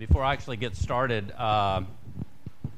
before 0.00 0.24
I 0.24 0.32
actually 0.32 0.56
get 0.56 0.76
started, 0.76 1.30
uh, 1.32 1.82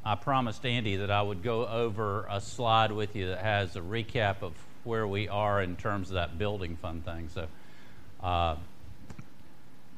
I 0.04 0.16
promised 0.16 0.66
Andy 0.66 0.96
that 0.96 1.10
I 1.12 1.22
would 1.22 1.44
go 1.44 1.64
over 1.68 2.26
a 2.28 2.40
slide 2.40 2.90
with 2.90 3.14
you 3.14 3.28
that 3.28 3.38
has 3.38 3.76
a 3.76 3.80
recap 3.80 4.42
of 4.42 4.52
where 4.82 5.06
we 5.06 5.28
are 5.28 5.62
in 5.62 5.76
terms 5.76 6.08
of 6.08 6.14
that 6.14 6.36
building 6.36 6.74
fund 6.74 7.04
thing. 7.04 7.28
So 7.32 7.46
uh, 8.20 8.56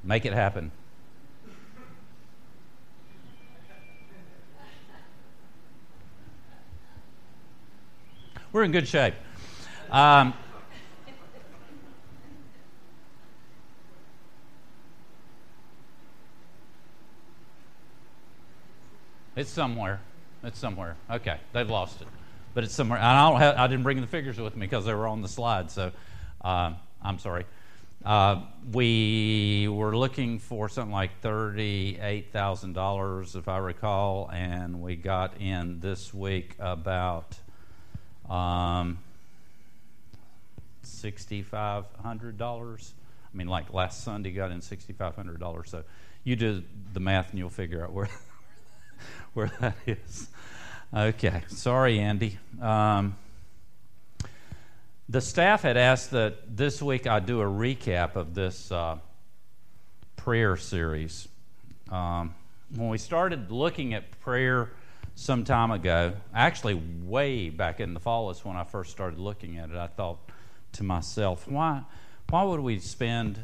make 0.03 0.27
it 0.27 0.35
happen. 0.35 0.71
We're 8.52 8.64
in 8.64 8.72
good 8.72 8.86
shape. 8.86 9.14
Um, 9.91 10.34
It's 19.37 19.51
somewhere. 19.51 20.01
It's 20.45 20.59
somewhere. 20.59 20.97
Okay, 21.11 21.38
they've 21.52 21.69
lost 21.69 22.01
it, 22.02 22.09
but 22.55 22.65
it's 22.65 22.74
somewhere. 22.74 22.98
I 23.01 23.29
don't 23.29 23.41
have, 23.41 23.57
I 23.57 23.66
didn't 23.66 23.83
bring 23.83 24.01
the 24.01 24.07
figures 24.07 24.38
with 24.38 24.55
me 24.55 24.66
because 24.66 24.84
they 24.84 24.95
were 24.95 25.09
on 25.09 25.23
the 25.23 25.29
slide, 25.29 25.70
so 25.70 25.91
uh, 26.43 26.73
I'm 27.02 27.19
sorry. 27.19 27.47
Uh, 28.05 28.43
we 28.70 29.66
were 29.66 29.97
looking 29.97 30.38
for 30.38 30.69
something 30.69 30.93
like 30.93 31.20
thirty-eight 31.20 32.33
thousand 32.33 32.74
dollars, 32.74 33.34
if 33.34 33.48
I 33.48 33.57
recall, 33.59 34.30
and 34.30 34.83
we 34.83 34.95
got 34.95 35.41
in 35.41 35.80
this 35.80 36.12
week 36.12 36.55
about 36.59 37.35
um, 38.29 38.98
sixty-five 40.82 41.87
hundred 42.02 42.37
dollars. 42.37 42.93
I 43.32 43.37
mean, 43.37 43.48
like 43.48 43.73
last 43.73 44.05
Sunday, 44.05 44.32
got 44.32 44.52
in 44.52 44.60
sixty-five 44.60 45.16
hundred 45.16 45.41
dollars. 45.41 45.71
So 45.71 45.82
you 46.24 46.37
do 46.37 46.62
the 46.93 47.01
math, 47.01 47.30
and 47.30 47.38
you'll 47.38 47.48
figure 47.48 47.82
out 47.82 47.93
where 47.93 48.10
where 49.34 49.51
that 49.61 49.77
is. 49.87 50.29
Okay, 50.93 51.43
sorry, 51.49 51.99
Andy. 51.99 52.38
Um, 52.60 53.16
the 55.09 55.21
staff 55.21 55.63
had 55.63 55.77
asked 55.77 56.13
that 56.13 56.57
this 56.57 56.80
week 56.80 57.07
I 57.07 57.21
do 57.21 57.40
a 57.40 57.45
recap 57.45 58.16
of 58.16 58.35
this 58.35 58.73
uh, 58.73 58.99
prayer 60.16 60.57
series. 60.57 61.29
Um, 61.90 62.35
when 62.74 62.88
we 62.88 62.99
started 62.99 63.51
looking 63.51 63.93
at 63.93 64.19
prayer 64.21 64.71
some 65.15 65.44
time 65.44 65.71
ago, 65.71 66.15
actually, 66.34 66.75
way 66.75 67.50
back 67.50 67.81
in 67.81 67.93
the 67.93 68.00
fall 68.00 68.31
is 68.31 68.44
when 68.44 68.56
I 68.56 68.65
first 68.65 68.91
started 68.91 69.19
looking 69.19 69.59
at 69.59 69.71
it. 69.71 69.77
I 69.77 69.88
thought 69.88 70.19
to 70.72 70.84
myself, 70.84 71.47
why, 71.47 71.82
why 72.31 72.43
would 72.43 72.60
we 72.60 72.78
spend 72.78 73.38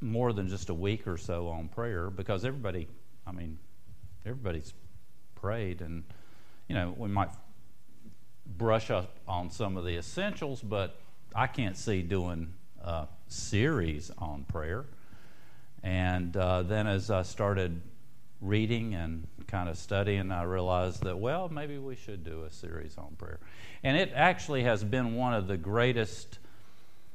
more 0.00 0.32
than 0.32 0.48
just 0.48 0.68
a 0.68 0.74
week 0.74 1.06
or 1.06 1.16
so 1.16 1.48
on 1.48 1.68
prayer? 1.68 2.10
Because 2.10 2.44
everybody, 2.44 2.88
I 3.26 3.32
mean, 3.32 3.58
everybody's 4.26 4.72
prayed. 5.40 5.80
And, 5.80 6.04
you 6.68 6.74
know, 6.74 6.94
we 6.96 7.08
might 7.08 7.30
brush 8.46 8.90
up 8.90 9.16
on 9.26 9.50
some 9.50 9.76
of 9.76 9.84
the 9.84 9.96
essentials, 9.96 10.60
but 10.60 10.96
I 11.34 11.46
can't 11.46 11.76
see 11.76 12.02
doing 12.02 12.54
a 12.82 13.06
series 13.28 14.10
on 14.18 14.44
prayer. 14.44 14.84
And 15.82 16.36
uh, 16.36 16.62
then 16.62 16.86
as 16.86 17.10
I 17.10 17.22
started 17.22 17.80
reading 18.40 18.94
and 18.94 19.26
kind 19.46 19.68
of 19.68 19.76
studying, 19.76 20.30
I 20.30 20.42
realized 20.44 21.02
that, 21.04 21.18
well, 21.18 21.48
maybe 21.48 21.78
we 21.78 21.96
should 21.96 22.24
do 22.24 22.44
a 22.44 22.50
series 22.50 22.96
on 22.98 23.16
prayer. 23.16 23.38
And 23.82 23.96
it 23.96 24.12
actually 24.14 24.64
has 24.64 24.82
been 24.84 25.14
one 25.14 25.34
of 25.34 25.46
the 25.46 25.56
greatest 25.56 26.38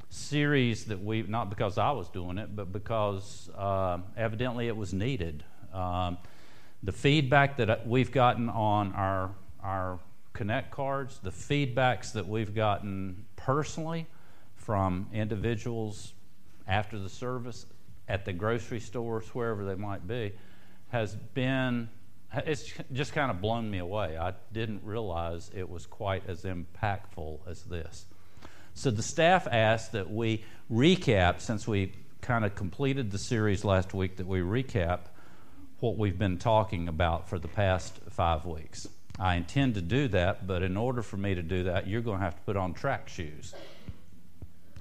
series 0.10 0.86
that 0.86 1.04
we've, 1.04 1.28
not 1.28 1.50
because 1.50 1.78
I 1.78 1.92
was 1.92 2.08
doing 2.10 2.38
it, 2.38 2.56
but 2.56 2.72
because 2.72 3.50
uh, 3.58 3.98
evidently 4.16 4.68
it 4.68 4.78
was 4.78 4.94
needed. 4.94 5.44
Um, 5.74 6.18
the 6.84 6.92
feedback 6.92 7.58
that 7.58 7.70
uh, 7.70 7.78
we've 7.86 8.12
gotten 8.12 8.50
on 8.50 8.94
our, 8.94 9.32
our 9.64 10.00
Connect 10.34 10.72
cards, 10.72 11.20
the 11.22 11.32
feedbacks 11.32 12.14
that 12.14 12.28
we've 12.28 12.56
gotten 12.56 13.26
personally 13.36 14.08
from 14.56 15.08
individuals 15.14 16.14
after 16.68 16.98
the 16.98 17.10
service, 17.10 17.66
at 18.08 18.26
the 18.26 18.34
grocery 18.34 18.80
stores, 18.80 19.28
wherever 19.34 19.64
they 19.64 19.76
might 19.76 20.08
be, 20.08 20.34
has 20.90 21.16
been, 21.16 21.88
it's 22.34 22.74
just 22.92 23.14
kind 23.14 23.30
of 23.30 23.42
blown 23.42 23.70
me 23.70 23.78
away. 23.78 24.18
I 24.18 24.34
didn't 24.52 24.82
realize 24.84 25.52
it 25.56 25.70
was 25.70 25.86
quite 25.86 26.24
as 26.28 26.44
impactful 26.44 27.40
as 27.48 27.64
this. 27.64 28.06
So 28.74 28.90
the 28.90 29.04
staff 29.04 29.48
asked 29.50 29.92
that 29.92 30.10
we 30.10 30.44
recap, 30.72 31.42
since 31.42 31.68
we 31.68 31.94
kind 32.22 32.44
of 32.44 32.56
completed 32.56 33.12
the 33.12 33.20
series 33.20 33.64
last 33.64 33.94
week, 33.94 34.18
that 34.18 34.26
we 34.26 34.40
recap 34.40 35.02
what 35.84 35.98
we've 35.98 36.18
been 36.18 36.38
talking 36.38 36.88
about 36.88 37.28
for 37.28 37.38
the 37.38 37.48
past 37.50 38.00
five 38.10 38.46
weeks. 38.46 38.88
I 39.20 39.36
intend 39.36 39.76
to 39.76 39.82
do 39.82 40.08
that, 40.08 40.48
but 40.48 40.64
in 40.64 40.78
order 40.78 41.02
for 41.02 41.18
me 41.18 41.36
to 41.36 41.44
do 41.44 41.66
that, 41.66 41.88
you're 41.88 42.00
going 42.00 42.20
to 42.20 42.24
have 42.24 42.38
to 42.38 42.42
put 42.44 42.56
on 42.56 42.74
track 42.74 43.10
shoes. 43.10 43.54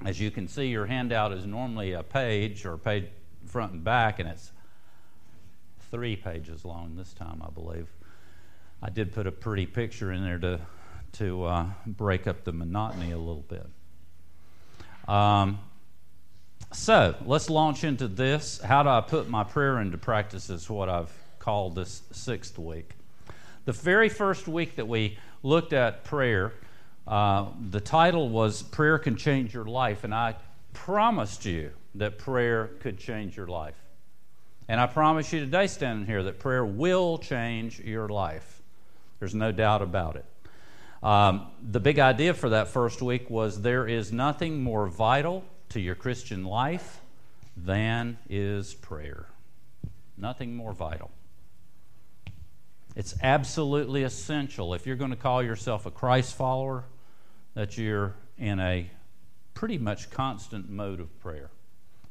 As 0.05 0.21
you 0.21 0.31
can 0.31 0.47
see, 0.47 0.67
your 0.67 0.87
handout 0.87 1.33
is 1.33 1.45
normally 1.45 1.91
a 1.95 2.05
page 2.05 2.65
or 2.65 2.79
page 2.79 3.07
front 3.47 3.73
and 3.73 3.83
back, 3.83 4.21
and 4.21 4.29
it's 4.29 4.53
three 5.91 6.15
pages 6.15 6.65
long 6.65 6.95
this 6.95 7.13
time, 7.15 7.43
I 7.45 7.51
believe. 7.51 7.89
I 8.81 8.89
did 8.89 9.13
put 9.13 9.27
a 9.27 9.33
pretty 9.33 9.67
picture 9.67 10.13
in 10.13 10.23
there 10.23 10.39
to, 10.39 10.61
to 11.15 11.45
uh, 11.47 11.67
break 11.85 12.29
up 12.29 12.45
the 12.45 12.53
monotony 12.53 13.11
a 13.11 13.19
little 13.19 13.45
bit. 13.49 13.67
Um, 15.09 15.59
so 16.73 17.15
let's 17.25 17.51
launch 17.51 17.85
into 17.85 18.09
this. 18.09 18.61
How 18.61 18.83
do 18.83 18.89
I 18.89 19.01
put 19.01 19.29
my 19.29 19.45
prayer 19.45 19.81
into 19.81 19.99
practice? 19.99 20.51
Is 20.51 20.69
what 20.69 20.89
I've 20.89 21.13
called 21.39 21.75
this 21.75 22.03
sixth 22.13 22.59
week. 22.59 22.91
The 23.65 23.73
very 23.73 24.09
first 24.09 24.47
week 24.47 24.77
that 24.77 24.87
we 24.87 25.19
looked 25.43 25.73
at 25.73 26.05
prayer, 26.05 26.53
uh, 27.07 27.47
the 27.71 27.81
title 27.81 28.29
was 28.29 28.63
Prayer 28.63 28.99
Can 28.99 29.17
Change 29.17 29.53
Your 29.53 29.65
Life. 29.65 30.05
And 30.05 30.15
I 30.15 30.37
promised 30.73 31.45
you 31.45 31.71
that 31.97 32.19
prayer 32.19 32.71
could 32.81 32.99
change 32.99 33.37
your 33.37 33.49
life. 33.49 33.75
And 34.69 34.81
I 34.81 34.87
promise 34.87 35.33
you 35.33 35.41
today, 35.41 35.67
standing 35.67 36.07
here, 36.07 36.23
that 36.23 36.39
prayer 36.39 36.65
will 36.65 37.19
change 37.19 37.81
your 37.81 38.09
life. 38.09 38.63
There's 39.19 39.35
no 39.35 39.53
doubt 39.53 39.83
about 39.83 40.17
it. 40.17 40.25
Um, 41.03 41.49
the 41.61 41.81
big 41.81 41.99
idea 41.99 42.35
for 42.35 42.51
that 42.51 42.69
first 42.69 43.03
week 43.03 43.29
was 43.29 43.63
there 43.63 43.87
is 43.87 44.13
nothing 44.13 44.63
more 44.63 44.87
vital 44.87 45.45
to 45.73 45.81
your 45.81 45.95
Christian 45.95 46.45
life 46.45 47.01
than 47.57 48.19
is 48.29 48.75
prayer. 48.75 49.27
Nothing 50.17 50.55
more 50.55 50.73
vital. 50.73 51.11
It's 52.95 53.15
absolutely 53.23 54.03
essential 54.03 54.75
if 54.75 54.87
you're 54.87 54.97
going 54.97 55.11
to 55.11 55.17
call 55.17 55.43
yourself 55.43 55.87
a 55.87 55.91
Christ 55.91 56.37
follower 56.37 56.85
that 57.55 57.79
you're 57.79 58.15
in 58.39 58.61
a 58.61 58.91
pretty 59.55 59.79
much 59.79 60.11
constant 60.11 60.69
mode 60.69 61.01
of 61.01 61.21
prayer. 61.21 61.51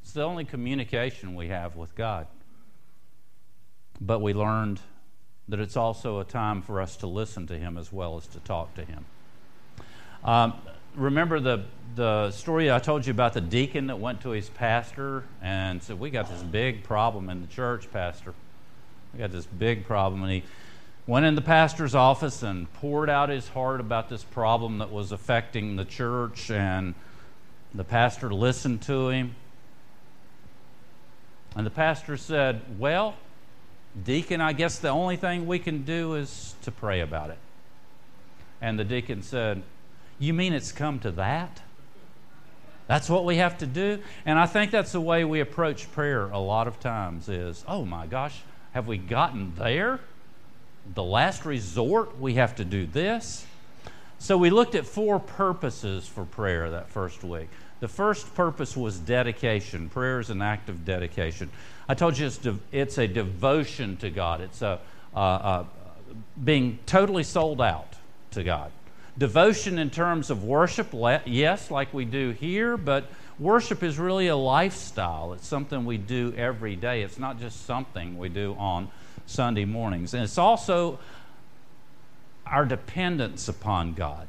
It's 0.02 0.12
the 0.12 0.22
only 0.22 0.44
communication 0.44 1.36
we 1.36 1.48
have 1.48 1.76
with 1.76 1.94
God. 1.94 2.26
But 4.00 4.20
we 4.20 4.34
learned 4.34 4.80
that 5.48 5.60
it's 5.60 5.76
also 5.76 6.18
a 6.18 6.24
time 6.24 6.62
for 6.62 6.80
us 6.80 6.96
to 6.96 7.06
listen 7.06 7.46
to 7.46 7.58
Him 7.58 7.78
as 7.78 7.92
well 7.92 8.16
as 8.16 8.26
to 8.28 8.40
talk 8.40 8.74
to 8.74 8.84
Him. 8.84 9.04
Um, 10.24 10.54
remember 10.94 11.40
the 11.40 11.64
the 11.94 12.30
story 12.30 12.72
I 12.72 12.78
told 12.78 13.04
you 13.04 13.10
about 13.10 13.34
the 13.34 13.40
deacon 13.42 13.88
that 13.88 13.98
went 13.98 14.22
to 14.22 14.30
his 14.30 14.48
pastor 14.48 15.24
and 15.42 15.82
said, 15.82 16.00
"We 16.00 16.08
got 16.08 16.28
this 16.28 16.42
big 16.42 16.84
problem 16.84 17.28
in 17.28 17.42
the 17.42 17.46
church, 17.46 17.90
pastor. 17.92 18.32
We 19.12 19.18
got 19.18 19.30
this 19.30 19.44
big 19.44 19.84
problem." 19.84 20.22
And 20.22 20.32
he 20.32 20.42
went 21.06 21.26
in 21.26 21.34
the 21.34 21.42
pastor's 21.42 21.94
office 21.94 22.42
and 22.42 22.72
poured 22.74 23.10
out 23.10 23.28
his 23.28 23.48
heart 23.48 23.80
about 23.80 24.08
this 24.08 24.24
problem 24.24 24.78
that 24.78 24.90
was 24.90 25.12
affecting 25.12 25.76
the 25.76 25.84
church. 25.84 26.50
And 26.50 26.94
the 27.74 27.84
pastor 27.84 28.32
listened 28.32 28.80
to 28.82 29.10
him. 29.10 29.34
And 31.54 31.66
the 31.66 31.70
pastor 31.70 32.16
said, 32.16 32.62
"Well, 32.78 33.16
deacon, 34.02 34.40
I 34.40 34.54
guess 34.54 34.78
the 34.78 34.88
only 34.88 35.16
thing 35.16 35.46
we 35.46 35.58
can 35.58 35.82
do 35.82 36.14
is 36.14 36.54
to 36.62 36.70
pray 36.70 37.00
about 37.00 37.28
it." 37.28 37.38
And 38.62 38.78
the 38.78 38.84
deacon 38.84 39.22
said, 39.22 39.62
"You 40.22 40.32
mean 40.34 40.52
it's 40.52 40.72
come 40.72 40.98
to 41.00 41.10
that?" 41.12 41.60
That's 42.86 43.08
what 43.08 43.24
we 43.24 43.36
have 43.36 43.58
to 43.58 43.66
do. 43.66 44.00
And 44.26 44.38
I 44.38 44.46
think 44.46 44.70
that's 44.70 44.92
the 44.92 45.00
way 45.00 45.24
we 45.24 45.40
approach 45.40 45.90
prayer 45.92 46.28
a 46.30 46.38
lot 46.38 46.66
of 46.66 46.78
times 46.80 47.28
is, 47.28 47.64
oh 47.66 47.84
my 47.84 48.06
gosh, 48.06 48.40
have 48.72 48.86
we 48.86 48.98
gotten 48.98 49.54
there? 49.56 50.00
The 50.94 51.02
last 51.02 51.46
resort, 51.46 52.18
we 52.20 52.34
have 52.34 52.56
to 52.56 52.64
do 52.64 52.86
this. 52.86 53.46
So 54.18 54.36
we 54.36 54.50
looked 54.50 54.74
at 54.74 54.84
four 54.84 55.18
purposes 55.18 56.06
for 56.06 56.24
prayer 56.24 56.70
that 56.70 56.88
first 56.88 57.24
week. 57.24 57.48
The 57.80 57.88
first 57.88 58.34
purpose 58.34 58.76
was 58.76 58.98
dedication. 58.98 59.88
Prayer 59.88 60.20
is 60.20 60.30
an 60.30 60.42
act 60.42 60.68
of 60.68 60.84
dedication. 60.84 61.50
I 61.88 61.94
told 61.94 62.18
you 62.18 62.26
it's, 62.26 62.38
de- 62.38 62.58
it's 62.72 62.98
a 62.98 63.08
devotion 63.08 63.96
to 63.98 64.10
God. 64.10 64.40
It's 64.40 64.60
a 64.60 64.78
uh, 65.14 65.18
uh, 65.18 65.64
being 66.44 66.78
totally 66.86 67.24
sold 67.24 67.60
out 67.60 67.94
to 68.32 68.44
God. 68.44 68.70
Devotion 69.18 69.78
in 69.78 69.90
terms 69.90 70.30
of 70.30 70.44
worship, 70.44 70.88
yes, 71.26 71.70
like 71.70 71.92
we 71.92 72.04
do 72.04 72.30
here, 72.30 72.76
but 72.76 73.04
Worship 73.42 73.82
is 73.82 73.98
really 73.98 74.28
a 74.28 74.36
lifestyle. 74.36 75.32
It's 75.32 75.48
something 75.48 75.84
we 75.84 75.96
do 75.98 76.32
every 76.36 76.76
day. 76.76 77.02
It's 77.02 77.18
not 77.18 77.40
just 77.40 77.66
something 77.66 78.18
we 78.18 78.28
do 78.28 78.54
on 78.58 78.88
Sunday 79.26 79.64
mornings. 79.64 80.14
And 80.14 80.22
it's 80.22 80.38
also 80.38 81.00
our 82.46 82.64
dependence 82.64 83.48
upon 83.48 83.94
God, 83.94 84.28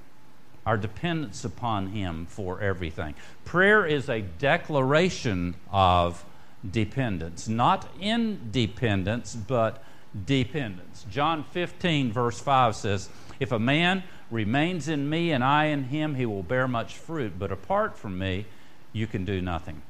our 0.66 0.78
dependence 0.78 1.44
upon 1.44 1.88
Him 1.88 2.26
for 2.28 2.62
everything. 2.62 3.14
Prayer 3.46 3.86
is 3.86 4.10
a 4.10 4.22
declaration 4.22 5.56
of 5.72 6.24
dependence, 6.72 7.48
not 7.48 7.88
independence, 8.00 9.36
but 9.36 9.84
dependence. 10.26 11.06
John 11.12 11.44
15, 11.44 12.12
verse 12.12 12.40
5 12.40 12.76
says, 12.76 13.10
If 13.40 13.52
a 13.52 13.60
man 13.60 14.04
remains 14.34 14.88
in 14.88 15.10
me 15.10 15.32
and 15.32 15.44
I 15.44 15.66
in 15.66 15.86
him, 15.86 16.16
he 16.16 16.26
will 16.26 16.44
bear 16.44 16.68
much 16.68 16.98
fruit, 16.98 17.38
but 17.38 17.52
apart 17.52 17.98
from 17.98 18.18
me, 18.18 18.46
you 18.92 19.08
can 19.08 19.26
do 19.26 19.42
nothing. 19.42 19.82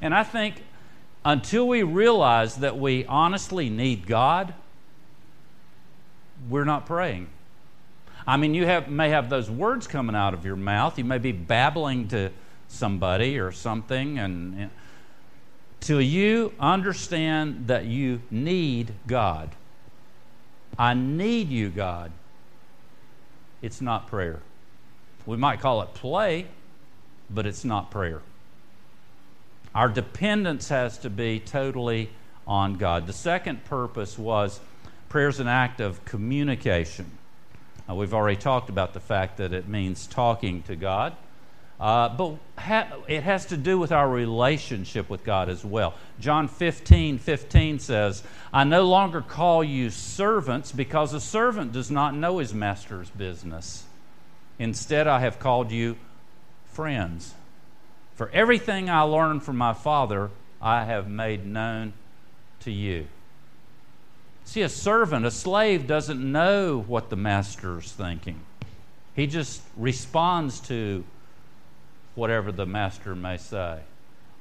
And 0.00 0.14
I 0.14 0.24
think 0.24 0.62
until 1.24 1.68
we 1.68 1.82
realize 1.82 2.56
that 2.56 2.78
we 2.78 3.04
honestly 3.06 3.68
need 3.70 4.06
God, 4.06 4.54
we're 6.48 6.64
not 6.64 6.86
praying. 6.86 7.28
I 8.26 8.38
mean, 8.38 8.54
you 8.54 8.66
have, 8.66 8.88
may 8.88 9.10
have 9.10 9.28
those 9.28 9.50
words 9.50 9.86
coming 9.86 10.16
out 10.16 10.32
of 10.32 10.44
your 10.46 10.56
mouth. 10.56 10.98
You 10.98 11.04
may 11.04 11.18
be 11.18 11.32
babbling 11.32 12.08
to 12.08 12.30
somebody 12.68 13.38
or 13.38 13.52
something, 13.52 14.18
and, 14.18 14.58
and 14.58 14.70
till 15.80 16.00
you 16.00 16.52
understand 16.58 17.66
that 17.66 17.84
you 17.84 18.22
need 18.30 18.92
God. 19.06 19.50
I 20.78 20.94
need 20.94 21.50
you, 21.50 21.68
God. 21.68 22.10
It's 23.64 23.80
not 23.80 24.08
prayer. 24.08 24.40
We 25.24 25.38
might 25.38 25.60
call 25.60 25.80
it 25.80 25.94
play, 25.94 26.48
but 27.30 27.46
it's 27.46 27.64
not 27.64 27.90
prayer. 27.90 28.20
Our 29.74 29.88
dependence 29.88 30.68
has 30.68 30.98
to 30.98 31.08
be 31.08 31.40
totally 31.40 32.10
on 32.46 32.74
God. 32.74 33.06
The 33.06 33.14
second 33.14 33.64
purpose 33.64 34.18
was 34.18 34.60
prayer 35.08 35.28
is 35.28 35.40
an 35.40 35.48
act 35.48 35.80
of 35.80 36.04
communication. 36.04 37.10
Uh, 37.88 37.94
we've 37.94 38.12
already 38.12 38.36
talked 38.36 38.68
about 38.68 38.92
the 38.92 39.00
fact 39.00 39.38
that 39.38 39.54
it 39.54 39.66
means 39.66 40.06
talking 40.06 40.60
to 40.64 40.76
God, 40.76 41.16
uh, 41.80 42.08
but 42.10 42.36
ha- 42.56 42.88
it 43.08 43.22
has 43.22 43.46
to 43.46 43.56
do 43.56 43.78
with 43.78 43.90
our 43.90 44.08
relationship 44.08 45.10
with 45.10 45.24
God 45.24 45.48
as 45.48 45.64
well. 45.64 45.94
John 46.20 46.48
15 46.48 47.18
15 47.18 47.78
says, 47.78 48.22
I 48.52 48.64
no 48.64 48.84
longer 48.84 49.20
call 49.20 49.64
you 49.64 49.90
servants 49.90 50.70
because 50.70 51.12
a 51.12 51.20
servant 51.20 51.72
does 51.72 51.90
not 51.90 52.14
know 52.14 52.38
his 52.38 52.54
master's 52.54 53.10
business. 53.10 53.84
Instead, 54.58 55.06
I 55.08 55.20
have 55.20 55.38
called 55.38 55.72
you 55.72 55.96
friends. 56.72 57.34
For 58.14 58.30
everything 58.30 58.88
I 58.88 59.00
learned 59.00 59.42
from 59.42 59.56
my 59.56 59.72
Father, 59.72 60.30
I 60.62 60.84
have 60.84 61.08
made 61.08 61.44
known 61.44 61.92
to 62.60 62.70
you. 62.70 63.08
See, 64.44 64.62
a 64.62 64.68
servant, 64.68 65.26
a 65.26 65.30
slave, 65.30 65.86
doesn't 65.86 66.20
know 66.20 66.84
what 66.86 67.10
the 67.10 67.16
master's 67.16 67.90
thinking. 67.90 68.40
He 69.16 69.26
just 69.26 69.62
responds 69.76 70.60
to 70.60 71.04
whatever 72.14 72.52
the 72.52 72.66
master 72.66 73.14
may 73.14 73.36
say. 73.36 73.80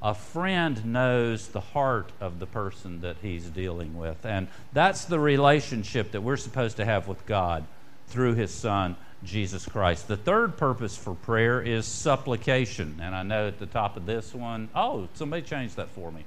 A 0.02 0.14
friend 0.14 0.86
knows 0.86 1.48
the 1.48 1.62
heart 1.62 2.12
of 2.20 2.40
the 2.40 2.46
person 2.46 3.02
that 3.02 3.16
he's 3.22 3.46
dealing 3.46 3.98
with. 3.98 4.26
And 4.26 4.50
that's 4.74 5.06
the 5.06 5.20
relationship 5.20 6.12
that 6.12 6.22
we're 6.22 6.36
supposed 6.36 6.78
to 6.78 6.86
have 6.86 7.08
with 7.08 7.26
God 7.26 7.64
through 8.08 8.36
his 8.36 8.54
Son, 8.54 8.98
Jesus 9.24 9.66
Christ. 9.66 10.10
The 10.10 10.18
third 10.18 10.58
purpose 10.58 10.98
for 10.98 11.16
prayer 11.16 11.62
is 11.62 11.86
supplication. 11.86 13.00
And 13.02 13.16
I 13.16 13.24
know 13.24 13.48
at 13.48 13.60
the 13.60 13.66
top 13.66 13.96
of 13.96 14.06
this 14.06 14.34
one, 14.34 14.68
oh, 14.76 15.08
somebody 15.14 15.42
changed 15.42 15.78
that 15.78 15.90
for 15.90 16.12
me. 16.12 16.26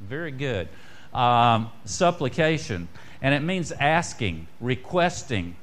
Very 0.00 0.30
good. 0.30 0.68
Um, 1.12 1.70
supplication. 1.84 2.88
And 3.20 3.34
it 3.34 3.40
means 3.40 3.72
asking, 3.72 4.46
requesting. 4.60 5.56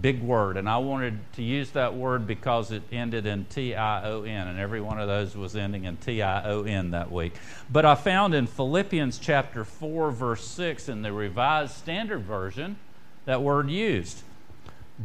Big 0.00 0.22
word. 0.22 0.56
And 0.56 0.68
I 0.68 0.78
wanted 0.78 1.18
to 1.34 1.42
use 1.42 1.70
that 1.72 1.94
word 1.94 2.26
because 2.26 2.72
it 2.72 2.82
ended 2.90 3.26
in 3.26 3.44
T 3.44 3.74
I 3.74 4.08
O 4.08 4.22
N, 4.22 4.48
and 4.48 4.58
every 4.58 4.80
one 4.80 4.98
of 4.98 5.06
those 5.06 5.36
was 5.36 5.54
ending 5.54 5.84
in 5.84 5.98
T 5.98 6.22
I 6.22 6.48
O 6.48 6.62
N 6.62 6.92
that 6.92 7.12
week. 7.12 7.34
But 7.70 7.84
I 7.84 7.94
found 7.94 8.34
in 8.34 8.46
Philippians 8.46 9.18
chapter 9.18 9.64
4, 9.64 10.10
verse 10.10 10.46
6, 10.46 10.88
in 10.88 11.02
the 11.02 11.12
Revised 11.12 11.74
Standard 11.76 12.22
Version, 12.22 12.76
that 13.26 13.42
word 13.42 13.68
used. 13.68 14.22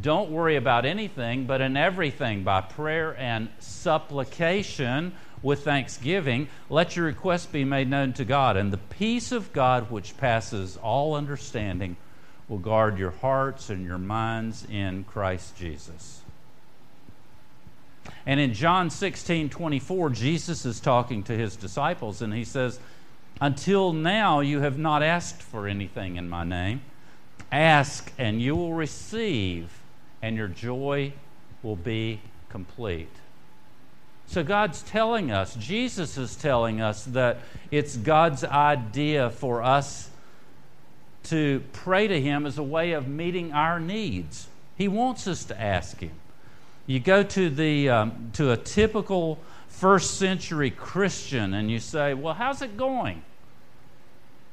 Don't 0.01 0.31
worry 0.31 0.55
about 0.55 0.85
anything, 0.85 1.45
but 1.45 1.59
in 1.61 1.75
everything, 1.75 2.43
by 2.43 2.61
prayer 2.61 3.15
and 3.17 3.49
supplication 3.59 5.13
with 5.41 5.63
thanksgiving, 5.63 6.47
let 6.69 6.95
your 6.95 7.05
requests 7.05 7.45
be 7.45 7.63
made 7.63 7.89
known 7.89 8.13
to 8.13 8.25
God. 8.25 8.57
And 8.57 8.71
the 8.71 8.77
peace 8.77 9.31
of 9.31 9.53
God, 9.53 9.91
which 9.91 10.17
passes 10.17 10.77
all 10.77 11.15
understanding, 11.15 11.95
will 12.47 12.57
guard 12.57 12.97
your 12.97 13.11
hearts 13.11 13.69
and 13.69 13.85
your 13.85 13.97
minds 13.97 14.65
in 14.69 15.03
Christ 15.03 15.57
Jesus. 15.57 16.21
And 18.25 18.39
in 18.39 18.53
John 18.53 18.89
16 18.89 19.49
24, 19.49 20.09
Jesus 20.11 20.65
is 20.65 20.79
talking 20.79 21.23
to 21.23 21.33
his 21.33 21.55
disciples, 21.55 22.21
and 22.21 22.33
he 22.33 22.43
says, 22.43 22.79
Until 23.41 23.93
now 23.93 24.39
you 24.39 24.61
have 24.61 24.77
not 24.77 25.03
asked 25.03 25.41
for 25.41 25.67
anything 25.67 26.15
in 26.15 26.29
my 26.29 26.43
name. 26.43 26.81
Ask 27.51 28.11
and 28.17 28.41
you 28.41 28.55
will 28.55 28.73
receive, 28.73 29.71
and 30.21 30.35
your 30.35 30.47
joy 30.47 31.13
will 31.63 31.75
be 31.75 32.19
complete. 32.49 33.09
So 34.27 34.43
God's 34.43 34.81
telling 34.81 35.31
us, 35.31 35.55
Jesus 35.55 36.17
is 36.17 36.35
telling 36.35 36.81
us 36.81 37.05
that 37.05 37.37
it's 37.71 37.95
God's 37.95 38.43
idea 38.43 39.29
for 39.29 39.63
us 39.63 40.09
to 41.29 41.63
pray 41.73 42.07
to 42.07 42.19
Him 42.19 42.45
as 42.45 42.57
a 42.57 42.63
way 42.63 42.91
of 42.91 43.07
meeting 43.07 43.51
our 43.51 43.79
needs. 43.79 44.47
He 44.77 44.87
wants 44.87 45.27
us 45.27 45.45
to 45.45 45.59
ask 45.59 45.99
Him. 45.99 46.11
You 46.85 46.99
go 46.99 47.23
to 47.23 47.49
the 47.49 47.89
um, 47.89 48.31
to 48.33 48.51
a 48.51 48.57
typical 48.57 49.39
first 49.67 50.17
century 50.17 50.71
Christian 50.71 51.53
and 51.53 51.69
you 51.69 51.79
say, 51.79 52.13
"Well, 52.13 52.33
how's 52.33 52.61
it 52.61 52.77
going?" 52.77 53.23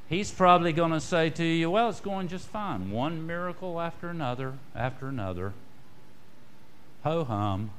he's 0.09 0.31
probably 0.31 0.73
going 0.73 0.93
to 0.93 1.01
say 1.01 1.31
to 1.31 1.45
you, 1.45 1.71
Well, 1.71 1.89
it's 1.89 2.01
going 2.01 2.29
just 2.29 2.47
fine. 2.49 2.91
One 2.91 3.27
miracle 3.27 3.81
after 3.81 4.09
another, 4.09 4.55
after 4.75 5.09
another. 5.09 5.53
Ho 7.03 7.25
hum. 7.25 7.71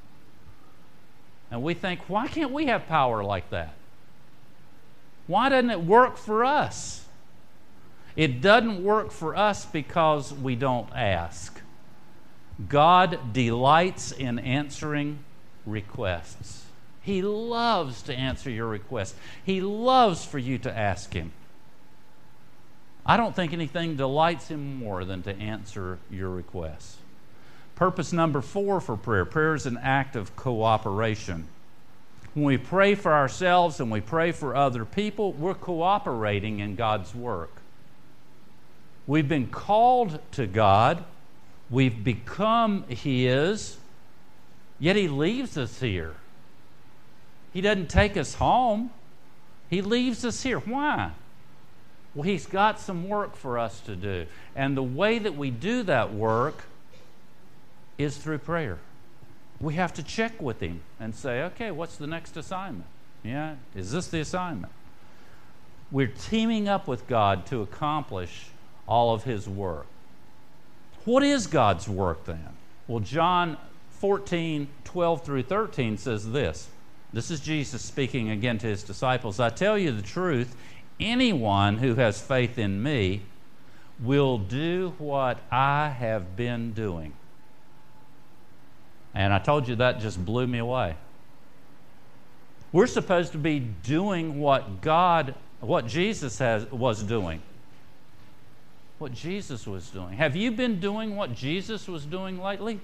And 1.52 1.64
we 1.64 1.74
think, 1.74 2.02
Why 2.10 2.28
can't 2.28 2.52
we 2.52 2.68
have 2.68 2.88
power 2.88 3.24
like 3.24 3.50
that? 3.50 3.74
Why 5.28 5.50
doesn't 5.50 5.72
it 5.72 5.82
work 5.82 6.18
for 6.18 6.46
us? 6.46 7.05
It 8.16 8.42
doesn't 8.42 8.84
work 8.84 9.12
for 9.12 9.36
us 9.36 9.66
because 9.66 10.34
we 10.34 10.56
don't 10.56 10.89
ask. 10.94 11.60
God 12.70 13.34
delights 13.34 14.12
in 14.12 14.39
answering 14.39 15.20
requests. 15.66 16.63
He 17.01 17.22
loves 17.22 18.01
to 18.04 18.16
answer 18.16 18.50
your 18.50 18.68
requests. 18.68 19.16
He 19.46 19.62
loves 19.62 20.25
for 20.25 20.39
you 20.39 20.58
to 20.60 20.75
ask 20.75 21.13
Him. 21.13 21.34
I 23.06 23.18
don't 23.18 23.36
think 23.36 23.54
anything 23.54 23.96
delights 23.96 24.48
him 24.48 24.78
more 24.78 25.06
than 25.06 25.22
to 25.24 25.36
answer 25.36 26.00
your 26.10 26.30
requests. 26.30 26.98
Purpose 27.75 28.12
number 28.12 28.42
four 28.42 28.82
for 28.82 28.98
prayer 28.98 29.25
prayer 29.25 29.54
is 29.54 29.68
an 29.68 29.78
act 29.78 30.16
of 30.16 30.36
cooperation. 30.36 31.48
When 32.34 32.46
we 32.46 32.58
pray 32.58 32.96
for 32.96 33.13
ourselves 33.13 33.80
and 33.80 33.92
we 33.92 34.01
pray 34.01 34.32
for 34.32 34.56
other 34.56 34.86
people, 34.86 35.34
we're 35.34 35.54
cooperating 35.54 36.60
in 36.60 36.75
God's 36.75 37.13
work. 37.13 37.55
We've 39.08 39.28
been 39.28 39.48
called 39.48 40.20
to 40.32 40.48
God, 40.48 41.04
we've 41.70 42.04
become 42.04 42.84
His, 42.88 43.78
yet 44.80 44.96
He 44.96 45.08
leaves 45.08 45.58
us 45.58 45.80
here. 45.80 46.16
He 47.54 47.62
doesn't 47.62 47.90
take 47.90 48.18
us 48.18 48.36
home, 48.36 48.90
He 49.70 49.82
leaves 49.82 50.26
us 50.26 50.42
here. 50.42 50.60
Why? 50.60 51.12
Well, 52.16 52.24
He's 52.24 52.48
got 52.48 52.80
some 52.80 53.08
work 53.08 53.36
for 53.36 53.60
us 53.60 53.80
to 53.82 53.96
do. 53.96 54.26
And 54.56 54.76
the 54.76 54.84
way 54.84 55.20
that 55.20 55.36
we 55.36 55.52
do 55.52 55.84
that 55.84 56.14
work 56.14 56.64
is 57.98 58.18
through 58.18 58.40
prayer. 58.40 58.80
We 59.60 59.76
have 59.76 59.94
to 59.94 60.04
check 60.04 60.42
with 60.42 60.62
Him 60.62 60.82
and 61.00 61.14
say, 61.14 61.44
okay, 61.44 61.72
what's 61.72 61.98
the 61.98 62.08
next 62.08 62.38
assignment? 62.38 62.88
Yeah, 63.24 63.56
is 63.76 63.92
this 63.92 64.08
the 64.08 64.20
assignment? 64.20 64.74
We're 65.92 66.08
teaming 66.08 66.68
up 66.68 66.88
with 66.88 67.08
God 67.08 67.46
to 67.48 67.62
accomplish 67.62 68.48
all 68.88 69.13
of 69.13 69.24
His 69.24 69.48
work. 69.48 69.86
What 71.06 71.24
is 71.24 71.48
God's 71.48 71.88
work 71.88 72.25
then? 72.25 72.50
Well, 72.88 73.00
John 73.00 73.58
14, 73.92 74.68
12 74.84 75.24
through 75.24 75.44
13 75.44 75.98
says 75.98 76.32
this. 76.32 76.68
This 77.13 77.32
is 77.32 77.39
Jesus 77.39 77.82
speaking 77.82 78.30
again 78.30 78.58
to 78.58 78.68
his 78.68 78.84
disciples. 78.84 79.39
I 79.39 79.50
tell 79.50 79.77
you 79.77 79.92
the 79.92 80.01
truth, 80.01 80.56
anyone 81.00 81.77
who 81.77 81.96
has 81.96 82.20
faith 82.20 82.58
in 82.58 82.84
me 82.84 83.22
will 84.01 84.38
do 84.38 84.94
what 84.98 85.39
I 85.50 85.89
have 85.89 86.36
been 86.36 86.74
doing. 86.74 87.13
And 89.13 89.34
I 89.34 89.39
told 89.39 89.68
you 89.68 89.77
that 89.77 90.01
just 90.01 90.24
blew 90.25 90.46
me 90.46 90.60
away. 90.60 90.96
We're 92.74 92.88
supposed 92.88 93.32
to 93.32 93.38
be 93.38 93.60
doing 93.60 94.42
what 94.42 94.82
God, 94.82 95.36
what 95.62 95.88
Jesus 95.88 96.38
has, 96.39 96.70
was 96.70 97.01
doing. 97.01 97.42
What 98.98 99.14
Jesus 99.14 99.68
was 99.68 99.90
doing. 99.90 100.14
Have 100.14 100.36
you 100.36 100.52
been 100.52 100.80
doing 100.80 101.16
what 101.16 101.36
Jesus 101.36 101.88
was 101.88 102.06
doing 102.06 102.42
lately? 102.42 102.80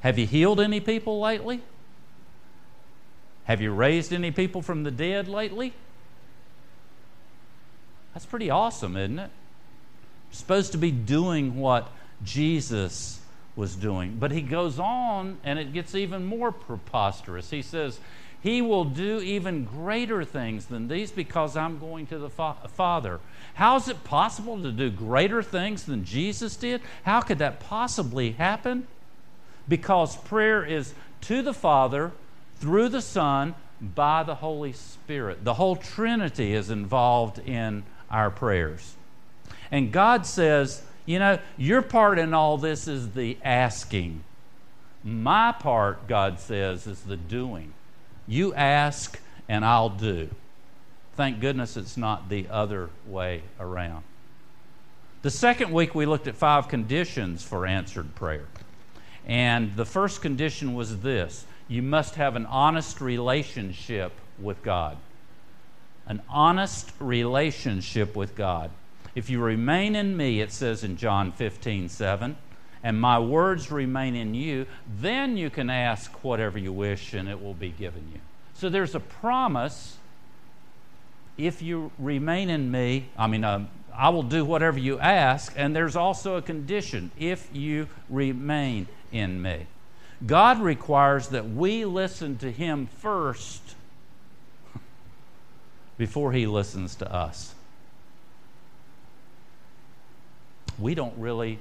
Have 0.00 0.18
you 0.18 0.26
healed 0.26 0.60
any 0.60 0.80
people 0.80 1.20
lately? 1.20 1.62
Have 3.44 3.60
you 3.60 3.72
raised 3.72 4.12
any 4.12 4.30
people 4.30 4.62
from 4.62 4.84
the 4.84 4.90
dead 4.90 5.28
lately? 5.28 5.74
That's 8.14 8.26
pretty 8.26 8.48
awesome, 8.48 8.96
isn't 8.96 9.18
it? 9.18 9.30
You're 10.30 10.36
supposed 10.36 10.72
to 10.72 10.78
be 10.78 10.90
doing 10.90 11.56
what 11.56 11.90
Jesus 12.22 13.20
was 13.56 13.76
doing. 13.76 14.16
But 14.18 14.32
he 14.32 14.40
goes 14.40 14.78
on, 14.78 15.38
and 15.44 15.58
it 15.58 15.72
gets 15.72 15.94
even 15.94 16.24
more 16.24 16.52
preposterous. 16.52 17.50
He 17.50 17.62
says, 17.62 18.00
He 18.44 18.60
will 18.60 18.84
do 18.84 19.20
even 19.20 19.64
greater 19.64 20.22
things 20.22 20.66
than 20.66 20.86
these 20.86 21.10
because 21.10 21.56
I'm 21.56 21.78
going 21.78 22.06
to 22.08 22.18
the 22.18 22.28
fa- 22.28 22.56
Father. 22.74 23.20
How 23.54 23.76
is 23.76 23.88
it 23.88 24.04
possible 24.04 24.60
to 24.60 24.70
do 24.70 24.90
greater 24.90 25.42
things 25.42 25.84
than 25.84 26.04
Jesus 26.04 26.54
did? 26.54 26.82
How 27.04 27.22
could 27.22 27.38
that 27.38 27.58
possibly 27.58 28.32
happen? 28.32 28.86
Because 29.66 30.16
prayer 30.16 30.62
is 30.62 30.92
to 31.22 31.40
the 31.40 31.54
Father 31.54 32.12
through 32.56 32.90
the 32.90 33.00
Son 33.00 33.54
by 33.80 34.22
the 34.22 34.34
Holy 34.34 34.74
Spirit. 34.74 35.42
The 35.42 35.54
whole 35.54 35.76
Trinity 35.76 36.52
is 36.52 36.68
involved 36.68 37.38
in 37.38 37.82
our 38.10 38.30
prayers. 38.30 38.94
And 39.70 39.90
God 39.90 40.26
says, 40.26 40.82
you 41.06 41.18
know, 41.18 41.38
your 41.56 41.80
part 41.80 42.18
in 42.18 42.34
all 42.34 42.58
this 42.58 42.88
is 42.88 43.12
the 43.12 43.38
asking. 43.42 44.22
My 45.02 45.50
part, 45.52 46.06
God 46.08 46.40
says, 46.40 46.86
is 46.86 47.00
the 47.00 47.16
doing. 47.16 47.72
You 48.26 48.54
ask 48.54 49.20
and 49.48 49.64
I'll 49.64 49.90
do. 49.90 50.30
Thank 51.16 51.40
goodness 51.40 51.76
it's 51.76 51.96
not 51.96 52.28
the 52.28 52.48
other 52.48 52.90
way 53.06 53.42
around. 53.60 54.04
The 55.22 55.30
second 55.30 55.72
week, 55.72 55.94
we 55.94 56.06
looked 56.06 56.26
at 56.26 56.34
five 56.34 56.68
conditions 56.68 57.42
for 57.42 57.66
answered 57.66 58.14
prayer. 58.14 58.46
And 59.26 59.74
the 59.76 59.86
first 59.86 60.20
condition 60.20 60.74
was 60.74 61.00
this 61.00 61.46
you 61.66 61.82
must 61.82 62.16
have 62.16 62.36
an 62.36 62.46
honest 62.46 63.00
relationship 63.00 64.12
with 64.38 64.62
God. 64.62 64.98
An 66.06 66.20
honest 66.28 66.92
relationship 67.00 68.14
with 68.14 68.34
God. 68.34 68.70
If 69.14 69.30
you 69.30 69.40
remain 69.40 69.96
in 69.96 70.16
me, 70.16 70.40
it 70.40 70.52
says 70.52 70.84
in 70.84 70.96
John 70.96 71.32
15, 71.32 71.88
7, 71.88 72.36
and 72.84 73.00
my 73.00 73.18
words 73.18 73.72
remain 73.72 74.14
in 74.14 74.34
you, 74.34 74.66
then 75.00 75.36
you 75.36 75.50
can 75.50 75.68
ask 75.70 76.22
whatever 76.22 76.56
you 76.58 76.72
wish 76.72 77.14
and 77.14 77.28
it 77.28 77.42
will 77.42 77.54
be 77.54 77.70
given 77.70 78.08
you. 78.12 78.20
So 78.54 78.68
there's 78.68 78.94
a 78.94 79.00
promise 79.00 79.96
if 81.36 81.60
you 81.62 81.90
remain 81.98 82.48
in 82.48 82.70
me, 82.70 83.06
I 83.18 83.26
mean, 83.26 83.42
uh, 83.42 83.66
I 83.92 84.10
will 84.10 84.22
do 84.22 84.44
whatever 84.44 84.78
you 84.78 85.00
ask, 85.00 85.52
and 85.56 85.74
there's 85.74 85.96
also 85.96 86.36
a 86.36 86.42
condition 86.42 87.10
if 87.18 87.48
you 87.52 87.88
remain 88.08 88.86
in 89.10 89.42
me. 89.42 89.66
God 90.24 90.60
requires 90.60 91.28
that 91.28 91.50
we 91.50 91.84
listen 91.84 92.38
to 92.38 92.52
Him 92.52 92.86
first 92.86 93.74
before 95.98 96.32
He 96.32 96.46
listens 96.46 96.94
to 96.96 97.12
us. 97.12 97.54
we 100.78 100.94
don't 100.94 101.16
really 101.18 101.58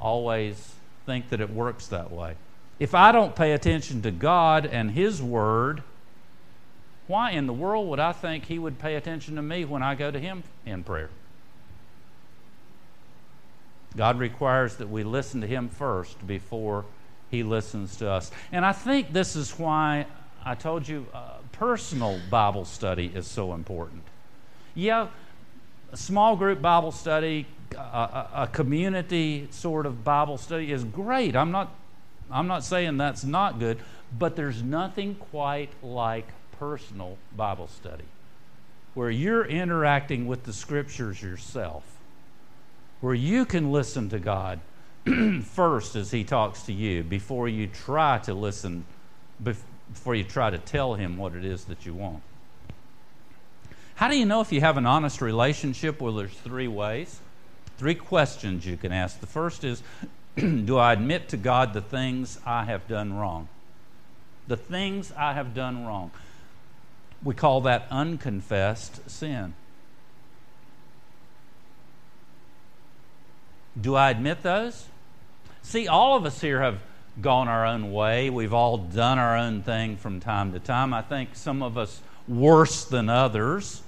always 0.00 0.74
think 1.06 1.28
that 1.30 1.40
it 1.40 1.50
works 1.50 1.88
that 1.88 2.10
way. 2.10 2.34
If 2.78 2.94
I 2.94 3.12
don't 3.12 3.36
pay 3.36 3.52
attention 3.52 4.02
to 4.02 4.10
God 4.10 4.64
and 4.64 4.90
His 4.90 5.22
Word, 5.22 5.82
why 7.06 7.32
in 7.32 7.46
the 7.46 7.52
world 7.52 7.88
would 7.88 8.00
I 8.00 8.12
think 8.12 8.46
He 8.46 8.58
would 8.58 8.78
pay 8.78 8.94
attention 8.94 9.36
to 9.36 9.42
me 9.42 9.64
when 9.64 9.82
I 9.82 9.94
go 9.94 10.10
to 10.10 10.18
Him 10.18 10.42
in 10.64 10.82
prayer? 10.82 11.10
God 13.96 14.18
requires 14.18 14.76
that 14.76 14.88
we 14.88 15.02
listen 15.02 15.40
to 15.40 15.46
Him 15.46 15.68
first 15.68 16.26
before 16.26 16.84
He 17.30 17.42
listens 17.42 17.96
to 17.96 18.08
us. 18.08 18.30
And 18.52 18.64
I 18.64 18.72
think 18.72 19.12
this 19.12 19.36
is 19.36 19.58
why 19.58 20.06
I 20.44 20.54
told 20.54 20.88
you 20.88 21.06
uh, 21.12 21.32
personal 21.52 22.18
Bible 22.30 22.64
study 22.64 23.10
is 23.14 23.26
so 23.26 23.52
important. 23.52 24.02
Yeah, 24.74 25.08
a 25.92 25.96
small 25.96 26.36
group 26.36 26.62
Bible 26.62 26.92
study 26.92 27.46
a, 27.76 28.48
community 28.52 29.48
sort 29.50 29.86
of 29.86 30.04
Bible 30.04 30.38
study 30.38 30.72
is 30.72 30.84
great. 30.84 31.36
I'm 31.36 31.50
not, 31.50 31.74
I'm 32.30 32.46
not 32.46 32.64
saying 32.64 32.96
that's 32.96 33.24
not 33.24 33.58
good, 33.58 33.78
but 34.18 34.36
there's 34.36 34.62
nothing 34.62 35.14
quite 35.14 35.70
like 35.82 36.28
personal 36.58 37.16
Bible 37.36 37.68
study 37.68 38.04
where 38.94 39.10
you're 39.10 39.44
interacting 39.44 40.26
with 40.26 40.44
the 40.44 40.52
scriptures 40.52 41.22
yourself, 41.22 41.84
where 43.00 43.14
you 43.14 43.44
can 43.44 43.70
listen 43.70 44.08
to 44.08 44.18
God 44.18 44.60
first 45.44 45.96
as 45.96 46.10
He 46.10 46.24
talks 46.24 46.62
to 46.62 46.72
you 46.72 47.02
before 47.02 47.48
you 47.48 47.66
try 47.66 48.18
to 48.18 48.34
listen, 48.34 48.84
before 49.42 50.14
you 50.14 50.24
try 50.24 50.50
to 50.50 50.58
tell 50.58 50.94
Him 50.94 51.16
what 51.16 51.34
it 51.34 51.44
is 51.44 51.64
that 51.66 51.86
you 51.86 51.94
want. 51.94 52.22
How 53.94 54.08
do 54.08 54.16
you 54.16 54.24
know 54.24 54.40
if 54.40 54.50
you 54.50 54.60
have 54.60 54.76
an 54.76 54.86
honest 54.86 55.20
relationship? 55.20 56.00
Well, 56.00 56.14
there's 56.14 56.32
three 56.32 56.68
ways 56.68 57.20
three 57.80 57.94
questions 57.94 58.66
you 58.66 58.76
can 58.76 58.92
ask. 58.92 59.20
The 59.20 59.26
first 59.26 59.64
is 59.64 59.82
Do 60.36 60.76
I 60.76 60.92
admit 60.92 61.30
to 61.30 61.38
God 61.38 61.72
the 61.72 61.80
things 61.80 62.38
I 62.44 62.66
have 62.66 62.86
done 62.86 63.14
wrong? 63.14 63.48
The 64.48 64.58
things 64.58 65.10
I 65.16 65.32
have 65.32 65.54
done 65.54 65.86
wrong. 65.86 66.10
We 67.24 67.34
call 67.34 67.62
that 67.62 67.86
unconfessed 67.90 69.10
sin. 69.10 69.54
Do 73.80 73.94
I 73.94 74.10
admit 74.10 74.42
those? 74.42 74.84
See, 75.62 75.88
all 75.88 76.18
of 76.18 76.26
us 76.26 76.38
here 76.38 76.60
have 76.60 76.80
gone 77.22 77.48
our 77.48 77.64
own 77.64 77.94
way. 77.94 78.28
We've 78.28 78.52
all 78.52 78.76
done 78.76 79.18
our 79.18 79.38
own 79.38 79.62
thing 79.62 79.96
from 79.96 80.20
time 80.20 80.52
to 80.52 80.58
time. 80.58 80.92
I 80.92 81.00
think 81.00 81.30
some 81.34 81.62
of 81.62 81.78
us 81.78 82.02
worse 82.28 82.84
than 82.84 83.08
others. 83.08 83.80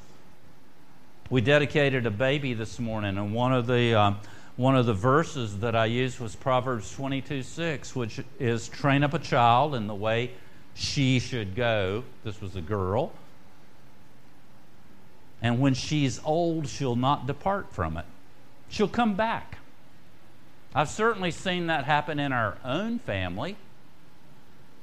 We 1.32 1.40
dedicated 1.40 2.04
a 2.04 2.10
baby 2.10 2.52
this 2.52 2.78
morning, 2.78 3.16
and 3.16 3.32
one 3.32 3.54
of 3.54 3.66
the 3.66 3.98
um, 3.98 4.18
one 4.56 4.76
of 4.76 4.84
the 4.84 4.92
verses 4.92 5.60
that 5.60 5.74
I 5.74 5.86
used 5.86 6.20
was 6.20 6.36
Proverbs 6.36 6.94
22 6.94 7.42
6, 7.42 7.96
which 7.96 8.20
is 8.38 8.68
train 8.68 9.02
up 9.02 9.14
a 9.14 9.18
child 9.18 9.74
in 9.74 9.86
the 9.86 9.94
way 9.94 10.32
she 10.74 11.18
should 11.20 11.54
go. 11.54 12.04
This 12.22 12.42
was 12.42 12.54
a 12.54 12.60
girl. 12.60 13.14
And 15.40 15.58
when 15.58 15.72
she's 15.72 16.20
old, 16.22 16.68
she'll 16.68 16.96
not 16.96 17.26
depart 17.26 17.72
from 17.72 17.96
it. 17.96 18.04
She'll 18.68 18.86
come 18.86 19.14
back. 19.14 19.56
I've 20.74 20.90
certainly 20.90 21.30
seen 21.30 21.66
that 21.68 21.86
happen 21.86 22.18
in 22.18 22.34
our 22.34 22.58
own 22.62 22.98
family. 22.98 23.56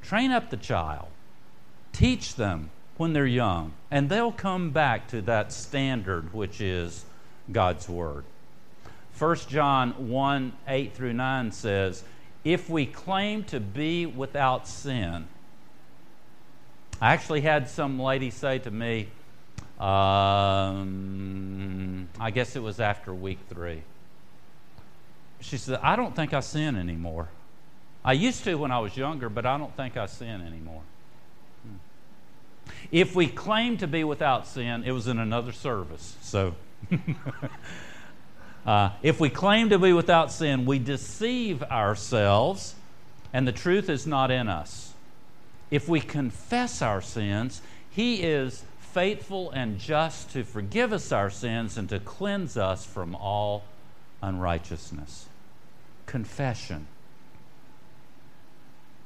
Train 0.02 0.32
up 0.32 0.50
the 0.50 0.58
child, 0.58 1.10
teach 1.94 2.34
them 2.34 2.72
when 3.00 3.14
they're 3.14 3.26
young, 3.26 3.72
and 3.90 4.10
they'll 4.10 4.30
come 4.34 4.72
back 4.72 5.08
to 5.08 5.22
that 5.22 5.54
standard 5.54 6.34
which 6.34 6.60
is 6.60 7.06
God's 7.50 7.88
Word. 7.88 8.26
1 9.18 9.36
John 9.48 10.10
1 10.10 10.52
8 10.68 10.94
through 10.94 11.14
9 11.14 11.54
says, 11.54 12.04
If 12.44 12.70
we 12.70 12.86
claim 12.86 13.46
to 13.46 13.62
be 13.62 14.06
without 14.06 14.68
sin, 14.68 15.30
I 17.00 17.14
actually 17.14 17.40
had 17.40 17.70
some 17.70 17.98
lady 18.02 18.32
say 18.32 18.60
to 18.60 18.70
me, 18.70 19.08
um, 19.80 21.00
I 22.20 22.32
guess 22.32 22.58
it 22.58 22.62
was 22.62 22.82
after 22.82 23.14
week 23.14 23.40
three. 23.48 23.82
She 25.40 25.56
said, 25.56 25.80
I 25.82 25.96
don't 25.96 26.14
think 26.14 26.34
I 26.34 26.42
sin 26.42 26.76
anymore. 26.76 27.30
I 28.04 28.12
used 28.12 28.44
to 28.44 28.56
when 28.56 28.72
I 28.72 28.80
was 28.80 28.98
younger, 28.98 29.30
but 29.30 29.46
I 29.46 29.58
don't 29.58 29.74
think 29.78 29.96
I 29.96 30.08
sin 30.08 30.42
anymore. 30.42 30.82
If 32.92 33.16
we 33.16 33.28
claim 33.28 33.78
to 33.78 33.88
be 33.88 34.04
without 34.04 34.48
sin, 34.48 34.84
it 34.84 34.92
was 34.92 35.08
in 35.08 35.20
another 35.20 35.52
service. 35.52 36.16
So, 36.22 36.56
uh, 38.66 38.92
if 39.04 39.20
we 39.20 39.30
claim 39.30 39.70
to 39.70 39.78
be 39.78 39.94
without 39.94 40.32
sin, 40.32 40.66
we 40.66 40.80
deceive 40.80 41.62
ourselves, 41.64 42.76
and 43.32 43.48
the 43.48 43.52
truth 43.52 43.90
is 43.90 44.08
not 44.08 44.32
in 44.32 44.48
us. 44.48 44.94
If 45.70 45.88
we 45.88 46.00
confess 46.00 46.82
our 46.82 47.02
sins, 47.02 47.62
He 47.92 48.24
is 48.24 48.64
faithful 48.80 49.52
and 49.52 49.78
just 49.78 50.32
to 50.32 50.44
forgive 50.44 50.92
us 50.92 51.12
our 51.12 51.30
sins 51.30 51.78
and 51.78 51.88
to 51.90 52.00
cleanse 52.00 52.58
us 52.58 52.86
from 52.86 53.14
all 53.14 53.64
unrighteousness. 54.24 55.28
Confession. 56.08 56.88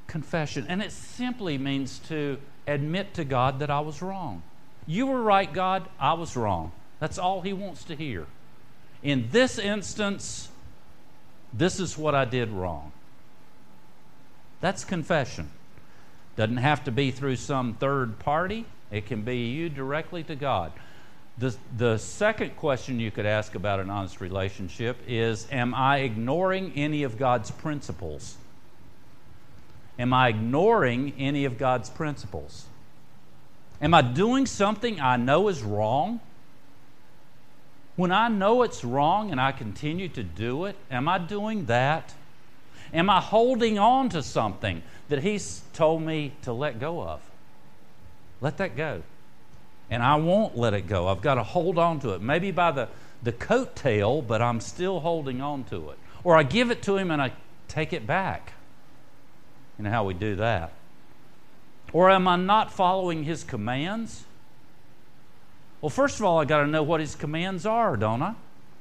Confession. 0.07 0.65
And 0.69 0.81
it 0.81 0.93
simply 0.93 1.57
means 1.57 1.99
to 2.07 2.37
admit 2.67 3.13
to 3.15 3.24
God 3.24 3.60
that 3.60 3.70
I 3.70 3.79
was 3.79 4.01
wrong. 4.01 4.43
You 4.86 5.08
were 5.08 5.22
right, 5.22 5.51
God, 5.51 5.88
I 6.00 6.13
was 6.13 6.36
wrong. 6.36 6.72
That's 7.00 7.17
all 7.17 7.41
He 7.41 7.53
wants 7.53 7.84
to 7.86 7.96
hear. 7.96 8.25
In 9.01 9.29
this 9.32 9.60
instance, 9.60 10.50
this 11.53 11.79
is 11.79 11.98
what 11.98 12.15
I 12.15 12.25
did 12.25 12.50
wrong. 12.50 12.91
That's 14.62 14.86
confession. 14.86 15.50
Doesn't 16.36 16.58
have 16.58 16.84
to 16.86 16.91
be 16.91 17.12
through 17.12 17.36
some 17.36 17.75
third 17.75 18.17
party, 18.20 18.65
it 18.91 19.05
can 19.05 19.24
be 19.24 19.48
you 19.48 19.70
directly 19.70 20.24
to 20.24 20.36
God. 20.36 20.72
The, 21.38 21.55
the 21.75 21.98
second 21.98 22.55
question 22.58 23.00
you 23.00 23.12
could 23.12 23.25
ask 23.25 23.55
about 23.55 23.79
an 23.79 23.89
honest 23.89 24.22
relationship 24.22 24.98
is 25.08 25.48
Am 25.51 25.74
I 25.74 26.00
ignoring 26.00 26.74
any 26.75 27.03
of 27.03 27.17
God's 27.17 27.51
principles? 27.51 28.38
Am 30.00 30.13
I 30.13 30.29
ignoring 30.29 31.13
any 31.17 31.45
of 31.45 31.57
God's 31.57 31.89
principles? 31.89 32.65
Am 33.81 33.93
I 33.93 34.01
doing 34.01 34.45
something 34.45 35.00
I 35.00 35.17
know 35.17 35.47
is 35.50 35.62
wrong? 35.62 36.19
When 37.95 38.12
I 38.12 38.27
know 38.27 38.63
it's 38.63 38.83
wrong 38.83 39.31
and 39.31 39.39
I 39.39 39.51
continue 39.51 40.09
to 40.09 40.23
do 40.23 40.65
it, 40.65 40.75
am 40.89 41.07
I 41.07 41.19
doing 41.19 41.65
that? 41.65 42.13
Am 42.93 43.09
I 43.09 43.19
holding 43.19 43.77
on 43.77 44.09
to 44.09 44.23
something 44.23 44.81
that 45.09 45.21
He's 45.21 45.62
told 45.73 46.01
me 46.01 46.33
to 46.43 46.53
let 46.53 46.79
go 46.79 47.01
of? 47.03 47.21
Let 48.41 48.57
that 48.57 48.75
go. 48.75 49.03
And 49.89 50.01
I 50.01 50.15
won't 50.15 50.57
let 50.57 50.73
it 50.73 50.88
go. 50.88 51.07
I've 51.07 51.21
got 51.21 51.35
to 51.35 51.43
hold 51.43 51.77
on 51.77 52.00
to 52.00 52.12
it. 52.12 52.21
Maybe 52.21 52.51
by 52.51 52.71
the, 52.71 52.89
the 53.21 53.31
coattail, 53.31 54.25
but 54.25 54.41
I'm 54.41 54.59
still 54.59 55.01
holding 55.01 55.41
on 55.41 55.65
to 55.65 55.91
it. 55.91 56.00
Or 56.23 56.35
I 56.35 56.43
give 56.43 56.71
it 56.71 56.81
to 56.83 56.97
Him 56.97 57.12
and 57.12 57.21
I 57.21 57.31
take 57.67 57.93
it 57.93 58.07
back. 58.07 58.52
Know 59.83 59.89
how 59.89 60.05
we 60.05 60.13
do 60.13 60.35
that. 60.37 60.73
Or 61.91 62.09
am 62.09 62.27
I 62.27 62.35
not 62.35 62.71
following 62.71 63.23
His 63.23 63.43
commands? 63.43 64.23
Well, 65.83 65.89
first 65.89 66.17
of 66.17 66.25
all, 66.25 66.39
I 66.39 66.45
got 66.45 66.61
to 66.61 66.67
know 66.67 66.81
what 66.81 67.01
his 67.01 67.13
commands 67.13 67.65
are, 67.65 67.97
don't 67.97 68.21
I? 68.21 68.35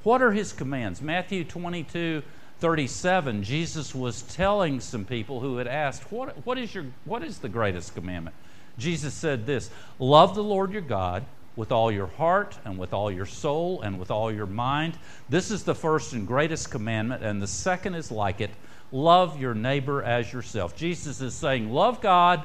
What 0.04 0.23
are 0.23 0.30
his 0.30 0.52
commands? 0.52 1.02
Matthew 1.02 1.42
22 1.42 2.23
37, 2.61 3.42
Jesus 3.42 3.92
was 3.92 4.23
telling 4.23 4.78
some 4.78 5.04
people 5.04 5.40
who 5.40 5.56
had 5.56 5.66
asked, 5.66 6.12
what, 6.12 6.47
what, 6.47 6.59
is 6.59 6.73
your, 6.73 6.85
what 7.04 7.25
is 7.25 7.38
the 7.38 7.49
greatest 7.49 7.97
commandment? 7.97 8.37
Jesus 8.78 9.14
said 9.14 9.47
this 9.47 9.68
Love 9.99 10.37
the 10.37 10.44
Lord 10.44 10.71
your 10.71 10.80
God 10.80 11.25
with 11.56 11.73
all 11.73 11.90
your 11.90 12.06
heart 12.06 12.56
and 12.64 12.78
with 12.78 12.92
all 12.92 13.11
your 13.11 13.26
soul 13.26 13.82
and 13.82 13.99
with 13.99 14.12
all 14.12 14.30
your 14.30 14.47
mind. 14.47 14.94
This 15.28 15.50
is 15.50 15.64
the 15.64 15.75
first 15.75 16.12
and 16.12 16.25
greatest 16.25 16.71
commandment, 16.71 17.25
and 17.25 17.42
the 17.42 17.49
second 17.49 17.97
is 17.97 18.12
like 18.12 18.40
it 18.40 18.52
love 18.93 19.41
your 19.41 19.55
neighbor 19.55 20.03
as 20.03 20.33
yourself. 20.33 20.77
Jesus 20.77 21.21
is 21.21 21.35
saying, 21.35 21.73
Love 21.73 22.01
God 22.01 22.45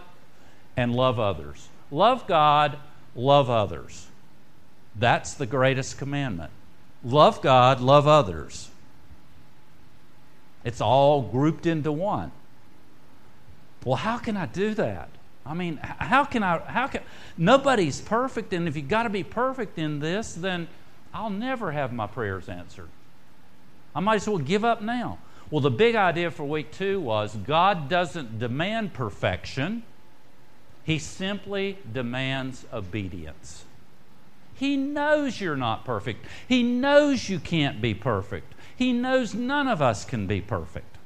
and 0.76 0.96
love 0.96 1.20
others. 1.20 1.68
Love 1.92 2.26
God, 2.28 2.78
love 3.16 3.50
others. 3.50 4.08
That's 4.96 5.36
the 5.36 5.46
greatest 5.46 5.98
commandment. 5.98 6.52
Love 7.04 7.42
God, 7.42 7.82
love 7.82 8.08
others. 8.08 8.70
It's 10.64 10.82
all 10.82 11.22
grouped 11.22 11.66
into 11.66 11.92
one. 11.92 12.32
Well, 13.86 13.96
how 13.96 14.18
can 14.18 14.36
I 14.36 14.48
do 14.48 14.74
that? 14.74 15.10
I 15.46 15.54
mean, 15.54 15.78
how 15.78 16.26
can 16.26 16.44
I? 16.44 16.58
How 16.60 16.88
can 16.88 17.04
nobody's 17.38 18.02
perfect, 18.02 18.52
and 18.52 18.68
if 18.68 18.76
you've 18.76 18.90
got 18.90 19.04
to 19.04 19.10
be 19.10 19.24
perfect 19.24 19.80
in 19.80 20.00
this, 20.00 20.34
then 20.34 20.68
I'll 21.14 21.30
never 21.30 21.72
have 21.72 21.94
my 21.94 22.06
prayers 22.06 22.50
answered. 22.50 22.90
I 23.96 24.02
might 24.02 24.16
as 24.16 24.28
well 24.28 24.40
give 24.40 24.66
up 24.66 24.82
now. 24.82 25.20
Well, 25.50 25.62
the 25.62 25.72
big 25.72 25.96
idea 25.96 26.30
for 26.30 26.44
week 26.44 26.72
two 26.72 27.00
was 27.00 27.36
God 27.36 27.88
doesn't 27.88 28.40
demand 28.40 28.94
perfection; 28.94 29.84
He 30.84 31.00
simply 31.00 31.78
demands 31.92 32.66
obedience. 32.74 33.64
He 34.56 34.76
knows 34.76 35.40
you're 35.40 35.56
not 35.56 35.86
perfect. 35.86 36.26
He 36.48 36.64
knows 36.64 37.30
you 37.30 37.40
can't 37.40 37.80
be 37.82 37.94
perfect. 37.94 38.54
He 38.76 38.92
knows 38.92 39.34
none 39.34 39.68
of 39.68 39.82
us 39.82 40.04
can 40.04 40.28
be 40.28 40.42
perfect. 40.42 40.98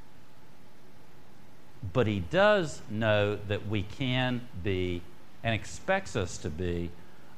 But 1.92 2.06
He 2.06 2.20
does 2.20 2.80
know 2.90 3.36
that 3.36 3.68
we 3.68 3.82
can 3.82 4.48
be 4.62 5.02
and 5.44 5.54
expects 5.54 6.16
us 6.16 6.38
to 6.38 6.50
be 6.50 6.90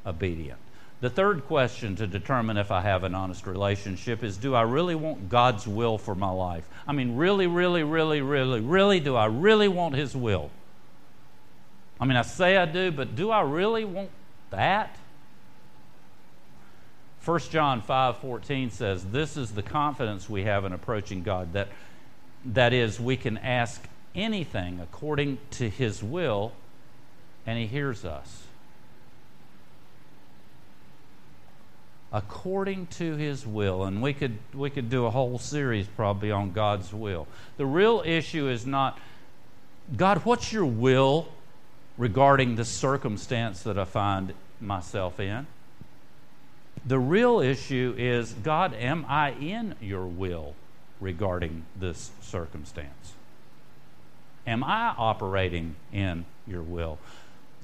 obedient. 0.06 0.60
The 1.00 1.10
third 1.10 1.46
question 1.46 1.96
to 1.96 2.06
determine 2.06 2.56
if 2.56 2.70
I 2.70 2.80
have 2.80 3.04
an 3.04 3.14
honest 3.14 3.46
relationship 3.46 4.22
is 4.22 4.36
do 4.36 4.54
I 4.54 4.62
really 4.62 4.94
want 4.94 5.28
God's 5.28 5.66
will 5.66 5.98
for 5.98 6.14
my 6.14 6.30
life? 6.30 6.66
I 6.86 6.92
mean, 6.92 7.16
really, 7.16 7.46
really, 7.46 7.82
really, 7.82 8.22
really, 8.22 8.60
really, 8.60 9.00
do 9.00 9.16
I 9.16 9.26
really 9.26 9.68
want 9.68 9.94
His 9.94 10.16
will? 10.16 10.50
I 12.00 12.06
mean, 12.06 12.16
I 12.16 12.22
say 12.22 12.56
I 12.56 12.66
do, 12.66 12.90
but 12.90 13.14
do 13.16 13.30
I 13.30 13.42
really 13.42 13.84
want 13.84 14.10
that? 14.50 14.96
1 17.24 17.38
John 17.50 17.80
5:14 17.80 18.70
says, 18.70 19.04
"This 19.06 19.36
is 19.36 19.52
the 19.52 19.62
confidence 19.62 20.28
we 20.28 20.44
have 20.44 20.64
in 20.64 20.72
approaching 20.72 21.22
God 21.22 21.54
that 21.54 21.68
that 22.44 22.74
is 22.74 23.00
we 23.00 23.16
can 23.16 23.38
ask 23.38 23.88
anything 24.14 24.78
according 24.78 25.38
to 25.52 25.70
his 25.70 26.02
will 26.02 26.52
and 27.46 27.58
he 27.58 27.66
hears 27.66 28.04
us." 28.04 28.43
According 32.14 32.86
to 32.98 33.16
his 33.16 33.44
will, 33.44 33.82
and 33.82 34.00
we 34.00 34.14
could 34.14 34.38
we 34.54 34.70
could 34.70 34.88
do 34.88 35.04
a 35.04 35.10
whole 35.10 35.36
series 35.40 35.88
probably 35.88 36.30
on 36.30 36.52
God's 36.52 36.92
will. 36.92 37.26
The 37.56 37.66
real 37.66 38.04
issue 38.06 38.48
is 38.48 38.64
not 38.64 39.00
God, 39.96 40.18
what's 40.18 40.52
your 40.52 40.64
will 40.64 41.26
regarding 41.98 42.54
the 42.54 42.64
circumstance 42.64 43.64
that 43.64 43.76
I 43.76 43.84
find 43.84 44.32
myself 44.60 45.18
in? 45.18 45.48
The 46.86 47.00
real 47.00 47.40
issue 47.40 47.96
is 47.98 48.32
God, 48.32 48.74
am 48.74 49.04
I 49.08 49.32
in 49.32 49.74
your 49.80 50.06
will 50.06 50.54
regarding 51.00 51.64
this 51.74 52.12
circumstance? 52.20 53.14
Am 54.46 54.62
I 54.62 54.94
operating 54.96 55.74
in 55.92 56.26
your 56.46 56.62
will? 56.62 57.00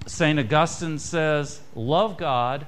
St. 0.07 0.41
Augustine 0.41 0.99
says, 0.99 1.61
Love 1.77 2.17
God 2.17 2.67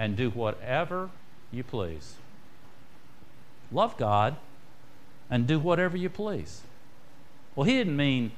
and 0.00 0.16
do 0.16 0.30
whatever 0.30 1.10
you 1.52 1.62
please. 1.62 2.14
Love 3.70 3.98
God 3.98 4.34
and 5.28 5.46
do 5.46 5.58
whatever 5.58 5.94
you 5.94 6.08
please. 6.08 6.62
Well, 7.54 7.64
he 7.64 7.74
didn't 7.74 7.98
mean 7.98 8.32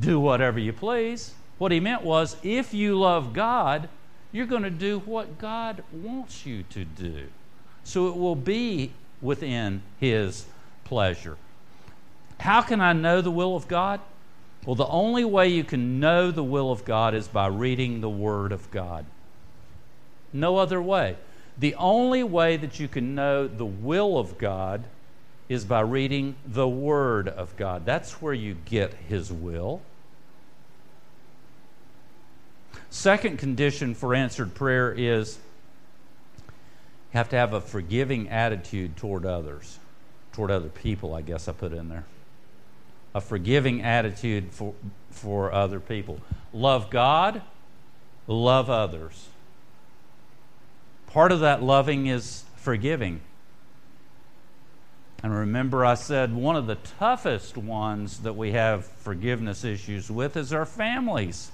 do 0.00 0.18
whatever 0.18 0.58
you 0.58 0.72
please. 0.72 1.34
What 1.58 1.70
he 1.70 1.78
meant 1.78 2.02
was 2.02 2.36
if 2.42 2.74
you 2.74 2.98
love 2.98 3.32
God, 3.32 3.88
you're 4.32 4.46
going 4.46 4.64
to 4.64 4.70
do 4.70 4.98
what 4.98 5.38
God 5.38 5.84
wants 5.92 6.44
you 6.44 6.64
to 6.70 6.84
do. 6.84 7.28
So 7.84 8.08
it 8.08 8.16
will 8.16 8.34
be 8.34 8.90
within 9.22 9.82
His 10.00 10.46
pleasure. 10.82 11.36
How 12.40 12.62
can 12.62 12.80
I 12.80 12.94
know 12.94 13.20
the 13.20 13.30
will 13.30 13.54
of 13.54 13.68
God? 13.68 14.00
Well, 14.66 14.74
the 14.74 14.86
only 14.86 15.24
way 15.24 15.48
you 15.48 15.62
can 15.62 16.00
know 16.00 16.32
the 16.32 16.42
will 16.42 16.72
of 16.72 16.84
God 16.84 17.14
is 17.14 17.28
by 17.28 17.46
reading 17.46 18.00
the 18.00 18.10
Word 18.10 18.50
of 18.50 18.68
God. 18.72 19.06
No 20.32 20.56
other 20.56 20.80
way. 20.80 21.16
The 21.58 21.74
only 21.74 22.22
way 22.22 22.56
that 22.56 22.80
you 22.80 22.88
can 22.88 23.14
know 23.14 23.46
the 23.46 23.66
will 23.66 24.18
of 24.18 24.38
God 24.38 24.84
is 25.48 25.64
by 25.64 25.80
reading 25.80 26.36
the 26.46 26.68
Word 26.68 27.28
of 27.28 27.56
God. 27.56 27.84
That's 27.84 28.22
where 28.22 28.32
you 28.32 28.56
get 28.64 28.94
His 29.08 29.32
will. 29.32 29.82
Second 32.88 33.38
condition 33.38 33.94
for 33.94 34.14
answered 34.14 34.54
prayer 34.54 34.92
is 34.92 35.38
you 37.12 37.18
have 37.18 37.28
to 37.30 37.36
have 37.36 37.52
a 37.52 37.60
forgiving 37.60 38.28
attitude 38.28 38.96
toward 38.96 39.26
others, 39.26 39.78
toward 40.32 40.50
other 40.50 40.68
people, 40.68 41.14
I 41.14 41.22
guess 41.22 41.48
I 41.48 41.52
put 41.52 41.72
in 41.72 41.88
there. 41.88 42.04
A 43.14 43.20
forgiving 43.20 43.82
attitude 43.82 44.52
for, 44.52 44.74
for 45.10 45.52
other 45.52 45.80
people. 45.80 46.20
Love 46.52 46.90
God, 46.90 47.42
love 48.28 48.70
others. 48.70 49.28
Part 51.12 51.32
of 51.32 51.40
that 51.40 51.62
loving 51.62 52.06
is 52.06 52.44
forgiving. 52.56 53.20
And 55.22 55.34
remember, 55.34 55.84
I 55.84 55.94
said 55.94 56.34
one 56.34 56.56
of 56.56 56.66
the 56.66 56.76
toughest 56.76 57.56
ones 57.56 58.20
that 58.20 58.34
we 58.34 58.52
have 58.52 58.86
forgiveness 58.86 59.64
issues 59.64 60.10
with 60.10 60.36
is 60.36 60.52
our 60.52 60.64
families 60.64 61.50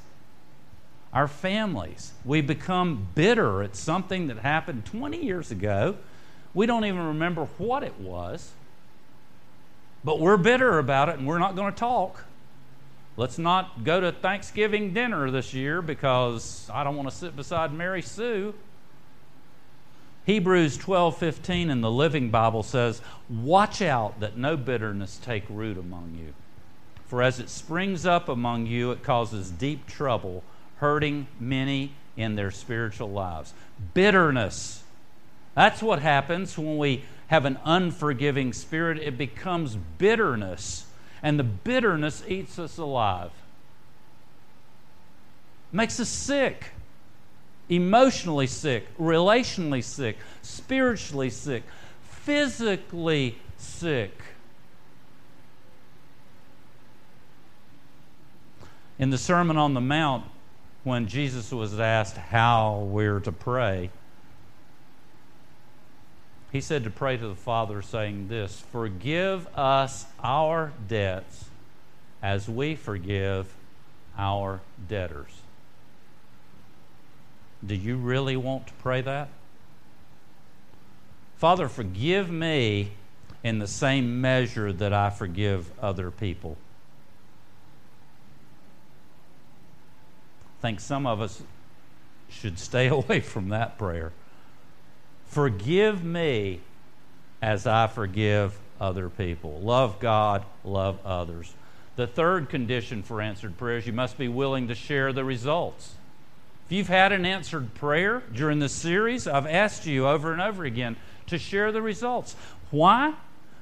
our 1.16 1.26
families. 1.26 2.12
We 2.26 2.42
become 2.42 3.08
bitter 3.14 3.62
at 3.62 3.74
something 3.74 4.26
that 4.26 4.36
happened 4.36 4.84
20 4.84 5.24
years 5.24 5.50
ago. 5.50 5.96
We 6.52 6.66
don't 6.66 6.84
even 6.84 7.06
remember 7.06 7.46
what 7.56 7.82
it 7.82 7.98
was, 7.98 8.50
but 10.04 10.20
we're 10.20 10.36
bitter 10.36 10.78
about 10.78 11.08
it 11.08 11.18
and 11.18 11.26
we're 11.26 11.38
not 11.38 11.56
going 11.56 11.72
to 11.72 11.78
talk. 11.78 12.24
Let's 13.16 13.38
not 13.38 13.82
go 13.82 13.98
to 13.98 14.12
Thanksgiving 14.12 14.92
dinner 14.92 15.30
this 15.30 15.54
year 15.54 15.80
because 15.80 16.68
I 16.70 16.84
don't 16.84 16.96
want 16.96 17.08
to 17.08 17.16
sit 17.16 17.34
beside 17.34 17.72
Mary 17.72 18.02
Sue. 18.02 18.52
Hebrews 20.26 20.76
12:15 20.76 21.70
in 21.70 21.80
the 21.80 21.90
Living 21.90 22.30
Bible 22.30 22.62
says, 22.62 23.00
"Watch 23.28 23.80
out 23.80 24.20
that 24.20 24.36
no 24.36 24.56
bitterness 24.56 25.18
take 25.18 25.44
root 25.48 25.78
among 25.78 26.16
you. 26.18 26.34
For 27.06 27.22
as 27.22 27.38
it 27.38 27.48
springs 27.48 28.04
up 28.04 28.28
among 28.28 28.66
you, 28.66 28.90
it 28.90 29.02
causes 29.02 29.50
deep 29.50 29.86
trouble." 29.86 30.42
hurting 30.78 31.26
many 31.40 31.92
in 32.16 32.34
their 32.34 32.50
spiritual 32.50 33.10
lives. 33.10 33.54
Bitterness. 33.94 34.84
That's 35.54 35.82
what 35.82 36.00
happens 36.00 36.58
when 36.58 36.76
we 36.76 37.04
have 37.28 37.44
an 37.44 37.58
unforgiving 37.64 38.52
spirit. 38.52 38.98
It 38.98 39.16
becomes 39.16 39.76
bitterness. 39.76 40.86
And 41.22 41.38
the 41.38 41.44
bitterness 41.44 42.22
eats 42.28 42.58
us 42.58 42.76
alive, 42.76 43.30
makes 45.72 45.98
us 45.98 46.10
sick, 46.10 46.72
emotionally 47.68 48.46
sick, 48.46 48.86
relationally 48.98 49.82
sick, 49.82 50.16
spiritually 50.42 51.30
sick, 51.30 51.62
physically 52.02 53.38
sick. 53.56 54.12
In 58.98 59.10
the 59.10 59.18
Sermon 59.18 59.56
on 59.56 59.74
the 59.74 59.80
Mount, 59.80 60.24
when 60.84 61.06
Jesus 61.06 61.50
was 61.50 61.78
asked 61.78 62.16
how 62.16 62.86
we're 62.90 63.20
to 63.20 63.32
pray, 63.32 63.90
he 66.52 66.60
said 66.60 66.84
to 66.84 66.90
pray 66.90 67.16
to 67.16 67.28
the 67.28 67.34
Father, 67.34 67.82
saying 67.82 68.28
this 68.28 68.64
Forgive 68.72 69.46
us 69.48 70.06
our 70.22 70.72
debts 70.88 71.46
as 72.22 72.48
we 72.48 72.74
forgive 72.74 73.52
our 74.16 74.60
debtors. 74.88 75.42
Do 77.66 77.74
you 77.74 77.96
really 77.96 78.36
want 78.36 78.66
to 78.68 78.72
pray 78.74 79.00
that? 79.00 79.28
Father, 81.36 81.68
forgive 81.68 82.30
me 82.30 82.92
in 83.42 83.58
the 83.58 83.66
same 83.66 84.20
measure 84.20 84.72
that 84.72 84.92
I 84.92 85.10
forgive 85.10 85.70
other 85.80 86.10
people. 86.10 86.56
I 90.58 90.62
think 90.62 90.80
some 90.80 91.06
of 91.06 91.20
us 91.20 91.42
should 92.28 92.58
stay 92.58 92.88
away 92.88 93.20
from 93.20 93.50
that 93.50 93.78
prayer. 93.78 94.12
Forgive 95.26 96.04
me 96.04 96.60
as 97.42 97.66
I 97.66 97.86
forgive 97.86 98.58
other 98.80 99.08
people. 99.08 99.60
Love 99.60 100.00
God, 100.00 100.44
love 100.64 100.98
others. 101.04 101.52
The 101.96 102.06
third 102.06 102.48
condition 102.48 103.02
for 103.02 103.20
answered 103.20 103.56
prayers, 103.56 103.86
you 103.86 103.92
must 103.92 104.18
be 104.18 104.28
willing 104.28 104.68
to 104.68 104.74
share 104.74 105.12
the 105.12 105.24
results. 105.24 105.94
If 106.66 106.72
you've 106.72 106.88
had 106.88 107.12
an 107.12 107.24
answered 107.24 107.74
prayer 107.74 108.24
during 108.34 108.58
this 108.58 108.72
series, 108.72 109.28
I've 109.28 109.46
asked 109.46 109.86
you 109.86 110.08
over 110.08 110.32
and 110.32 110.42
over 110.42 110.64
again 110.64 110.96
to 111.28 111.38
share 111.38 111.70
the 111.70 111.80
results. 111.80 112.34
Why? 112.72 113.14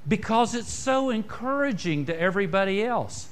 Because 0.09 0.55
it's 0.55 0.73
so 0.73 1.11
encouraging 1.11 2.07
to 2.07 2.19
everybody 2.19 2.83
else. 2.83 3.29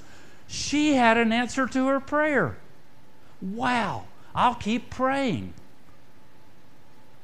She 0.46 0.94
had 0.94 1.16
an 1.16 1.32
answer 1.32 1.66
to 1.66 1.86
her 1.86 2.00
prayer. 2.00 2.58
Wow, 3.40 4.04
I'll 4.34 4.54
keep 4.54 4.90
praying. 4.90 5.54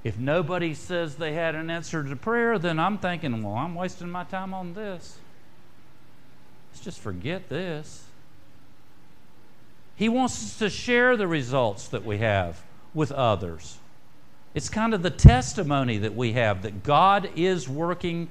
If 0.03 0.19
nobody 0.19 0.73
says 0.73 1.17
they 1.17 1.35
had 1.35 1.55
an 1.55 1.69
answer 1.69 2.03
to 2.03 2.17
prayer, 2.17 2.59
then 2.59 2.79
I'm 2.79 2.97
thinking, 2.97 3.43
well, 3.43 3.57
I'm 3.57 3.75
wasting 3.75 4.09
my 4.09 4.25
time 4.25 4.55
on 4.55 4.73
this. 4.73 5.19
Let's 6.71 6.83
just 6.83 7.01
forget 7.01 7.51
this. 7.51 8.08
He 9.99 10.09
wants 10.09 10.41
us 10.45 10.59
to 10.59 10.71
share 10.71 11.17
the 11.17 11.27
results 11.27 11.89
that 11.89 12.05
we 12.05 12.19
have 12.19 12.63
with 12.95 13.11
others. 13.11 13.79
It's 14.55 14.69
kind 14.69 14.95
of 14.95 15.03
the 15.03 15.11
testimony 15.11 15.99
that 15.99 16.15
we 16.15 16.35
have 16.35 16.63
that 16.63 16.85
God 16.85 17.29
is 17.35 17.69
working 17.69 18.29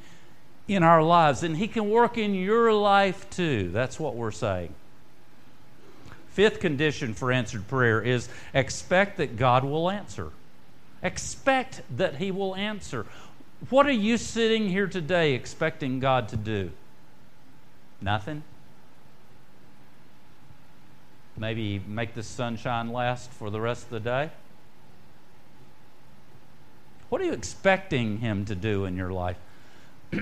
in 0.66 0.82
our 0.82 1.04
lives, 1.04 1.44
and 1.44 1.58
He 1.58 1.68
can 1.68 1.90
work 1.90 2.18
in 2.18 2.34
your 2.34 2.72
life 2.74 3.30
too. 3.30 3.70
That's 3.74 4.00
what 4.00 4.16
we're 4.16 4.32
saying. 4.32 4.74
Fifth 6.30 6.62
condition 6.62 7.14
for 7.14 7.34
answered 7.34 7.68
prayer 7.68 8.02
is 8.02 8.30
expect 8.54 9.18
that 9.18 9.36
God 9.36 9.66
will 9.66 9.90
answer. 9.90 10.30
Expect 11.04 11.82
that 11.98 12.16
He 12.16 12.32
will 12.32 12.56
answer. 12.56 13.06
What 13.70 13.88
are 13.88 13.92
you 13.92 14.18
sitting 14.18 14.70
here 14.70 14.88
today 14.88 15.34
expecting 15.34 16.00
God 16.00 16.30
to 16.30 16.38
do? 16.38 16.72
Nothing? 18.00 18.44
Maybe 21.38 21.80
make 21.88 22.16
the 22.16 22.24
sunshine 22.24 22.92
last 22.92 23.32
for 23.32 23.50
the 23.50 23.62
rest 23.62 23.86
of 23.86 23.90
the 23.92 24.00
day? 24.00 24.32
What 27.10 27.22
are 27.22 27.26
you 27.26 27.34
expecting 27.34 28.18
Him 28.18 28.46
to 28.46 28.56
do 28.56 28.86
in 28.86 28.98
your 28.98 29.12
life? 29.12 29.38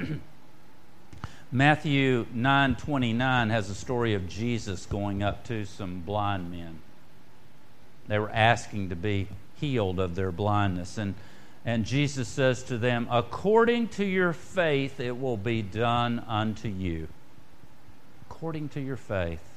Matthew 1.51 2.25
9:29 2.35 3.49
has 3.49 3.69
a 3.69 3.75
story 3.75 4.13
of 4.13 4.27
Jesus 4.27 4.85
going 4.85 5.23
up 5.23 5.45
to 5.45 5.65
some 5.65 6.01
blind 6.01 6.51
men. 6.51 6.79
They 8.07 8.19
were 8.19 8.29
asking 8.29 8.89
to 8.89 8.95
be 8.95 9.27
healed 9.55 9.99
of 9.99 10.15
their 10.15 10.31
blindness. 10.31 10.97
And, 10.97 11.15
and 11.63 11.85
Jesus 11.85 12.27
says 12.27 12.61
to 12.63 12.77
them, 12.77 13.07
According 13.09 13.87
to 13.89 14.05
your 14.05 14.33
faith, 14.33 14.99
it 14.99 15.19
will 15.19 15.37
be 15.37 15.61
done 15.61 16.23
unto 16.27 16.67
you. 16.67 17.07
According 18.29 18.69
to 18.69 18.81
your 18.81 18.97
faith. 18.97 19.54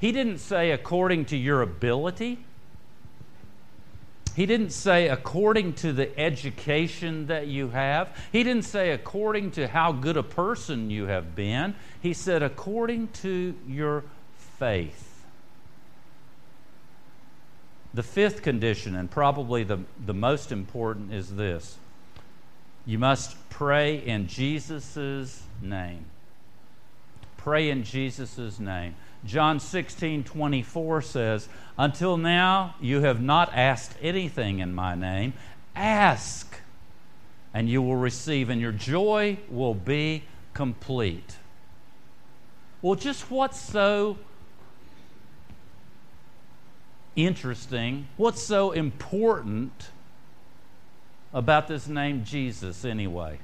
He 0.00 0.12
didn't 0.12 0.38
say 0.38 0.70
according 0.70 1.26
to 1.26 1.36
your 1.36 1.60
ability. 1.62 2.38
He 4.34 4.46
didn't 4.46 4.70
say 4.70 5.08
according 5.08 5.74
to 5.74 5.92
the 5.92 6.18
education 6.18 7.26
that 7.26 7.48
you 7.48 7.68
have. 7.68 8.16
He 8.32 8.42
didn't 8.42 8.64
say 8.64 8.90
according 8.90 9.50
to 9.52 9.68
how 9.68 9.92
good 9.92 10.16
a 10.16 10.22
person 10.22 10.88
you 10.88 11.06
have 11.06 11.34
been. 11.34 11.74
He 12.00 12.14
said 12.14 12.42
according 12.42 13.08
to 13.08 13.54
your 13.68 14.04
faith. 14.58 15.26
The 17.92 18.02
fifth 18.02 18.42
condition, 18.42 18.94
and 18.94 19.10
probably 19.10 19.64
the, 19.64 19.80
the 20.06 20.14
most 20.14 20.52
important, 20.52 21.12
is 21.12 21.34
this 21.34 21.76
you 22.86 22.98
must 22.98 23.36
pray 23.50 23.96
in 23.96 24.26
Jesus' 24.26 25.42
name. 25.60 26.06
Pray 27.36 27.68
in 27.68 27.84
Jesus' 27.84 28.58
name. 28.58 28.94
John 29.24 29.60
16, 29.60 30.24
24 30.24 31.02
says, 31.02 31.48
Until 31.76 32.16
now 32.16 32.74
you 32.80 33.00
have 33.02 33.20
not 33.20 33.50
asked 33.54 33.96
anything 34.00 34.60
in 34.60 34.74
my 34.74 34.94
name. 34.94 35.34
Ask, 35.76 36.56
and 37.52 37.68
you 37.68 37.82
will 37.82 37.96
receive, 37.96 38.48
and 38.48 38.60
your 38.60 38.72
joy 38.72 39.38
will 39.50 39.74
be 39.74 40.24
complete. 40.54 41.36
Well, 42.82 42.94
just 42.94 43.30
what's 43.30 43.60
so 43.60 44.16
interesting? 47.14 48.08
What's 48.16 48.42
so 48.42 48.72
important 48.72 49.90
about 51.32 51.68
this 51.68 51.86
name 51.88 52.24
Jesus 52.24 52.84
anyway? 52.84 53.38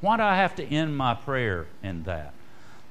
Why 0.00 0.16
do 0.16 0.22
I 0.22 0.36
have 0.36 0.54
to 0.56 0.64
end 0.64 0.96
my 0.96 1.14
prayer 1.14 1.66
in 1.82 2.04
that? 2.04 2.32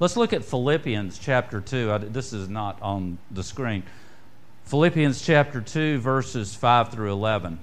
Let's 0.00 0.16
look 0.16 0.32
at 0.32 0.44
Philippians 0.44 1.18
chapter 1.18 1.60
2. 1.60 1.92
I, 1.92 1.98
this 1.98 2.32
is 2.32 2.48
not 2.48 2.80
on 2.82 3.18
the 3.30 3.44
screen. 3.44 3.84
Philippians 4.64 5.22
chapter 5.22 5.60
2, 5.60 5.98
verses 5.98 6.54
5 6.54 6.90
through 6.90 7.12
11. 7.12 7.60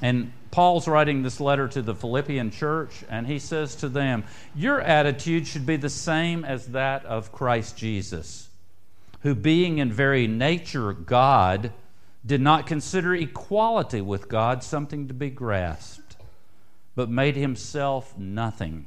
And 0.00 0.32
Paul's 0.50 0.88
writing 0.88 1.22
this 1.22 1.40
letter 1.40 1.68
to 1.68 1.82
the 1.82 1.94
Philippian 1.94 2.50
church, 2.50 3.04
and 3.10 3.26
he 3.26 3.38
says 3.38 3.76
to 3.76 3.88
them, 3.88 4.24
Your 4.54 4.80
attitude 4.80 5.46
should 5.46 5.66
be 5.66 5.76
the 5.76 5.90
same 5.90 6.44
as 6.44 6.68
that 6.68 7.04
of 7.04 7.32
Christ 7.32 7.76
Jesus 7.76 8.48
who, 9.22 9.34
being 9.34 9.78
in 9.78 9.92
very 9.92 10.26
nature 10.26 10.92
God, 10.92 11.72
did 12.24 12.40
not 12.40 12.66
consider 12.66 13.14
equality 13.14 14.00
with 14.00 14.28
God 14.28 14.62
something 14.62 15.08
to 15.08 15.14
be 15.14 15.30
grasped, 15.30 16.16
but 16.94 17.08
made 17.08 17.36
himself 17.36 18.16
nothing, 18.18 18.86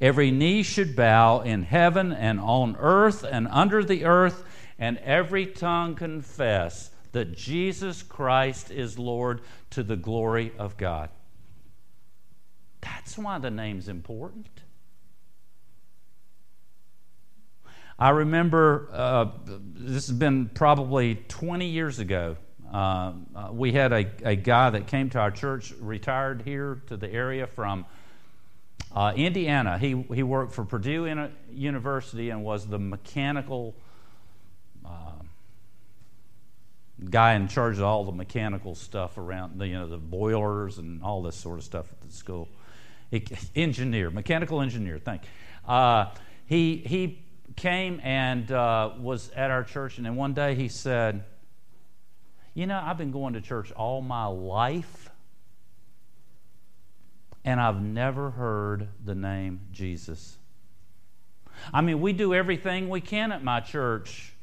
every 0.00 0.30
knee 0.30 0.62
should 0.62 0.94
bow 0.94 1.40
in 1.40 1.62
heaven 1.62 2.12
and 2.12 2.40
on 2.40 2.76
earth 2.78 3.24
and 3.24 3.48
under 3.50 3.84
the 3.84 4.04
earth, 4.04 4.44
and 4.78 4.98
every 4.98 5.46
tongue 5.46 5.94
confess 5.94 6.90
that 7.12 7.36
Jesus 7.36 8.02
Christ 8.02 8.70
is 8.70 8.98
Lord 8.98 9.40
to 9.70 9.82
the 9.82 9.96
glory 9.96 10.52
of 10.58 10.76
God. 10.76 11.10
That's 12.80 13.18
why 13.18 13.38
the 13.38 13.50
name's 13.50 13.88
important. 13.88 14.46
I 17.98 18.10
remember 18.10 18.88
uh, 18.92 19.26
this 19.44 20.06
has 20.06 20.16
been 20.16 20.50
probably 20.50 21.16
20 21.16 21.66
years 21.66 21.98
ago. 21.98 22.36
Uh, 22.72 23.12
uh, 23.34 23.48
we 23.50 23.72
had 23.72 23.92
a, 23.92 24.06
a 24.22 24.36
guy 24.36 24.70
that 24.70 24.86
came 24.86 25.10
to 25.10 25.18
our 25.18 25.32
church, 25.32 25.72
retired 25.80 26.42
here 26.42 26.82
to 26.86 26.96
the 26.96 27.10
area 27.10 27.46
from 27.46 27.86
Uh, 28.94 29.12
Indiana, 29.14 29.78
he, 29.78 30.04
he 30.14 30.22
worked 30.22 30.52
for 30.52 30.64
Purdue 30.64 31.30
University 31.52 32.30
and 32.30 32.42
was 32.42 32.66
the 32.66 32.78
mechanical 32.78 33.74
uh, 34.84 35.12
guy 37.10 37.34
in 37.34 37.48
charge 37.48 37.76
of 37.76 37.84
all 37.84 38.04
the 38.04 38.12
mechanical 38.12 38.74
stuff 38.74 39.18
around, 39.18 39.58
the, 39.58 39.66
you 39.66 39.74
know, 39.74 39.86
the 39.86 39.98
boilers 39.98 40.78
and 40.78 41.02
all 41.02 41.22
this 41.22 41.36
sort 41.36 41.58
of 41.58 41.64
stuff 41.64 41.90
at 41.92 42.00
the 42.00 42.12
school. 42.12 42.48
He, 43.10 43.24
engineer, 43.54 44.10
mechanical 44.10 44.60
engineer, 44.60 44.98
thank 44.98 45.22
you. 45.22 45.72
Uh, 45.72 46.10
he, 46.46 46.76
he 46.76 47.22
came 47.56 48.00
and 48.02 48.50
uh, 48.50 48.92
was 48.98 49.30
at 49.30 49.50
our 49.50 49.64
church, 49.64 49.98
and 49.98 50.06
then 50.06 50.16
one 50.16 50.32
day 50.32 50.54
he 50.54 50.68
said, 50.68 51.24
You 52.54 52.66
know, 52.66 52.80
I've 52.82 52.96
been 52.96 53.12
going 53.12 53.34
to 53.34 53.40
church 53.40 53.70
all 53.72 54.00
my 54.00 54.26
life, 54.26 55.10
and 57.44 57.60
I've 57.60 57.80
never 57.80 58.30
heard 58.30 58.88
the 59.04 59.14
name 59.14 59.60
Jesus. 59.72 60.36
I 61.72 61.80
mean, 61.80 62.00
we 62.00 62.12
do 62.12 62.34
everything 62.34 62.88
we 62.88 63.00
can 63.00 63.32
at 63.32 63.42
my 63.42 63.60
church 63.60 64.34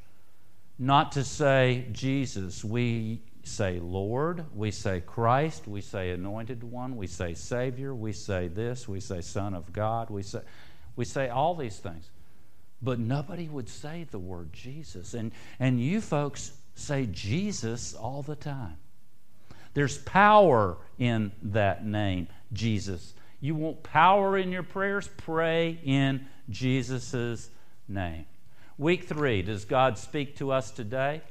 not 0.77 1.13
to 1.13 1.23
say 1.23 1.85
Jesus. 1.91 2.63
We 2.63 3.21
say 3.43 3.79
Lord, 3.79 4.45
we 4.55 4.71
say 4.71 5.01
Christ, 5.01 5.67
we 5.67 5.81
say 5.81 6.11
Anointed 6.11 6.63
One, 6.63 6.97
we 6.97 7.07
say 7.07 7.33
Savior, 7.35 7.93
we 7.93 8.11
say 8.11 8.47
this, 8.47 8.87
we 8.87 8.99
say 8.99 9.21
Son 9.21 9.53
of 9.53 9.71
God, 9.71 10.09
we 10.09 10.23
say, 10.23 10.41
we 10.95 11.05
say 11.05 11.29
all 11.29 11.55
these 11.55 11.77
things. 11.77 12.09
But 12.81 12.99
nobody 12.99 13.47
would 13.47 13.69
say 13.69 14.05
the 14.09 14.19
word 14.19 14.51
Jesus. 14.51 15.13
And, 15.13 15.31
and 15.59 15.79
you 15.79 16.01
folks 16.01 16.51
say 16.75 17.07
Jesus 17.11 17.93
all 17.93 18.21
the 18.21 18.35
time. 18.35 18.77
There's 19.73 19.97
power 19.97 20.77
in 20.97 21.31
that 21.43 21.85
name, 21.85 22.27
Jesus. 22.53 23.13
You 23.39 23.55
want 23.55 23.83
power 23.83 24.37
in 24.37 24.51
your 24.51 24.63
prayers? 24.63 25.09
Pray 25.17 25.79
in 25.83 26.27
Jesus' 26.49 27.49
name. 27.87 28.25
Week 28.77 29.05
three, 29.05 29.41
does 29.41 29.65
God 29.65 29.97
speak 29.97 30.37
to 30.37 30.51
us 30.51 30.71
today? 30.71 31.21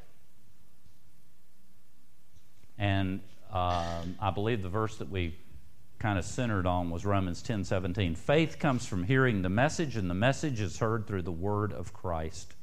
And 2.79 3.21
um, 3.53 4.17
I 4.21 4.31
believe 4.35 4.63
the 4.63 4.69
verse 4.69 4.97
that 4.97 5.11
we 5.11 5.37
kind 5.99 6.19
of 6.19 6.25
centered 6.25 6.67
on 6.67 6.91
was 6.91 7.05
Romans 7.05 7.43
10 7.43 7.65
17. 7.65 8.15
Faith 8.15 8.59
comes 8.59 8.87
from 8.87 9.05
hearing 9.05 9.43
the 9.43 9.49
message, 9.49 9.97
and 9.97 10.11
the 10.11 10.15
message 10.15 10.61
is 10.61 10.79
heard 10.79 11.07
through 11.07 11.23
the 11.23 11.33
word 11.33 11.73
of 11.73 11.93
Christ. 11.93 12.55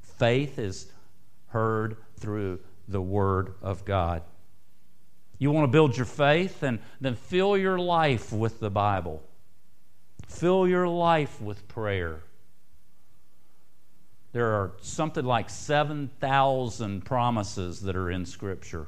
Faith 0.00 0.58
is 0.58 0.90
heard 1.48 1.96
through 2.18 2.60
the 2.88 3.00
word 3.00 3.54
of 3.62 3.84
God. 3.84 4.22
You 5.42 5.50
want 5.50 5.64
to 5.64 5.72
build 5.72 5.96
your 5.96 6.06
faith, 6.06 6.62
and 6.62 6.78
then 7.00 7.16
fill 7.16 7.56
your 7.58 7.76
life 7.76 8.32
with 8.32 8.60
the 8.60 8.70
Bible. 8.70 9.24
Fill 10.28 10.68
your 10.68 10.86
life 10.86 11.40
with 11.40 11.66
prayer. 11.66 12.20
There 14.30 14.46
are 14.46 14.70
something 14.82 15.24
like 15.24 15.50
7,000 15.50 17.04
promises 17.04 17.80
that 17.80 17.96
are 17.96 18.08
in 18.08 18.24
Scripture. 18.24 18.86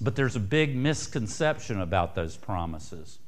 But 0.00 0.16
there's 0.16 0.36
a 0.36 0.40
big 0.40 0.74
misconception 0.74 1.82
about 1.82 2.14
those 2.14 2.38
promises. 2.38 3.18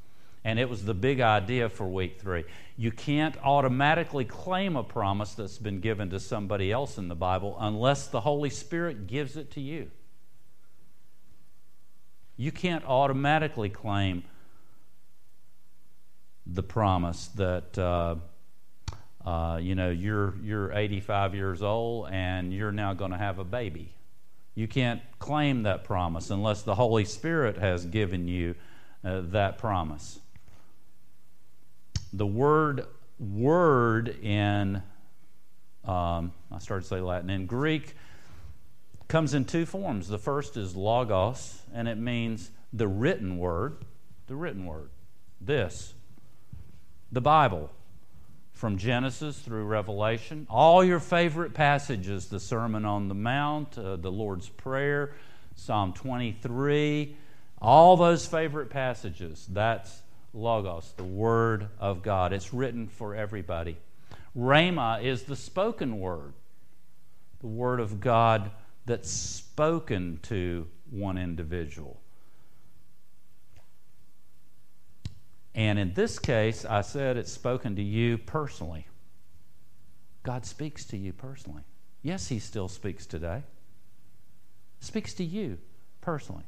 And 0.43 0.57
it 0.57 0.67
was 0.67 0.83
the 0.83 0.95
big 0.95 1.21
idea 1.21 1.69
for 1.69 1.85
week 1.85 2.19
three. 2.19 2.45
You 2.75 2.91
can't 2.91 3.37
automatically 3.43 4.25
claim 4.25 4.75
a 4.75 4.83
promise 4.83 5.35
that's 5.35 5.59
been 5.59 5.79
given 5.79 6.09
to 6.09 6.19
somebody 6.19 6.71
else 6.71 6.97
in 6.97 7.07
the 7.07 7.13
Bible 7.13 7.55
unless 7.59 8.07
the 8.07 8.21
Holy 8.21 8.49
Spirit 8.49 9.05
gives 9.05 9.37
it 9.37 9.51
to 9.51 9.61
you. 9.61 9.91
You 12.39 12.53
can't 12.53 12.85
automatically 12.85 13.69
claim 13.69 14.23
the 16.47 16.63
promise 16.63 17.27
that. 17.35 17.77
Uh, 17.77 18.15
uh, 19.25 19.59
you 19.61 19.75
know, 19.75 19.89
you're, 19.89 20.33
you're 20.41 20.71
85 20.71 21.35
years 21.35 21.61
old 21.61 22.07
and 22.09 22.53
you're 22.53 22.71
now 22.71 22.93
going 22.93 23.11
to 23.11 23.17
have 23.17 23.37
a 23.37 23.43
baby. 23.43 23.93
You 24.55 24.65
can't 24.65 25.01
claim 25.19 25.63
that 25.63 25.83
promise 25.83 26.29
unless 26.29 26.61
the 26.61 26.73
Holy 26.73 27.03
Spirit 27.03 27.57
has 27.57 27.85
given 27.85 28.29
you 28.29 28.55
uh, 29.03 29.21
that 29.25 29.57
promise. 29.57 30.19
The 32.13 32.25
word 32.25 32.85
word 33.19 34.07
in, 34.23 34.81
um, 35.83 36.31
I 36.49 36.59
started 36.59 36.83
to 36.83 36.87
say 36.87 37.01
Latin, 37.01 37.29
in 37.29 37.45
Greek 37.45 37.95
comes 39.09 39.33
in 39.33 39.43
two 39.43 39.65
forms. 39.65 40.07
The 40.07 40.19
first 40.19 40.55
is 40.55 40.75
logos, 40.75 41.61
and 41.73 41.87
it 41.87 41.97
means 41.97 42.51
the 42.71 42.87
written 42.87 43.39
word, 43.39 43.83
the 44.27 44.35
written 44.35 44.65
word. 44.65 44.89
This, 45.41 45.93
the 47.11 47.19
Bible 47.19 47.71
from 48.53 48.77
Genesis 48.77 49.39
through 49.39 49.65
Revelation. 49.65 50.45
All 50.49 50.83
your 50.83 50.99
favorite 50.99 51.53
passages 51.53 52.27
the 52.27 52.39
Sermon 52.39 52.85
on 52.85 53.07
the 53.07 53.15
Mount, 53.15 53.77
uh, 53.77 53.95
the 53.95 54.11
Lord's 54.11 54.47
Prayer, 54.47 55.13
Psalm 55.55 55.91
23, 55.93 57.15
all 57.61 57.97
those 57.97 58.27
favorite 58.27 58.69
passages. 58.69 59.47
That's 59.49 60.01
Logos, 60.33 60.93
the 60.97 61.03
Word 61.03 61.69
of 61.79 62.03
God. 62.03 62.31
It's 62.31 62.53
written 62.53 62.87
for 62.87 63.15
everybody. 63.15 63.77
Rhema 64.37 65.03
is 65.03 65.23
the 65.23 65.35
spoken 65.35 65.99
word, 65.99 66.33
the 67.39 67.47
Word 67.47 67.79
of 67.79 67.99
God 67.99 68.51
that's 68.89 69.11
spoken 69.11 70.19
to 70.23 70.67
one 70.89 71.19
individual. 71.19 72.01
And 75.53 75.77
in 75.77 75.93
this 75.93 76.17
case, 76.17 76.65
I 76.65 76.81
said 76.81 77.15
it's 77.15 77.31
spoken 77.31 77.75
to 77.75 77.83
you 77.83 78.17
personally. 78.17 78.87
God 80.23 80.43
speaks 80.43 80.85
to 80.85 80.97
you 80.97 81.13
personally. 81.13 81.61
Yes, 82.01 82.29
He 82.29 82.39
still 82.39 82.67
speaks 82.67 83.05
today. 83.05 83.43
Speaks 84.79 85.13
to 85.15 85.23
you 85.23 85.59
personally. 86.01 86.45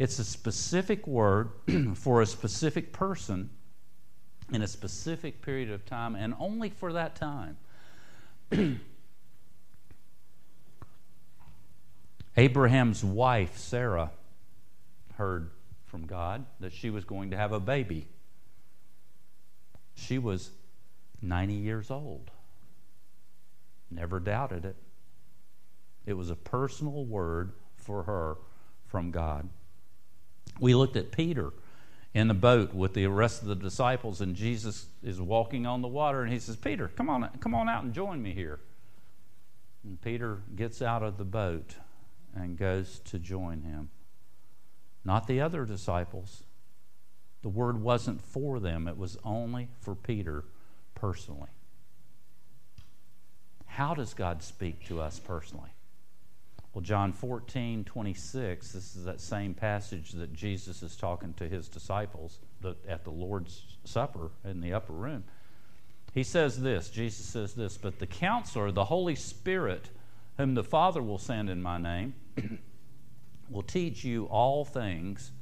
It's 0.00 0.18
a 0.18 0.24
specific 0.24 1.06
word 1.06 1.50
for 1.94 2.20
a 2.20 2.26
specific 2.26 2.92
person 2.92 3.48
in 4.52 4.60
a 4.60 4.66
specific 4.66 5.40
period 5.40 5.70
of 5.70 5.86
time 5.86 6.16
and 6.16 6.34
only 6.40 6.70
for 6.70 6.94
that 6.94 7.14
time. 7.14 7.56
Abraham's 12.36 13.04
wife, 13.04 13.56
Sarah, 13.56 14.10
heard 15.14 15.50
from 15.86 16.06
God 16.06 16.44
that 16.60 16.72
she 16.72 16.90
was 16.90 17.04
going 17.04 17.30
to 17.30 17.36
have 17.36 17.52
a 17.52 17.60
baby. 17.60 18.08
She 19.94 20.18
was 20.18 20.50
90 21.22 21.54
years 21.54 21.90
old. 21.90 22.30
Never 23.90 24.18
doubted 24.18 24.64
it. 24.64 24.76
It 26.06 26.14
was 26.14 26.30
a 26.30 26.36
personal 26.36 27.04
word 27.04 27.52
for 27.76 28.02
her 28.02 28.36
from 28.86 29.10
God. 29.10 29.48
We 30.58 30.74
looked 30.74 30.96
at 30.96 31.12
Peter 31.12 31.52
in 32.12 32.28
the 32.28 32.34
boat 32.34 32.74
with 32.74 32.94
the 32.94 33.06
rest 33.06 33.42
of 33.42 33.48
the 33.48 33.54
disciples, 33.54 34.20
and 34.20 34.34
Jesus 34.34 34.86
is 35.02 35.20
walking 35.20 35.66
on 35.66 35.82
the 35.82 35.88
water, 35.88 36.22
and 36.22 36.32
he 36.32 36.38
says, 36.38 36.56
Peter, 36.56 36.88
come 36.88 37.08
on, 37.08 37.28
come 37.40 37.54
on 37.54 37.68
out 37.68 37.84
and 37.84 37.92
join 37.92 38.22
me 38.22 38.32
here. 38.32 38.60
And 39.84 40.00
Peter 40.00 40.42
gets 40.56 40.82
out 40.82 41.02
of 41.02 41.18
the 41.18 41.24
boat 41.24 41.76
and 42.34 42.56
goes 42.56 43.00
to 43.06 43.18
join 43.18 43.62
him 43.62 43.90
not 45.04 45.26
the 45.26 45.40
other 45.40 45.64
disciples. 45.64 46.44
The 47.42 47.48
word 47.48 47.80
wasn't 47.80 48.22
for 48.22 48.58
them, 48.58 48.88
it 48.88 48.96
was 48.96 49.18
only 49.22 49.68
for 49.80 49.94
Peter 49.94 50.44
personally. 50.94 51.50
How 53.66 53.92
does 53.94 54.14
God 54.14 54.42
speak 54.42 54.86
to 54.86 55.00
us 55.00 55.18
personally? 55.18 55.70
Well, 56.72 56.82
John 56.82 57.12
14, 57.12 57.84
26, 57.84 58.72
this 58.72 58.96
is 58.96 59.04
that 59.04 59.20
same 59.20 59.54
passage 59.54 60.12
that 60.12 60.32
Jesus 60.32 60.82
is 60.82 60.96
talking 60.96 61.34
to 61.34 61.48
his 61.48 61.68
disciples 61.68 62.38
at 62.88 63.04
the 63.04 63.10
Lord's 63.10 63.62
Supper 63.84 64.30
in 64.44 64.60
the 64.60 64.72
upper 64.72 64.92
room. 64.92 65.24
He 66.14 66.22
says 66.22 66.60
this 66.60 66.88
Jesus 66.88 67.26
says 67.26 67.54
this, 67.54 67.76
but 67.76 67.98
the 67.98 68.06
counselor, 68.06 68.72
the 68.72 68.86
Holy 68.86 69.14
Spirit, 69.14 69.90
whom 70.36 70.54
the 70.54 70.64
Father 70.64 71.02
will 71.02 71.18
send 71.18 71.50
in 71.50 71.62
my 71.62 71.78
name, 71.78 72.14
will 73.50 73.62
teach 73.62 74.04
you 74.04 74.24
all 74.26 74.64
things 74.64 75.32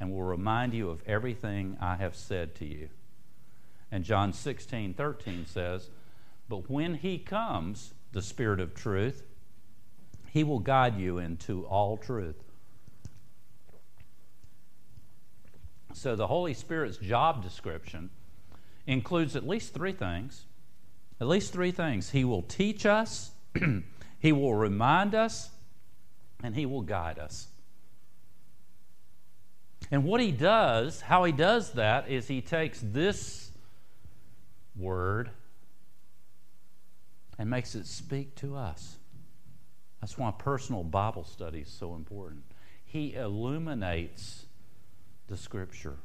and 0.00 0.10
will 0.10 0.22
remind 0.22 0.74
you 0.74 0.90
of 0.90 1.02
everything 1.06 1.76
I 1.80 1.96
have 1.96 2.14
said 2.14 2.54
to 2.56 2.64
you. 2.64 2.88
And 3.90 4.04
John 4.04 4.32
16, 4.32 4.94
13 4.94 5.46
says, 5.46 5.90
But 6.48 6.70
when 6.70 6.94
he 6.94 7.18
comes, 7.18 7.94
the 8.12 8.22
Spirit 8.22 8.60
of 8.60 8.74
truth, 8.74 9.22
he 10.30 10.44
will 10.44 10.58
guide 10.58 10.98
you 10.98 11.18
into 11.18 11.64
all 11.66 11.96
truth. 11.96 12.36
So 15.94 16.14
the 16.14 16.26
Holy 16.26 16.54
Spirit's 16.54 16.98
job 16.98 17.42
description 17.42 18.10
includes 18.86 19.34
at 19.36 19.46
least 19.46 19.74
three 19.74 19.92
things. 19.92 20.44
At 21.20 21.26
least 21.26 21.52
three 21.52 21.72
things. 21.72 22.10
He 22.10 22.24
will 22.24 22.42
teach 22.42 22.86
us, 22.86 23.32
he 24.20 24.32
will 24.32 24.54
remind 24.54 25.14
us, 25.14 25.50
and 26.42 26.54
He 26.54 26.66
will 26.66 26.82
guide 26.82 27.18
us. 27.18 27.48
And 29.90 30.04
what 30.04 30.20
he 30.20 30.32
does, 30.32 31.00
how 31.00 31.24
he 31.24 31.32
does 31.32 31.72
that, 31.72 32.08
is 32.10 32.28
he 32.28 32.40
takes 32.40 32.80
this 32.82 33.50
word 34.76 35.30
and 37.38 37.48
makes 37.48 37.74
it 37.74 37.86
speak 37.86 38.34
to 38.36 38.56
us. 38.56 38.96
That's 40.00 40.18
why 40.18 40.30
personal 40.36 40.84
Bible 40.84 41.24
study 41.24 41.60
is 41.60 41.70
so 41.70 41.94
important. 41.94 42.42
He 42.84 43.14
illuminates 43.14 44.44
the 45.26 45.36
Scripture. 45.36 45.96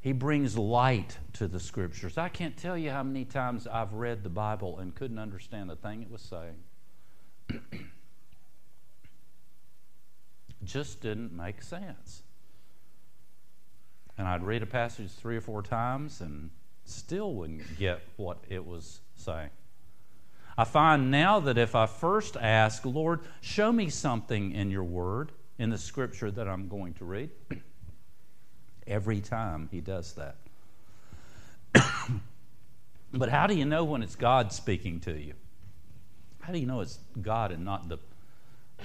He 0.00 0.12
brings 0.12 0.56
light 0.56 1.18
to 1.34 1.46
the 1.46 1.60
Scriptures. 1.60 2.16
I 2.16 2.30
can't 2.30 2.56
tell 2.56 2.78
you 2.78 2.90
how 2.90 3.02
many 3.02 3.24
times 3.26 3.66
I've 3.66 3.92
read 3.92 4.22
the 4.22 4.30
Bible 4.30 4.78
and 4.78 4.94
couldn't 4.94 5.18
understand 5.18 5.70
a 5.70 5.76
thing 5.76 6.02
it 6.02 6.10
was 6.10 6.22
saying. 6.22 7.60
Just 10.64 11.00
didn't 11.00 11.32
make 11.32 11.62
sense. 11.62 12.22
And 14.18 14.28
I'd 14.28 14.42
read 14.42 14.62
a 14.62 14.66
passage 14.66 15.10
three 15.10 15.36
or 15.36 15.40
four 15.40 15.62
times 15.62 16.20
and 16.20 16.50
still 16.84 17.34
wouldn't 17.34 17.78
get 17.78 18.02
what 18.16 18.38
it 18.48 18.66
was 18.66 19.00
saying. 19.16 19.50
I 20.58 20.64
find 20.64 21.10
now 21.10 21.40
that 21.40 21.56
if 21.56 21.74
I 21.74 21.86
first 21.86 22.36
ask, 22.36 22.84
Lord, 22.84 23.20
show 23.40 23.72
me 23.72 23.88
something 23.88 24.52
in 24.52 24.70
your 24.70 24.84
word, 24.84 25.32
in 25.58 25.70
the 25.70 25.78
scripture 25.78 26.30
that 26.30 26.48
I'm 26.48 26.68
going 26.68 26.94
to 26.94 27.04
read, 27.04 27.30
every 28.86 29.20
time 29.20 29.68
he 29.70 29.80
does 29.80 30.14
that. 30.14 30.36
but 33.12 33.28
how 33.30 33.46
do 33.46 33.54
you 33.54 33.64
know 33.64 33.84
when 33.84 34.02
it's 34.02 34.16
God 34.16 34.52
speaking 34.52 35.00
to 35.00 35.18
you? 35.18 35.32
How 36.40 36.52
do 36.52 36.58
you 36.58 36.66
know 36.66 36.80
it's 36.80 36.98
God 37.22 37.52
and 37.52 37.64
not 37.64 37.88
the 37.88 37.98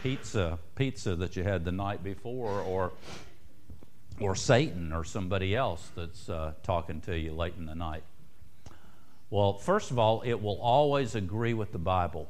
pizza 0.03 0.60
pizza 0.75 1.15
that 1.15 1.36
you 1.36 1.43
had 1.43 1.65
the 1.65 1.71
night 1.71 2.03
before 2.03 2.62
or 2.62 2.91
or 4.19 4.36
Satan 4.36 4.93
or 4.93 5.03
somebody 5.03 5.55
else 5.55 5.89
that's 5.95 6.29
uh, 6.29 6.53
talking 6.63 7.01
to 7.01 7.17
you 7.17 7.34
late 7.34 7.53
in 7.58 7.65
the 7.65 7.75
night? 7.75 8.03
Well, 9.29 9.58
first 9.58 9.91
of 9.91 9.99
all, 9.99 10.21
it 10.21 10.41
will 10.41 10.60
always 10.62 11.15
agree 11.15 11.53
with 11.53 11.71
the 11.71 11.79
Bible. 11.79 12.29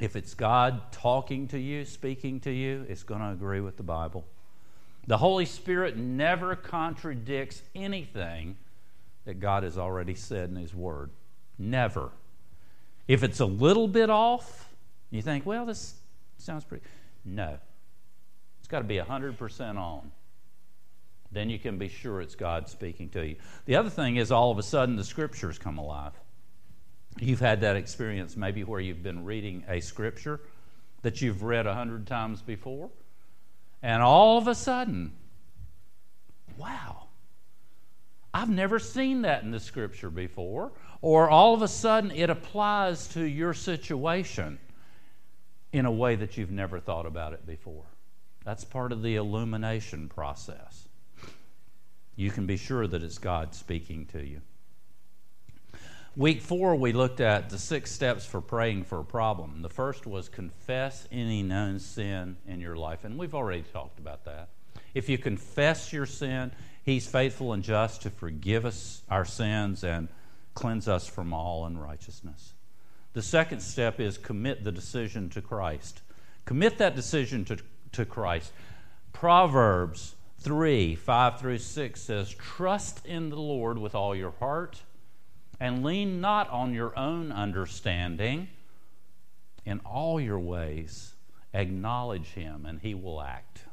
If 0.00 0.14
it's 0.14 0.34
God 0.34 0.92
talking 0.92 1.48
to 1.48 1.58
you, 1.58 1.84
speaking 1.84 2.40
to 2.40 2.50
you, 2.50 2.86
it's 2.88 3.02
going 3.02 3.20
to 3.20 3.30
agree 3.30 3.60
with 3.60 3.76
the 3.76 3.82
Bible. 3.82 4.24
The 5.06 5.18
Holy 5.18 5.46
Spirit 5.46 5.96
never 5.96 6.54
contradicts 6.54 7.62
anything 7.74 8.56
that 9.24 9.40
God 9.40 9.64
has 9.64 9.78
already 9.78 10.14
said 10.14 10.50
in 10.50 10.56
His 10.56 10.74
Word. 10.74 11.10
Never. 11.58 12.10
If 13.08 13.22
it's 13.22 13.40
a 13.40 13.46
little 13.46 13.88
bit 13.88 14.10
off, 14.10 14.71
you 15.12 15.22
think, 15.22 15.46
well, 15.46 15.64
this 15.64 15.94
sounds 16.38 16.64
pretty. 16.64 16.84
No. 17.24 17.58
It's 18.58 18.68
got 18.68 18.78
to 18.78 18.84
be 18.84 18.96
100% 18.96 19.76
on 19.76 20.10
then 21.32 21.48
you 21.48 21.58
can 21.58 21.78
be 21.78 21.88
sure 21.88 22.20
it's 22.20 22.34
God 22.34 22.68
speaking 22.68 23.08
to 23.10 23.26
you. 23.26 23.36
The 23.64 23.76
other 23.76 23.90
thing 23.90 24.16
is, 24.16 24.30
all 24.30 24.50
of 24.50 24.58
a 24.58 24.62
sudden, 24.62 24.96
the 24.96 25.04
scriptures 25.04 25.58
come 25.58 25.78
alive. 25.78 26.12
You've 27.18 27.40
had 27.40 27.62
that 27.62 27.76
experience 27.76 28.36
maybe 28.36 28.64
where 28.64 28.80
you've 28.80 29.02
been 29.02 29.24
reading 29.24 29.64
a 29.68 29.80
scripture 29.80 30.40
that 31.00 31.20
you've 31.20 31.42
read 31.42 31.66
a 31.66 31.74
hundred 31.74 32.06
times 32.06 32.42
before, 32.42 32.90
and 33.82 34.02
all 34.02 34.38
of 34.38 34.46
a 34.46 34.54
sudden, 34.54 35.12
wow, 36.56 37.04
I've 38.32 38.50
never 38.50 38.78
seen 38.78 39.22
that 39.22 39.42
in 39.42 39.50
the 39.50 39.60
scripture 39.60 40.10
before. 40.10 40.72
Or 41.00 41.28
all 41.28 41.52
of 41.52 41.62
a 41.62 41.68
sudden, 41.68 42.12
it 42.12 42.30
applies 42.30 43.08
to 43.08 43.24
your 43.24 43.52
situation 43.52 44.58
in 45.72 45.86
a 45.86 45.90
way 45.90 46.16
that 46.16 46.36
you've 46.36 46.50
never 46.50 46.78
thought 46.78 47.06
about 47.06 47.32
it 47.32 47.46
before. 47.46 47.84
That's 48.44 48.64
part 48.64 48.92
of 48.92 49.02
the 49.02 49.16
illumination 49.16 50.08
process 50.08 50.88
you 52.16 52.30
can 52.30 52.46
be 52.46 52.56
sure 52.56 52.86
that 52.86 53.02
it's 53.02 53.18
God 53.18 53.54
speaking 53.54 54.06
to 54.06 54.24
you. 54.24 54.42
Week 56.14 56.42
four, 56.42 56.76
we 56.76 56.92
looked 56.92 57.20
at 57.20 57.48
the 57.48 57.58
six 57.58 57.90
steps 57.90 58.26
for 58.26 58.42
praying 58.42 58.84
for 58.84 59.00
a 59.00 59.04
problem. 59.04 59.62
The 59.62 59.70
first 59.70 60.06
was 60.06 60.28
confess 60.28 61.08
any 61.10 61.42
known 61.42 61.78
sin 61.78 62.36
in 62.46 62.60
your 62.60 62.76
life, 62.76 63.04
and 63.04 63.18
we've 63.18 63.34
already 63.34 63.62
talked 63.72 63.98
about 63.98 64.26
that. 64.26 64.50
If 64.92 65.08
you 65.08 65.16
confess 65.16 65.90
your 65.92 66.04
sin, 66.04 66.52
He's 66.84 67.06
faithful 67.06 67.54
and 67.54 67.62
just 67.62 68.02
to 68.02 68.10
forgive 68.10 68.66
us 68.66 69.02
our 69.08 69.24
sins 69.24 69.84
and 69.84 70.08
cleanse 70.52 70.86
us 70.86 71.06
from 71.06 71.32
all 71.32 71.64
unrighteousness. 71.64 72.52
The 73.12 73.22
second 73.22 73.60
step 73.60 74.00
is 74.00 74.16
commit 74.16 74.64
the 74.64 74.72
decision 74.72 75.28
to 75.30 75.42
Christ. 75.42 76.00
Commit 76.44 76.78
that 76.78 76.96
decision 76.96 77.44
to, 77.46 77.58
to 77.92 78.04
Christ. 78.04 78.52
Proverbs 79.12 80.14
3 80.40 80.94
5 80.94 81.40
through 81.40 81.58
6 81.58 82.00
says, 82.00 82.34
Trust 82.34 83.04
in 83.06 83.30
the 83.30 83.36
Lord 83.36 83.78
with 83.78 83.94
all 83.94 84.14
your 84.14 84.32
heart 84.40 84.82
and 85.60 85.84
lean 85.84 86.20
not 86.20 86.48
on 86.50 86.74
your 86.74 86.98
own 86.98 87.30
understanding. 87.30 88.48
In 89.64 89.80
all 89.80 90.20
your 90.20 90.40
ways, 90.40 91.12
acknowledge 91.54 92.28
him 92.28 92.66
and 92.66 92.80
he 92.80 92.94
will 92.94 93.22
act. 93.22 93.64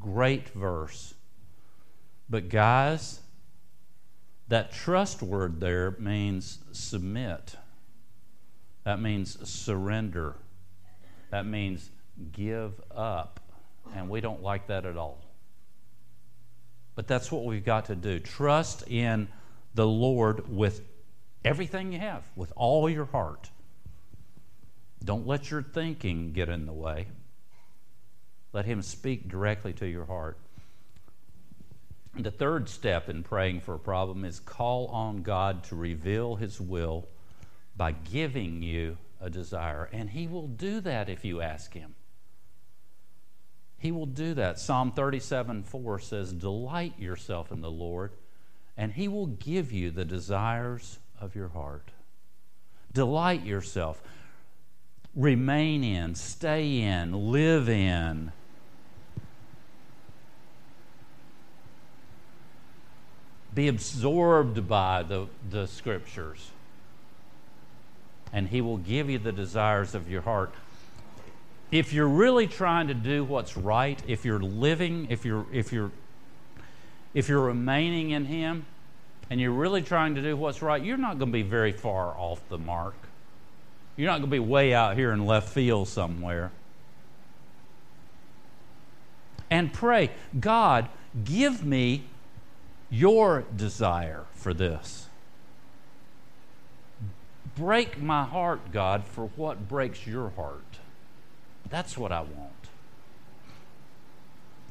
Great 0.00 0.48
verse. 0.48 1.14
But, 2.28 2.48
guys, 2.48 3.20
that 4.48 4.72
trust 4.72 5.22
word 5.22 5.60
there 5.60 5.96
means 5.98 6.58
submit. 6.72 7.56
That 8.84 9.00
means 9.00 9.48
surrender. 9.48 10.36
That 11.30 11.46
means 11.46 11.90
give 12.32 12.80
up 12.90 13.40
and 13.94 14.08
we 14.08 14.20
don't 14.20 14.42
like 14.42 14.68
that 14.68 14.86
at 14.86 14.96
all. 14.96 15.18
But 16.94 17.08
that's 17.08 17.30
what 17.32 17.44
we've 17.44 17.64
got 17.64 17.86
to 17.86 17.96
do. 17.96 18.20
Trust 18.20 18.88
in 18.88 19.28
the 19.74 19.86
Lord 19.86 20.48
with 20.48 20.82
everything 21.44 21.92
you 21.92 21.98
have, 21.98 22.22
with 22.36 22.52
all 22.56 22.88
your 22.88 23.06
heart. 23.06 23.50
Don't 25.04 25.26
let 25.26 25.50
your 25.50 25.62
thinking 25.62 26.32
get 26.32 26.48
in 26.48 26.66
the 26.66 26.72
way. 26.72 27.06
Let 28.52 28.64
Him 28.64 28.80
speak 28.80 29.28
directly 29.28 29.72
to 29.74 29.86
your 29.86 30.06
heart. 30.06 30.38
The 32.16 32.30
third 32.30 32.68
step 32.68 33.08
in 33.08 33.24
praying 33.24 33.60
for 33.60 33.74
a 33.74 33.78
problem 33.78 34.24
is 34.24 34.38
call 34.38 34.86
on 34.86 35.22
God 35.22 35.64
to 35.64 35.74
reveal 35.74 36.36
His 36.36 36.60
will 36.60 37.08
by 37.76 37.92
giving 37.92 38.62
you 38.62 38.98
a 39.20 39.28
desire. 39.28 39.88
And 39.92 40.08
He 40.10 40.28
will 40.28 40.46
do 40.46 40.80
that 40.82 41.08
if 41.08 41.24
you 41.24 41.40
ask 41.40 41.72
Him. 41.72 41.94
He 43.78 43.90
will 43.90 44.06
do 44.06 44.34
that. 44.34 44.60
Psalm 44.60 44.92
37 44.92 45.64
4 45.64 45.98
says, 45.98 46.32
Delight 46.32 46.98
yourself 46.98 47.50
in 47.50 47.60
the 47.60 47.70
Lord, 47.70 48.12
and 48.76 48.92
He 48.92 49.08
will 49.08 49.26
give 49.26 49.72
you 49.72 49.90
the 49.90 50.04
desires 50.04 50.98
of 51.20 51.34
your 51.34 51.48
heart. 51.48 51.90
Delight 52.92 53.44
yourself. 53.44 54.00
Remain 55.16 55.84
in, 55.84 56.14
stay 56.14 56.80
in, 56.80 57.30
live 57.32 57.68
in. 57.68 58.32
Be 63.54 63.68
absorbed 63.68 64.68
by 64.68 65.02
the, 65.02 65.26
the 65.48 65.66
scriptures. 65.66 66.50
And 68.32 68.48
He 68.48 68.60
will 68.60 68.78
give 68.78 69.08
you 69.08 69.18
the 69.18 69.32
desires 69.32 69.94
of 69.94 70.10
your 70.10 70.22
heart 70.22 70.52
if 71.74 71.92
you're 71.92 72.06
really 72.06 72.46
trying 72.46 72.86
to 72.86 72.94
do 72.94 73.24
what's 73.24 73.56
right, 73.56 74.00
if 74.06 74.24
you're 74.24 74.38
living, 74.38 75.08
if 75.10 75.24
you're 75.24 75.44
if 75.52 75.72
you're 75.72 75.90
if 77.14 77.28
you're 77.28 77.40
remaining 77.40 78.10
in 78.10 78.24
him 78.26 78.64
and 79.28 79.40
you're 79.40 79.50
really 79.50 79.82
trying 79.82 80.14
to 80.14 80.22
do 80.22 80.36
what's 80.36 80.62
right, 80.62 80.82
you're 80.82 80.96
not 80.96 81.18
going 81.18 81.32
to 81.32 81.36
be 81.36 81.42
very 81.42 81.72
far 81.72 82.14
off 82.16 82.40
the 82.48 82.58
mark. 82.58 82.94
You're 83.96 84.06
not 84.06 84.18
going 84.18 84.30
to 84.30 84.36
be 84.36 84.38
way 84.38 84.72
out 84.72 84.96
here 84.96 85.12
in 85.12 85.26
left 85.26 85.48
field 85.48 85.88
somewhere. 85.88 86.52
And 89.50 89.72
pray, 89.72 90.10
God, 90.38 90.88
give 91.24 91.64
me 91.64 92.04
your 92.90 93.44
desire 93.56 94.24
for 94.34 94.54
this. 94.54 95.08
Break 97.56 98.00
my 98.00 98.24
heart, 98.24 98.72
God, 98.72 99.04
for 99.04 99.26
what 99.36 99.68
breaks 99.68 100.06
your 100.06 100.30
heart. 100.30 100.78
That's 101.70 101.96
what 101.96 102.12
I 102.12 102.20
want. 102.20 102.50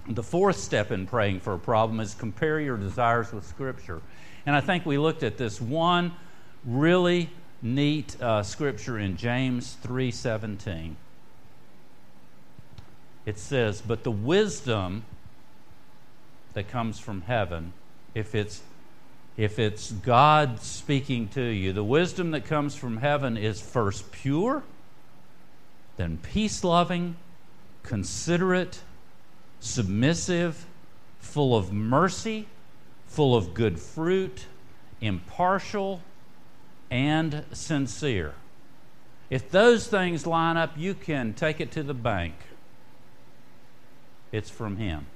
The 0.07 0.23
fourth 0.23 0.57
step 0.57 0.91
in 0.91 1.07
praying 1.07 1.39
for 1.39 1.53
a 1.53 1.59
problem 1.59 2.01
is 2.01 2.13
compare 2.13 2.59
your 2.59 2.77
desires 2.77 3.31
with 3.31 3.47
Scripture. 3.47 4.01
And 4.45 4.55
I 4.55 4.61
think 4.61 4.85
we 4.85 4.97
looked 4.97 5.23
at 5.23 5.37
this 5.37 5.61
one 5.61 6.13
really 6.65 7.29
neat 7.61 8.21
uh, 8.21 8.43
scripture 8.43 8.99
in 8.99 9.15
James 9.15 9.77
3:17. 9.83 10.95
It 13.25 13.39
says, 13.39 13.81
"But 13.81 14.03
the 14.03 14.11
wisdom 14.11 15.05
that 16.53 16.67
comes 16.67 16.99
from 16.99 17.21
heaven, 17.21 17.73
if 18.13 18.35
it's 18.35 18.61
if 19.35 19.57
it's 19.57 19.91
God 19.91 20.61
speaking 20.61 21.27
to 21.29 21.41
you, 21.41 21.73
the 21.73 21.83
wisdom 21.83 22.31
that 22.31 22.45
comes 22.45 22.75
from 22.75 22.97
heaven 22.97 23.35
is 23.35 23.59
first 23.59 24.11
pure, 24.11 24.61
then 25.97 26.19
peace 26.21 26.63
loving, 26.63 27.15
considerate, 27.81 28.81
submissive, 29.59 30.67
full 31.19 31.55
of 31.55 31.73
mercy, 31.73 32.47
full 33.07 33.35
of 33.35 33.55
good 33.55 33.79
fruit, 33.79 34.45
impartial, 35.01 36.01
and 36.91 37.43
sincere. 37.51 38.35
If 39.31 39.49
those 39.49 39.87
things 39.87 40.27
line 40.27 40.57
up, 40.57 40.77
you 40.77 40.93
can 40.93 41.33
take 41.33 41.59
it 41.59 41.71
to 41.71 41.81
the 41.81 41.95
bank. 41.95 42.35
It's 44.31 44.49
from 44.49 44.77
Him. 44.77 45.07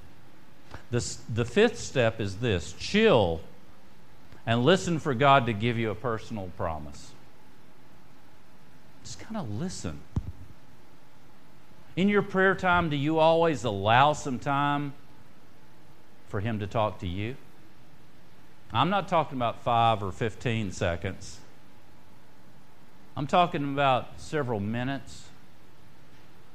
The, 0.92 1.18
the 1.34 1.46
fifth 1.46 1.80
step 1.80 2.22
is 2.22 2.38
this 2.38 2.74
chill 2.74 3.42
and 4.46 4.64
listen 4.64 5.00
for 5.00 5.14
God 5.14 5.46
to 5.48 5.54
give 5.54 5.78
you 5.78 5.92
a 5.92 5.96
personal 5.96 6.50
promise. 6.56 7.12
Just 9.04 9.20
kind 9.20 9.38
of 9.38 9.50
listen. 9.60 10.00
In 11.98 12.10
your 12.10 12.22
prayer 12.22 12.56
time, 12.56 12.90
do 12.90 12.96
you 12.96 13.20
always 13.20 13.64
allow 13.64 14.14
some 14.14 14.40
time 14.40 14.94
for 16.30 16.40
Him 16.40 16.60
to 16.60 16.68
talk 16.68 17.00
to 17.00 17.08
you? 17.08 17.36
I'm 18.72 18.90
not 18.90 19.08
talking 19.08 19.38
about 19.38 19.64
five 19.64 20.04
or 20.04 20.12
15 20.12 20.72
seconds. 20.72 21.40
I'm 23.16 23.28
talking 23.28 23.64
about 23.64 24.20
several 24.20 24.60
minutes. 24.60 25.24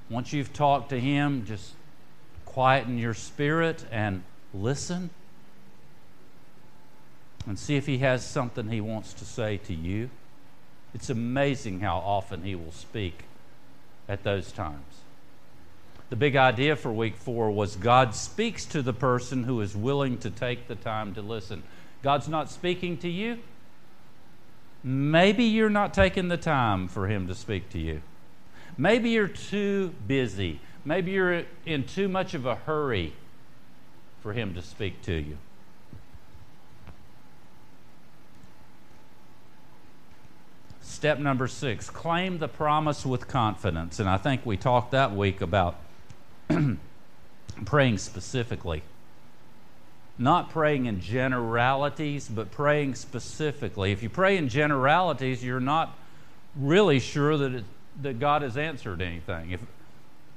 Once 0.09 0.33
you've 0.33 0.53
talked 0.53 0.91
to 0.91 1.01
Him, 1.01 1.45
just 1.45 1.72
quieten 2.53 2.99
your 2.99 3.15
spirit 3.15 3.85
and 3.91 4.23
listen 4.53 5.11
and 7.47 7.59
see 7.59 7.77
if 7.77 7.87
He 7.87 7.99
has 7.99 8.25
something 8.25 8.69
He 8.69 8.81
wants 8.81 9.13
to 9.15 9.25
say 9.25 9.57
to 9.59 9.75
you. 9.75 10.11
It's 10.95 11.11
amazing 11.11 11.81
how 11.81 11.99
often 11.99 12.43
He 12.43 12.55
will 12.55 12.73
speak 12.73 13.25
at 14.09 14.23
those 14.23 14.53
times. 14.53 15.03
The 16.11 16.17
big 16.17 16.37
idea 16.37 16.77
for 16.77 16.93
week 16.93 17.17
four 17.17 17.51
was 17.51 17.75
God 17.75 18.15
speaks 18.15 18.67
to 18.67 18.83
the 18.83 18.93
person 18.93 19.45
who 19.45 19.63
is 19.63 19.75
willing 19.75 20.19
to 20.19 20.31
take 20.31 20.69
the 20.69 20.75
time 20.75 21.15
to 21.15 21.23
listen. 21.23 21.63
God's 22.03 22.29
not 22.29 22.51
speaking 22.51 22.99
to 22.99 23.09
you. 23.09 23.39
Maybe 24.85 25.45
you're 25.45 25.71
not 25.71 25.95
taking 25.95 26.29
the 26.29 26.37
time 26.37 26.89
for 26.89 27.07
Him 27.07 27.29
to 27.29 27.35
speak 27.35 27.71
to 27.71 27.79
you. 27.79 28.03
Maybe 28.77 29.11
you're 29.11 29.29
too 29.29 29.95
busy. 30.07 30.61
Maybe 30.85 31.12
you're 31.12 31.45
in 31.64 31.85
too 31.85 32.09
much 32.09 32.35
of 32.35 32.45
a 32.47 32.57
hurry 32.57 33.12
for 34.20 34.33
Him 34.33 34.55
to 34.55 34.62
speak 34.62 35.03
to 35.03 35.14
you. 35.14 35.39
Step 40.80 41.18
number 41.18 41.49
six 41.49 41.91
claim 41.91 42.39
the 42.39 42.49
promise 42.49 43.05
with 43.05 43.26
confidence. 43.26 43.99
And 43.99 44.09
I 44.09 44.18
think 44.18 44.47
we 44.47 44.57
talked 44.57 44.93
that 44.93 45.14
week 45.14 45.41
about 45.41 45.76
praying 47.64 47.99
specifically. 47.99 48.83
Not 50.18 50.51
praying 50.51 50.87
in 50.87 51.01
generalities, 51.01 52.28
but 52.28 52.51
praying 52.51 52.95
specifically. 52.97 53.93
If 53.93 54.03
you 54.03 54.11
pray 54.11 54.37
in 54.37 54.49
generalities, 54.49 55.43
you're 55.43 55.59
not 55.59 55.97
really 56.55 57.01
sure 57.01 57.37
that, 57.37 57.53
it, 57.55 57.64
that 58.03 58.20
God 58.20 58.43
has 58.43 58.57
answered 58.57 59.01
anything. 59.01 59.53
If, 59.53 59.61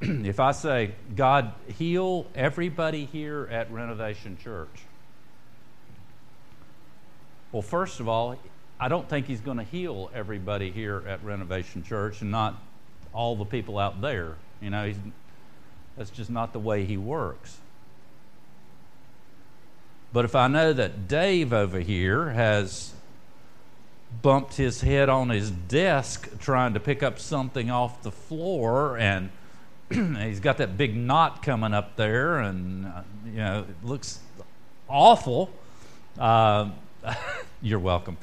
if 0.26 0.40
I 0.40 0.52
say, 0.52 0.92
God, 1.16 1.54
heal 1.78 2.28
everybody 2.36 3.06
here 3.06 3.48
at 3.52 3.72
Renovation 3.72 4.38
Church, 4.38 4.84
well, 7.52 7.62
first 7.62 8.00
of 8.00 8.08
all, 8.08 8.38
I 8.80 8.88
don't 8.88 9.08
think 9.08 9.28
He's 9.28 9.40
going 9.40 9.58
to 9.58 9.64
heal 9.64 10.12
everybody 10.14 10.72
here 10.72 11.04
at 11.08 11.24
Renovation 11.24 11.84
Church 11.84 12.22
and 12.22 12.30
not 12.30 12.62
all 13.14 13.36
the 13.36 13.46
people 13.46 13.80
out 13.80 14.02
there. 14.02 14.36
You 14.62 14.70
know, 14.70 14.94
that's 15.98 16.10
just 16.10 16.30
not 16.30 16.54
the 16.54 16.60
way 16.60 16.84
He 16.84 16.98
works. 16.98 17.58
But 20.12 20.26
if 20.26 20.36
I 20.36 20.48
know 20.48 20.74
that 20.74 21.08
Dave 21.08 21.52
over 21.54 21.80
here 21.80 22.30
has 22.30 22.94
bumped 24.22 24.56
his 24.56 24.82
head 24.82 25.10
on 25.10 25.30
his 25.30 25.52
desk 25.52 26.40
trying 26.40 26.74
to 26.74 26.80
pick 26.80 27.04
up 27.04 27.20
something 27.20 27.70
off 27.70 28.02
the 28.02 28.12
floor 28.12 28.98
and 28.98 29.30
he's 29.90 30.40
got 30.40 30.58
that 30.58 30.78
big 30.78 30.96
knot 30.96 31.44
coming 31.44 31.74
up 31.74 31.96
there, 31.96 32.40
and 32.40 32.86
uh, 32.86 33.02
you 33.26 33.38
know 33.38 33.66
it 33.70 33.86
looks 33.86 34.20
awful. 34.90 35.52
Uh, 36.18 36.70
you're 37.62 37.80
welcome. 37.80 38.18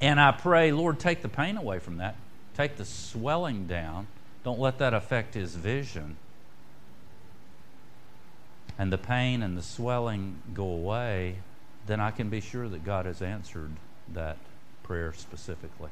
And 0.00 0.20
I 0.20 0.32
pray, 0.32 0.72
Lord, 0.72 0.98
take 0.98 1.22
the 1.22 1.28
pain 1.28 1.56
away 1.56 1.78
from 1.78 1.98
that. 1.98 2.16
Take 2.54 2.76
the 2.76 2.84
swelling 2.84 3.66
down. 3.66 4.08
Don't 4.44 4.60
let 4.60 4.78
that 4.78 4.92
affect 4.94 5.34
his 5.34 5.54
vision. 5.54 6.16
And 8.78 8.92
the 8.92 8.98
pain 8.98 9.42
and 9.42 9.56
the 9.56 9.62
swelling 9.62 10.42
go 10.52 10.64
away, 10.64 11.36
then 11.86 11.98
I 11.98 12.10
can 12.10 12.28
be 12.28 12.40
sure 12.40 12.68
that 12.68 12.84
God 12.84 13.06
has 13.06 13.22
answered 13.22 13.72
that 14.12 14.36
prayer 14.82 15.14
specifically. 15.14 15.90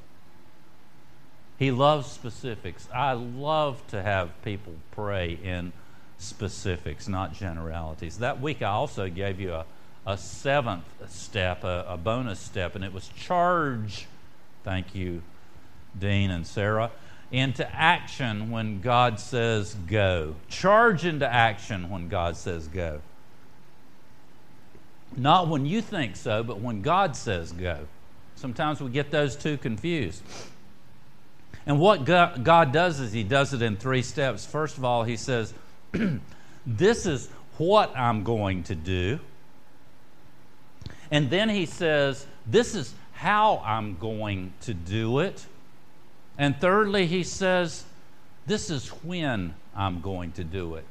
He 1.58 1.70
loves 1.70 2.10
specifics. 2.10 2.88
I 2.92 3.12
love 3.12 3.86
to 3.88 4.02
have 4.02 4.30
people 4.42 4.74
pray 4.90 5.38
in 5.42 5.72
specifics, 6.18 7.06
not 7.08 7.32
generalities. 7.32 8.18
That 8.18 8.40
week 8.40 8.62
I 8.62 8.70
also 8.70 9.08
gave 9.08 9.38
you 9.38 9.52
a, 9.52 9.64
a 10.06 10.18
seventh 10.18 10.84
step, 11.08 11.64
a, 11.64 11.84
a 11.88 11.96
bonus 11.96 12.40
step, 12.40 12.74
and 12.74 12.84
it 12.84 12.92
was 12.92 13.08
charge, 13.08 14.06
thank 14.64 14.94
you, 14.94 15.22
Dean 15.98 16.30
and 16.30 16.46
Sarah, 16.46 16.90
into 17.30 17.68
action 17.74 18.50
when 18.50 18.80
God 18.80 19.18
says 19.20 19.74
go. 19.86 20.34
Charge 20.48 21.04
into 21.04 21.26
action 21.26 21.88
when 21.88 22.08
God 22.08 22.36
says 22.36 22.68
go. 22.68 23.00
Not 25.16 25.48
when 25.48 25.66
you 25.66 25.80
think 25.80 26.16
so, 26.16 26.42
but 26.42 26.60
when 26.60 26.82
God 26.82 27.14
says 27.14 27.52
go. 27.52 27.86
Sometimes 28.34 28.80
we 28.80 28.90
get 28.90 29.10
those 29.10 29.36
two 29.36 29.56
confused. 29.56 30.22
And 31.66 31.80
what 31.80 32.04
God 32.04 32.72
does 32.72 33.00
is 33.00 33.12
He 33.12 33.22
does 33.22 33.54
it 33.54 33.62
in 33.62 33.76
three 33.76 34.02
steps. 34.02 34.44
First 34.44 34.76
of 34.76 34.84
all, 34.84 35.04
He 35.04 35.16
says, 35.16 35.54
This 36.66 37.06
is 37.06 37.28
what 37.58 37.96
I'm 37.96 38.24
going 38.24 38.64
to 38.64 38.74
do. 38.74 39.20
And 41.10 41.30
then 41.30 41.48
He 41.48 41.66
says, 41.66 42.26
This 42.46 42.74
is 42.74 42.92
how 43.12 43.62
I'm 43.64 43.96
going 43.98 44.52
to 44.62 44.74
do 44.74 45.20
it. 45.20 45.46
And 46.36 46.60
thirdly, 46.60 47.06
He 47.06 47.22
says, 47.22 47.84
This 48.46 48.68
is 48.70 48.88
when 48.88 49.54
I'm 49.74 50.00
going 50.00 50.32
to 50.32 50.44
do 50.44 50.74
it. 50.74 50.84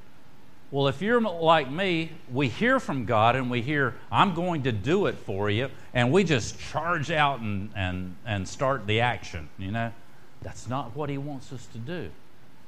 Well, 0.72 0.88
if 0.88 1.04
you're 1.04 1.22
like 1.22 1.70
me, 1.70 2.10
we 2.32 2.48
hear 2.48 2.80
from 2.80 3.06
God 3.06 3.36
and 3.36 3.52
we 3.52 3.62
hear, 3.62 3.94
I'm 4.12 4.34
going 4.34 4.64
to 4.64 4.72
do 4.72 5.06
it 5.06 5.14
for 5.20 5.48
you, 5.52 5.70
and 5.94 6.12
we 6.12 6.24
just 6.24 6.60
charge 6.60 7.12
out 7.12 7.42
and, 7.42 7.70
and, 7.76 8.16
and 8.26 8.48
start 8.48 8.88
the 8.88 9.02
action, 9.02 9.50
you 9.60 9.70
know? 9.70 9.92
That's 10.44 10.68
not 10.68 10.96
what 10.96 11.10
He 11.10 11.18
wants 11.18 11.52
us 11.52 11.66
to 11.68 11.78
do. 11.78 12.10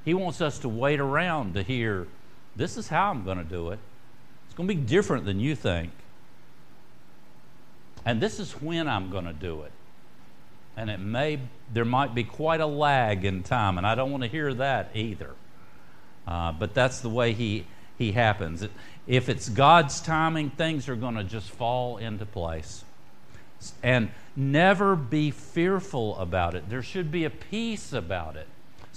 He 0.05 0.13
wants 0.13 0.39
us 0.39 0.59
to 0.59 0.69
wait 0.69 0.99
around 0.99 1.55
to 1.55 1.63
hear, 1.63 2.07
this 2.55 2.77
is 2.77 2.87
how 2.87 3.09
I'm 3.09 3.23
going 3.25 3.37
to 3.37 3.43
do 3.43 3.71
it. 3.71 3.79
It's 4.45 4.55
going 4.55 4.69
to 4.69 4.75
be 4.75 4.81
different 4.81 5.25
than 5.25 5.39
you 5.39 5.55
think. 5.55 5.91
And 8.05 8.21
this 8.21 8.39
is 8.39 8.53
when 8.61 8.87
I'm 8.87 9.09
going 9.09 9.25
to 9.25 9.33
do 9.33 9.63
it. 9.63 9.71
And 10.77 10.89
it 10.89 10.99
may, 10.99 11.39
there 11.73 11.85
might 11.85 12.13
be 12.13 12.23
quite 12.23 12.61
a 12.61 12.65
lag 12.65 13.25
in 13.25 13.43
time, 13.43 13.77
and 13.77 13.85
I 13.85 13.95
don't 13.95 14.11
want 14.11 14.23
to 14.23 14.29
hear 14.29 14.53
that 14.53 14.91
either. 14.93 15.31
Uh, 16.27 16.51
but 16.53 16.73
that's 16.73 17.01
the 17.01 17.09
way 17.09 17.33
he, 17.33 17.65
he 17.97 18.11
happens. 18.13 18.65
If 19.07 19.27
it's 19.27 19.49
God's 19.49 19.99
timing, 20.01 20.51
things 20.51 20.87
are 20.87 20.95
going 20.95 21.15
to 21.15 21.23
just 21.23 21.49
fall 21.49 21.97
into 21.97 22.25
place. 22.25 22.84
And 23.81 24.11
never 24.35 24.95
be 24.95 25.31
fearful 25.31 26.17
about 26.17 26.55
it. 26.55 26.69
There 26.69 26.83
should 26.83 27.11
be 27.11 27.23
a 27.23 27.29
peace 27.29 27.93
about 27.93 28.35
it. 28.35 28.47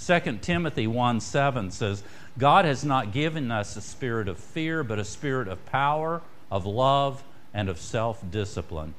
2 0.05 0.39
Timothy 0.41 0.87
1 0.87 1.21
7 1.21 1.71
says, 1.71 2.03
God 2.39 2.65
has 2.65 2.85
not 2.85 3.13
given 3.13 3.51
us 3.51 3.77
a 3.77 3.81
spirit 3.81 4.29
of 4.29 4.39
fear, 4.39 4.85
but 4.85 4.99
a 4.99 5.05
spirit 5.05 5.49
of 5.49 5.65
power, 5.67 6.23
of 6.51 6.67
love, 6.67 7.25
and 7.53 7.69
of 7.69 7.81
self 7.81 8.23
discipline. 8.31 8.95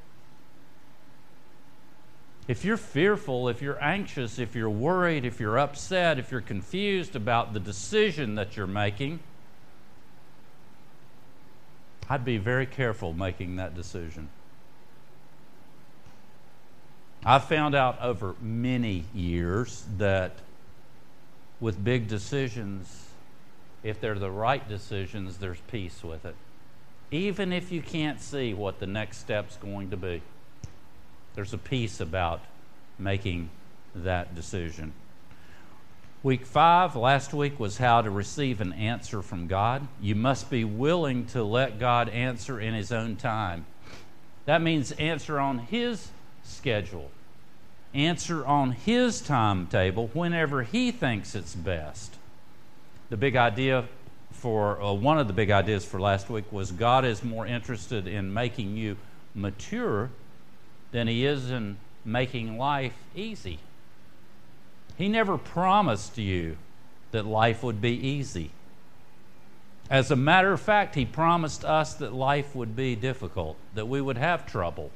If 2.48 2.64
you're 2.64 2.76
fearful, 2.76 3.48
if 3.48 3.62
you're 3.62 3.82
anxious, 3.82 4.38
if 4.38 4.54
you're 4.54 4.68
worried, 4.68 5.24
if 5.24 5.38
you're 5.38 5.58
upset, 5.58 6.18
if 6.18 6.32
you're 6.32 6.40
confused 6.40 7.14
about 7.14 7.52
the 7.52 7.60
decision 7.60 8.34
that 8.34 8.56
you're 8.56 8.66
making, 8.66 9.20
I'd 12.08 12.24
be 12.24 12.38
very 12.38 12.66
careful 12.66 13.12
making 13.12 13.56
that 13.56 13.74
decision. 13.74 14.30
I've 17.24 17.44
found 17.44 17.74
out 17.74 18.00
over 18.00 18.34
many 18.40 19.04
years 19.14 19.84
that 19.98 20.32
with 21.60 21.82
big 21.82 22.08
decisions, 22.08 23.08
if 23.82 24.00
they're 24.00 24.18
the 24.18 24.30
right 24.30 24.66
decisions, 24.66 25.36
there's 25.36 25.60
peace 25.70 26.02
with 26.02 26.24
it. 26.24 26.34
Even 27.10 27.52
if 27.52 27.70
you 27.70 27.82
can't 27.82 28.20
see 28.20 28.54
what 28.54 28.80
the 28.80 28.86
next 28.86 29.18
step's 29.18 29.56
going 29.56 29.90
to 29.90 29.98
be, 29.98 30.22
there's 31.34 31.52
a 31.52 31.58
peace 31.58 32.00
about 32.00 32.40
making 32.98 33.50
that 33.94 34.34
decision. 34.34 34.92
Week 36.22 36.46
five, 36.46 36.96
last 36.96 37.34
week, 37.34 37.60
was 37.60 37.78
how 37.78 38.00
to 38.00 38.10
receive 38.10 38.60
an 38.60 38.72
answer 38.72 39.20
from 39.20 39.46
God. 39.46 39.86
You 40.00 40.14
must 40.14 40.50
be 40.50 40.64
willing 40.64 41.26
to 41.26 41.42
let 41.42 41.78
God 41.78 42.08
answer 42.08 42.60
in 42.60 42.72
His 42.72 42.92
own 42.92 43.16
time. 43.16 43.66
That 44.46 44.62
means 44.62 44.92
answer 44.92 45.38
on 45.38 45.58
His 45.58 46.08
schedule, 46.42 47.10
answer 47.94 48.44
on 48.44 48.72
His 48.72 49.20
timetable 49.20 50.08
whenever 50.08 50.62
He 50.62 50.90
thinks 50.90 51.34
it's 51.34 51.54
best. 51.54 52.16
The 53.08 53.16
big 53.16 53.36
idea 53.36 53.86
for 54.32 54.80
uh, 54.80 54.92
one 54.92 55.18
of 55.18 55.26
the 55.26 55.32
big 55.32 55.50
ideas 55.50 55.84
for 55.84 56.00
last 56.00 56.30
week 56.30 56.50
was 56.52 56.72
God 56.72 57.04
is 57.04 57.22
more 57.24 57.46
interested 57.46 58.06
in 58.06 58.32
making 58.32 58.76
you 58.76 58.96
mature 59.34 60.10
than 60.92 61.08
He 61.08 61.26
is 61.26 61.50
in 61.50 61.76
making 62.04 62.56
life 62.56 62.94
easy. 63.14 63.58
He 64.96 65.08
never 65.08 65.38
promised 65.38 66.18
you 66.18 66.56
that 67.10 67.26
life 67.26 67.62
would 67.62 67.80
be 67.80 67.92
easy. 67.92 68.50
As 69.88 70.10
a 70.10 70.16
matter 70.16 70.52
of 70.52 70.60
fact, 70.60 70.94
He 70.94 71.04
promised 71.04 71.64
us 71.64 71.94
that 71.94 72.12
life 72.12 72.54
would 72.54 72.76
be 72.76 72.94
difficult, 72.94 73.56
that 73.74 73.88
we 73.88 74.00
would 74.00 74.18
have 74.18 74.46
trouble, 74.46 74.90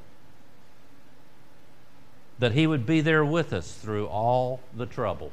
that 2.39 2.51
He 2.51 2.67
would 2.67 2.85
be 2.85 3.01
there 3.01 3.25
with 3.25 3.53
us 3.53 3.73
through 3.73 4.07
all 4.07 4.59
the 4.75 4.85
trouble. 4.85 5.31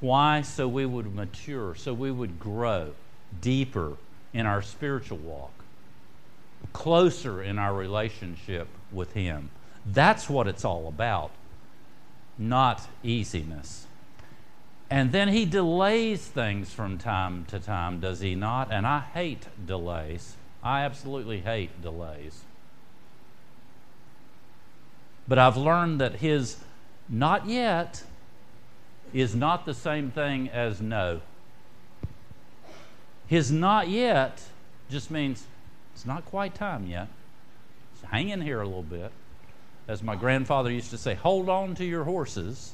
Why? 0.00 0.42
So 0.42 0.66
we 0.66 0.86
would 0.86 1.14
mature, 1.14 1.74
so 1.74 1.92
we 1.92 2.10
would 2.10 2.40
grow 2.40 2.92
deeper 3.40 3.96
in 4.32 4.46
our 4.46 4.62
spiritual 4.62 5.18
walk, 5.18 5.52
closer 6.72 7.42
in 7.42 7.58
our 7.58 7.74
relationship 7.74 8.68
with 8.92 9.12
Him. 9.12 9.50
That's 9.84 10.28
what 10.28 10.46
it's 10.46 10.64
all 10.64 10.88
about 10.88 11.30
not 12.40 12.88
easiness. 13.04 13.86
And 14.88 15.12
then 15.12 15.28
he 15.28 15.44
delays 15.44 16.26
things 16.26 16.72
from 16.72 16.98
time 16.98 17.44
to 17.46 17.60
time, 17.60 18.00
does 18.00 18.20
he 18.20 18.34
not? 18.34 18.72
And 18.72 18.86
I 18.86 19.00
hate 19.00 19.46
delays. 19.64 20.34
I 20.64 20.80
absolutely 20.80 21.40
hate 21.40 21.80
delays. 21.80 22.40
But 25.30 25.38
I've 25.38 25.56
learned 25.56 26.00
that 26.00 26.16
his 26.16 26.56
not 27.08 27.46
yet 27.46 28.02
is 29.12 29.32
not 29.32 29.64
the 29.64 29.74
same 29.74 30.10
thing 30.10 30.48
as 30.48 30.80
no. 30.80 31.20
His 33.28 33.52
not 33.52 33.88
yet 33.88 34.42
just 34.90 35.08
means 35.08 35.46
it's 35.94 36.04
not 36.04 36.24
quite 36.24 36.56
time 36.56 36.88
yet. 36.88 37.06
So 38.00 38.08
hang 38.08 38.30
in 38.30 38.40
here 38.40 38.60
a 38.60 38.64
little 38.64 38.82
bit 38.82 39.12
as 39.86 40.02
my 40.02 40.16
grandfather 40.16 40.68
used 40.68 40.90
to 40.90 40.98
say, 40.98 41.14
hold 41.14 41.48
on 41.48 41.76
to 41.76 41.84
your 41.84 42.02
horses. 42.02 42.72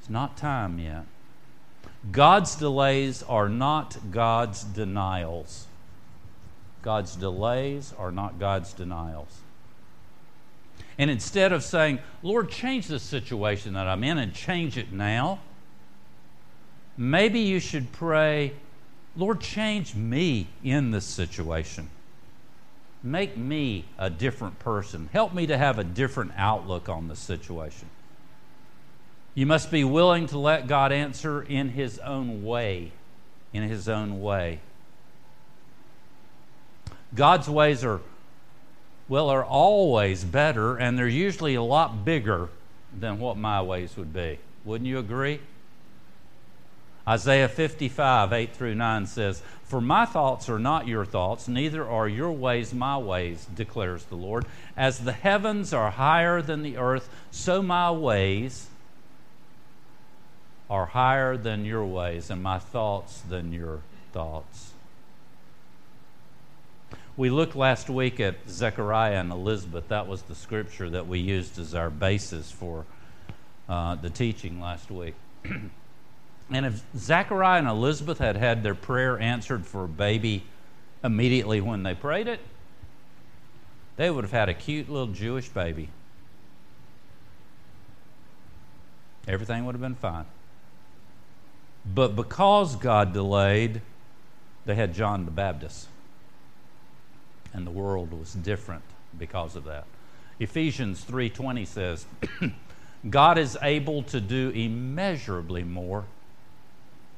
It's 0.00 0.10
not 0.10 0.36
time 0.36 0.80
yet. 0.80 1.04
God's 2.10 2.56
delays 2.56 3.22
are 3.22 3.48
not 3.48 4.10
God's 4.10 4.64
denials. 4.64 5.68
God's 6.82 7.14
delays 7.14 7.94
are 7.96 8.10
not 8.10 8.40
God's 8.40 8.72
denials. 8.72 9.43
And 10.98 11.10
instead 11.10 11.52
of 11.52 11.62
saying, 11.62 11.98
Lord, 12.22 12.50
change 12.50 12.86
the 12.86 12.98
situation 12.98 13.74
that 13.74 13.86
I'm 13.86 14.04
in 14.04 14.18
and 14.18 14.32
change 14.32 14.78
it 14.78 14.92
now, 14.92 15.40
maybe 16.96 17.40
you 17.40 17.58
should 17.58 17.90
pray, 17.92 18.52
Lord, 19.16 19.40
change 19.40 19.94
me 19.94 20.46
in 20.62 20.90
this 20.90 21.04
situation. 21.04 21.90
Make 23.02 23.36
me 23.36 23.84
a 23.98 24.08
different 24.08 24.58
person. 24.60 25.10
Help 25.12 25.34
me 25.34 25.46
to 25.46 25.58
have 25.58 25.78
a 25.78 25.84
different 25.84 26.32
outlook 26.36 26.88
on 26.88 27.08
the 27.08 27.16
situation. 27.16 27.88
You 29.34 29.46
must 29.46 29.70
be 29.70 29.82
willing 29.84 30.26
to 30.28 30.38
let 30.38 30.68
God 30.68 30.92
answer 30.92 31.42
in 31.42 31.70
His 31.70 31.98
own 31.98 32.44
way. 32.44 32.92
In 33.52 33.62
His 33.64 33.88
own 33.88 34.22
way. 34.22 34.60
God's 37.14 37.48
ways 37.48 37.84
are, 37.84 38.00
well, 39.08 39.28
are 39.28 39.44
always 39.44 40.24
better, 40.24 40.76
and 40.76 40.98
they're 40.98 41.06
usually 41.06 41.54
a 41.54 41.62
lot 41.62 42.04
bigger 42.04 42.48
than 42.98 43.18
what 43.18 43.36
my 43.36 43.60
ways 43.60 43.96
would 43.96 44.12
be. 44.12 44.38
Wouldn't 44.64 44.88
you 44.88 44.98
agree? 44.98 45.40
Isaiah 47.06 47.48
55, 47.48 48.32
8 48.32 48.54
through 48.54 48.74
9 48.74 49.06
says, 49.06 49.42
For 49.64 49.80
my 49.80 50.06
thoughts 50.06 50.48
are 50.48 50.58
not 50.58 50.88
your 50.88 51.04
thoughts, 51.04 51.48
neither 51.48 51.86
are 51.86 52.08
your 52.08 52.32
ways 52.32 52.72
my 52.72 52.96
ways, 52.96 53.46
declares 53.54 54.04
the 54.04 54.16
Lord. 54.16 54.46
As 54.74 55.00
the 55.00 55.12
heavens 55.12 55.74
are 55.74 55.90
higher 55.90 56.40
than 56.40 56.62
the 56.62 56.78
earth, 56.78 57.10
so 57.30 57.60
my 57.60 57.90
ways 57.90 58.68
are 60.70 60.86
higher 60.86 61.36
than 61.36 61.66
your 61.66 61.84
ways, 61.84 62.30
and 62.30 62.42
my 62.42 62.58
thoughts 62.58 63.20
than 63.28 63.52
your 63.52 63.80
thoughts. 64.12 64.73
We 67.16 67.30
looked 67.30 67.54
last 67.54 67.88
week 67.88 68.18
at 68.18 68.36
Zechariah 68.48 69.20
and 69.20 69.30
Elizabeth. 69.30 69.88
That 69.88 70.08
was 70.08 70.22
the 70.22 70.34
scripture 70.34 70.90
that 70.90 71.06
we 71.06 71.20
used 71.20 71.58
as 71.58 71.74
our 71.74 71.88
basis 71.88 72.50
for 72.50 72.84
uh, 73.68 73.94
the 73.94 74.10
teaching 74.10 74.60
last 74.60 74.90
week. 74.90 75.14
And 76.50 76.66
if 76.66 76.82
Zechariah 76.96 77.58
and 77.58 77.68
Elizabeth 77.68 78.18
had 78.18 78.36
had 78.36 78.62
their 78.62 78.74
prayer 78.74 79.18
answered 79.18 79.66
for 79.66 79.84
a 79.84 79.88
baby 79.88 80.44
immediately 81.02 81.60
when 81.60 81.82
they 81.82 81.94
prayed 81.94 82.28
it, 82.28 82.40
they 83.96 84.10
would 84.10 84.24
have 84.24 84.32
had 84.32 84.48
a 84.48 84.54
cute 84.54 84.90
little 84.90 85.06
Jewish 85.06 85.48
baby. 85.48 85.88
Everything 89.26 89.64
would 89.64 89.74
have 89.74 89.80
been 89.80 89.94
fine. 89.94 90.26
But 91.86 92.14
because 92.14 92.76
God 92.76 93.14
delayed, 93.14 93.80
they 94.66 94.74
had 94.74 94.92
John 94.92 95.24
the 95.24 95.30
Baptist. 95.30 95.88
And 97.54 97.66
the 97.66 97.70
world 97.70 98.12
was 98.12 98.34
different 98.34 98.82
because 99.18 99.56
of 99.56 99.64
that. 99.64 99.84
Ephesians 100.40 101.04
3:20 101.04 101.66
says, 101.66 102.06
God 103.10 103.38
is 103.38 103.56
able 103.62 104.02
to 104.04 104.20
do 104.20 104.50
immeasurably 104.50 105.62
more 105.62 106.04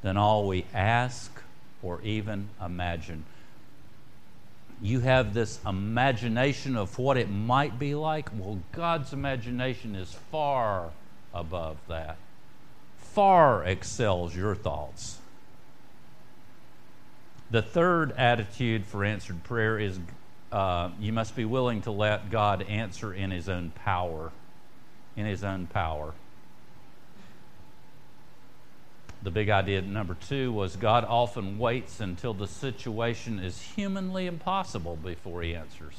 than 0.03 0.17
all 0.17 0.47
we 0.47 0.67
ask 0.75 1.43
or 1.83 2.01
even 2.03 2.49
imagine. 2.63 3.25
You 4.83 5.01
have 5.01 5.33
this 5.33 5.59
imagination 5.67 6.77
of 6.77 6.99
what 6.99 7.17
it 7.17 7.31
might 7.31 7.79
be 7.79 7.95
like. 7.95 8.29
Well, 8.35 8.61
God's 8.73 9.15
imagination 9.15 9.95
is 9.95 10.13
far 10.31 10.91
above 11.33 11.79
that, 11.89 12.19
far 12.99 13.65
excels 13.65 14.37
your 14.37 14.55
thoughts. 14.55 15.19
The 17.51 17.63
third 17.63 18.13
attitude 18.13 18.85
for 18.87 19.05
answered 19.05 19.45
prayer 19.45 19.79
is 19.79 19.99
uh, 20.53 20.91
you 21.01 21.13
must 21.13 21.35
be 21.37 21.45
willing 21.45 21.83
to 21.83 21.91
let 21.91 22.31
God 22.31 22.63
answer 22.63 23.13
in 23.13 23.31
His 23.31 23.49
own 23.49 23.71
power. 23.71 24.33
In 25.17 25.27
His 25.27 25.45
own 25.45 25.67
power. 25.67 26.15
The 29.23 29.33
big 29.33 29.51
idea 29.51 29.83
number 29.83 30.17
two 30.29 30.53
was 30.53 30.77
God 30.77 31.05
often 31.05 31.59
waits 31.59 31.99
until 31.99 32.33
the 32.33 32.47
situation 32.47 33.41
is 33.41 33.61
humanly 33.61 34.29
impossible 34.29 34.95
before 34.95 35.43
he 35.43 35.53
answers. 35.53 35.95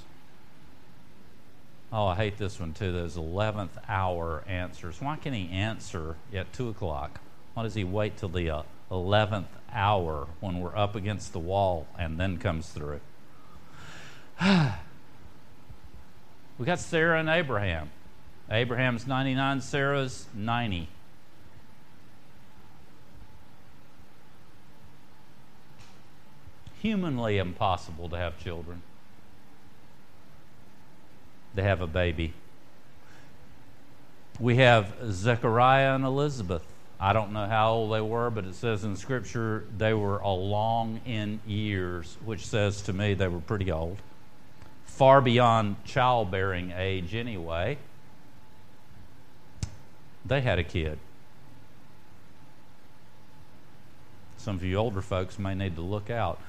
Oh, 1.91 2.06
I 2.06 2.16
hate 2.16 2.38
this 2.38 2.58
one 2.58 2.74
too. 2.74 2.93
Those 2.93 3.18
11th 3.18 3.84
hour 3.89 4.43
answers. 4.48 5.02
Why 5.02 5.18
can 5.18 5.34
he 5.34 5.50
answer 5.50 6.16
at 6.34 6.54
2 6.54 6.70
o'clock? 6.70 7.20
Why 7.54 7.64
does 7.64 7.74
he 7.74 7.84
wait 7.84 8.16
till 8.16 8.30
the 8.30 8.50
uh, 8.50 8.64
11th 8.91 9.48
hour 9.74 10.28
when 10.39 10.62
we're 10.62 10.78
up 10.78 10.95
against 10.95 11.34
the 11.34 11.39
wall 11.39 11.86
and 11.98 12.18
then 12.18 12.38
comes 12.38 12.70
through? 12.70 13.02
we 16.58 16.66
got 16.66 16.80
Sarah 16.80 17.20
and 17.20 17.30
Abraham. 17.30 17.90
Abraham's 18.50 19.06
99, 19.08 19.62
Sarah's 19.62 20.26
90. 20.34 20.90
humanly 26.82 27.38
impossible 27.38 28.08
to 28.10 28.18
have 28.18 28.42
children, 28.42 28.82
to 31.56 31.64
have 31.64 31.82
a 31.82 31.88
baby. 31.88 32.34
We 34.40 34.58
have 34.58 34.94
Zechariah 35.12 35.96
and 35.96 36.06
Elizabeth. 36.06 36.64
I 37.00 37.14
don't 37.14 37.34
know 37.34 37.46
how 37.46 37.74
old 37.74 37.94
they 37.94 38.02
were, 38.02 38.30
but 38.30 38.46
it 38.46 38.56
says 38.56 38.84
in 38.84 38.96
Scripture 38.96 39.66
they 39.78 39.94
were 39.94 40.20
along 40.20 41.02
in 41.06 41.40
years, 41.46 42.18
which 42.24 42.46
says 42.46 42.82
to 42.84 42.94
me 42.94 43.14
they 43.14 43.28
were 43.28 43.40
pretty 43.40 43.72
old. 43.72 43.98
Far 44.98 45.22
beyond 45.22 45.76
childbearing 45.86 46.74
age, 46.76 47.14
anyway. 47.14 47.78
They 50.26 50.41
had 50.41 50.58
a 50.58 50.64
kid. 50.64 50.98
Some 54.38 54.56
of 54.56 54.64
you 54.64 54.76
older 54.76 55.04
folks 55.04 55.38
may 55.38 55.54
need 55.54 55.76
to 55.76 55.82
look 55.82 56.10
out. 56.10 56.39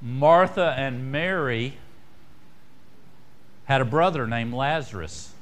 Martha 0.00 0.74
and 0.74 1.12
Mary 1.12 1.76
had 3.66 3.82
a 3.82 3.84
brother 3.84 4.26
named 4.26 4.54
Lazarus. 4.54 5.34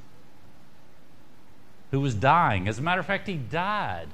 who 1.91 2.01
was 2.01 2.15
dying. 2.15 2.69
As 2.69 2.79
a 2.79 2.83
matter 2.83 3.01
of 3.01 3.07
fact, 3.07 3.27
he 3.27 3.35
died. 3.35 4.09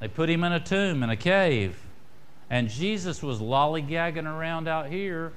They 0.00 0.08
put 0.08 0.28
him 0.30 0.44
in 0.44 0.52
a 0.52 0.60
tomb, 0.60 1.02
in 1.02 1.10
a 1.10 1.16
cave. 1.16 1.78
And 2.50 2.68
Jesus 2.68 3.22
was 3.22 3.40
lollygagging 3.40 4.26
around 4.26 4.68
out 4.68 4.88
here, 4.88 5.32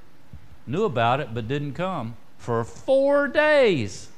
knew 0.67 0.83
about 0.83 1.19
it, 1.19 1.33
but 1.33 1.47
didn't 1.47 1.73
come 1.73 2.15
for 2.37 2.63
four 2.63 3.27
days. 3.27 4.09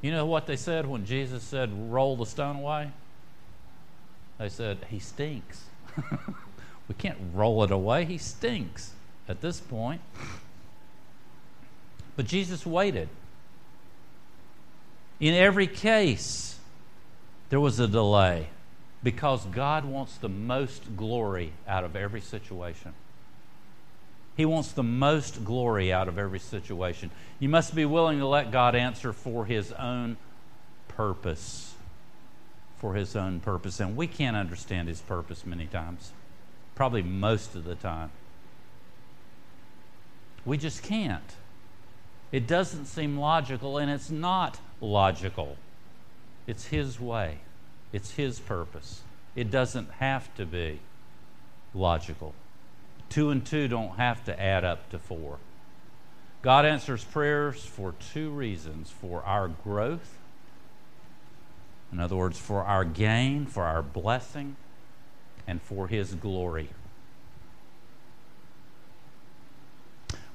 You 0.00 0.12
know 0.12 0.26
what 0.26 0.46
they 0.46 0.56
said 0.56 0.86
when 0.86 1.04
Jesus 1.04 1.42
said, 1.42 1.70
Roll 1.90 2.16
the 2.16 2.26
stone 2.26 2.56
away? 2.56 2.90
They 4.38 4.48
said, 4.48 4.78
He 4.90 4.98
stinks. 4.98 5.64
we 6.88 6.94
can't 6.96 7.18
roll 7.34 7.64
it 7.64 7.70
away. 7.70 8.04
He 8.04 8.18
stinks 8.18 8.92
at 9.28 9.40
this 9.40 9.60
point. 9.60 10.00
But 12.16 12.26
Jesus 12.26 12.64
waited. 12.64 13.08
In 15.20 15.34
every 15.34 15.66
case, 15.66 16.58
there 17.50 17.60
was 17.60 17.80
a 17.80 17.88
delay 17.88 18.48
because 19.02 19.44
God 19.46 19.84
wants 19.84 20.16
the 20.16 20.28
most 20.28 20.96
glory 20.96 21.52
out 21.66 21.82
of 21.82 21.96
every 21.96 22.20
situation. 22.20 22.94
He 24.38 24.46
wants 24.46 24.70
the 24.70 24.84
most 24.84 25.44
glory 25.44 25.92
out 25.92 26.06
of 26.06 26.16
every 26.16 26.38
situation. 26.38 27.10
You 27.40 27.48
must 27.48 27.74
be 27.74 27.84
willing 27.84 28.20
to 28.20 28.26
let 28.26 28.52
God 28.52 28.76
answer 28.76 29.12
for 29.12 29.44
His 29.46 29.72
own 29.72 30.16
purpose. 30.86 31.74
For 32.76 32.94
His 32.94 33.16
own 33.16 33.40
purpose. 33.40 33.80
And 33.80 33.96
we 33.96 34.06
can't 34.06 34.36
understand 34.36 34.86
His 34.86 35.00
purpose 35.00 35.44
many 35.44 35.66
times, 35.66 36.12
probably 36.76 37.02
most 37.02 37.56
of 37.56 37.64
the 37.64 37.74
time. 37.74 38.12
We 40.44 40.56
just 40.56 40.84
can't. 40.84 41.34
It 42.30 42.46
doesn't 42.46 42.86
seem 42.86 43.18
logical, 43.18 43.76
and 43.76 43.90
it's 43.90 44.08
not 44.08 44.60
logical. 44.80 45.56
It's 46.46 46.66
His 46.66 47.00
way, 47.00 47.38
it's 47.92 48.12
His 48.12 48.38
purpose. 48.38 49.00
It 49.34 49.50
doesn't 49.50 49.90
have 49.94 50.32
to 50.36 50.46
be 50.46 50.78
logical. 51.74 52.34
Two 53.08 53.30
and 53.30 53.44
two 53.44 53.68
don't 53.68 53.96
have 53.96 54.24
to 54.24 54.40
add 54.40 54.64
up 54.64 54.90
to 54.90 54.98
four. 54.98 55.38
God 56.42 56.64
answers 56.64 57.04
prayers 57.04 57.64
for 57.64 57.94
two 58.12 58.30
reasons 58.30 58.90
for 58.90 59.22
our 59.24 59.48
growth, 59.48 60.18
in 61.92 62.00
other 62.00 62.16
words, 62.16 62.38
for 62.38 62.62
our 62.62 62.84
gain, 62.84 63.46
for 63.46 63.64
our 63.64 63.82
blessing, 63.82 64.56
and 65.46 65.60
for 65.62 65.88
His 65.88 66.14
glory. 66.14 66.68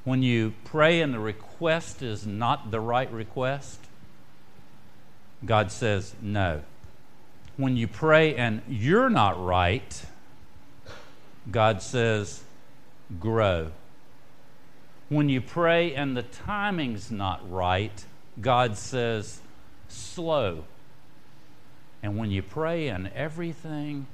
When 0.03 0.21
you 0.21 0.53
pray 0.65 0.99
and 1.01 1.13
the 1.13 1.19
request 1.19 2.01
is 2.01 2.25
not 2.25 2.71
the 2.71 2.79
right 2.79 3.11
request, 3.11 3.79
God 5.45 5.71
says 5.71 6.13
no. 6.21 6.61
When 7.55 7.77
you 7.77 7.87
pray 7.87 8.35
and 8.35 8.61
you're 8.67 9.09
not 9.09 9.41
right, 9.43 10.05
God 11.49 11.81
says 11.81 12.43
grow. 13.19 13.71
When 15.09 15.29
you 15.29 15.41
pray 15.41 15.93
and 15.93 16.15
the 16.17 16.23
timing's 16.23 17.11
not 17.11 17.49
right, 17.49 18.05
God 18.39 18.77
says, 18.77 19.41
slow. 19.87 20.63
And 22.01 22.17
when 22.17 22.31
you 22.31 22.41
pray 22.41 22.87
and 22.87 23.07
everything 23.09 24.07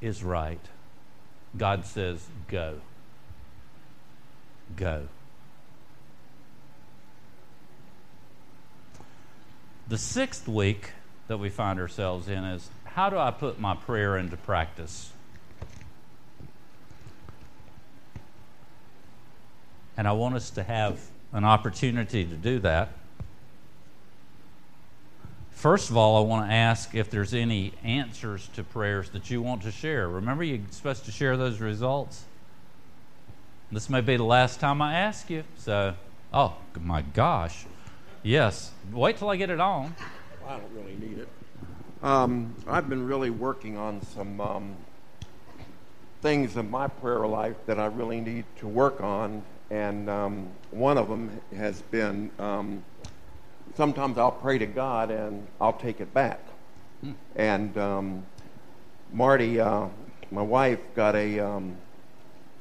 is 0.00 0.22
right, 0.22 0.60
God 1.56 1.86
says, 1.86 2.26
go. 2.48 2.80
Go. 4.76 5.08
The 9.88 9.98
sixth 9.98 10.48
week 10.48 10.92
that 11.28 11.38
we 11.38 11.50
find 11.50 11.78
ourselves 11.78 12.28
in 12.28 12.44
is 12.44 12.70
how 12.84 13.10
do 13.10 13.18
I 13.18 13.30
put 13.30 13.58
my 13.58 13.74
prayer 13.74 14.16
into 14.16 14.36
practice? 14.36 15.11
And 19.96 20.08
I 20.08 20.12
want 20.12 20.34
us 20.34 20.50
to 20.50 20.62
have 20.62 21.00
an 21.32 21.44
opportunity 21.44 22.24
to 22.24 22.34
do 22.34 22.58
that. 22.60 22.90
First 25.52 25.90
of 25.90 25.96
all, 25.96 26.16
I 26.16 26.26
want 26.26 26.48
to 26.48 26.52
ask 26.52 26.94
if 26.94 27.08
there's 27.10 27.34
any 27.34 27.72
answers 27.84 28.48
to 28.54 28.64
prayers 28.64 29.10
that 29.10 29.30
you 29.30 29.40
want 29.40 29.62
to 29.62 29.70
share. 29.70 30.08
Remember, 30.08 30.42
you're 30.42 30.58
supposed 30.70 31.04
to 31.04 31.12
share 31.12 31.36
those 31.36 31.60
results. 31.60 32.24
This 33.70 33.88
may 33.88 34.00
be 34.00 34.16
the 34.16 34.24
last 34.24 34.60
time 34.60 34.82
I 34.82 34.94
ask 34.94 35.30
you. 35.30 35.44
So, 35.58 35.94
oh 36.32 36.56
my 36.80 37.02
gosh. 37.02 37.64
Yes. 38.22 38.72
Wait 38.92 39.18
till 39.18 39.28
I 39.28 39.36
get 39.36 39.50
it 39.50 39.60
on. 39.60 39.94
I 40.46 40.58
don't 40.58 40.72
really 40.74 40.96
need 40.96 41.18
it. 41.18 41.28
Um, 42.02 42.56
I've 42.66 42.88
been 42.88 43.06
really 43.06 43.30
working 43.30 43.78
on 43.78 44.02
some 44.02 44.40
um, 44.40 44.76
things 46.22 46.56
in 46.56 46.70
my 46.70 46.88
prayer 46.88 47.26
life 47.26 47.56
that 47.66 47.78
I 47.78 47.86
really 47.86 48.20
need 48.20 48.44
to 48.58 48.66
work 48.66 49.00
on 49.00 49.42
and 49.72 50.08
um, 50.10 50.48
one 50.70 50.98
of 50.98 51.08
them 51.08 51.40
has 51.56 51.80
been 51.80 52.30
um, 52.38 52.84
sometimes 53.74 54.18
I'll 54.18 54.30
pray 54.30 54.58
to 54.58 54.66
God 54.66 55.10
and 55.10 55.46
I'll 55.60 55.72
take 55.72 56.02
it 56.02 56.12
back. 56.12 56.40
Hmm. 57.00 57.12
And 57.36 57.78
um, 57.78 58.26
Marty, 59.12 59.58
uh, 59.58 59.86
my 60.30 60.42
wife, 60.42 60.78
got 60.94 61.16
a 61.16 61.40
um, 61.40 61.78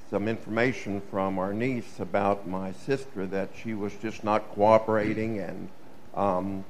some 0.10 0.30
information 0.30 1.02
from 1.12 1.38
our 1.38 1.54
niece 1.54 2.00
about 2.00 2.48
my 2.48 2.72
sister 2.72 3.28
that 3.28 3.50
she 3.62 3.74
was 3.74 3.92
just 4.02 4.24
not 4.24 4.50
cooperating 4.54 5.40
and 5.40 5.68
um, 6.16 6.64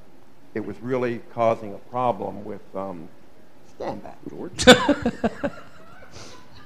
it 0.55 0.65
was 0.65 0.75
really 0.81 1.21
causing 1.33 1.75
a 1.75 1.79
problem 1.91 2.43
with. 2.43 2.63
Um, 2.75 3.09
stand 3.75 4.01
back, 4.01 4.17
George. 4.27 4.65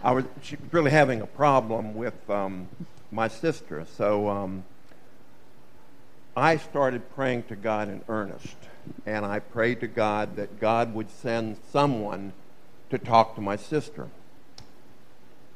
I 0.02 0.14
was 0.14 0.24
she 0.42 0.56
was 0.56 0.72
really 0.72 0.92
having 0.92 1.20
a 1.20 1.28
problem 1.28 1.94
with 1.94 2.30
my 3.16 3.28
sister. 3.30 3.86
So 3.98 4.30
um, 4.30 4.64
I 6.36 6.58
started 6.58 7.10
praying 7.16 7.44
to 7.44 7.56
God 7.56 7.88
in 7.88 8.02
earnest. 8.10 8.58
And 9.06 9.26
I 9.26 9.40
prayed 9.40 9.80
to 9.80 9.88
God 9.88 10.36
that 10.36 10.60
God 10.60 10.94
would 10.94 11.10
send 11.10 11.58
someone 11.72 12.34
to 12.90 12.98
talk 12.98 13.36
to 13.36 13.42
my 13.42 13.56
sister. 13.56 14.10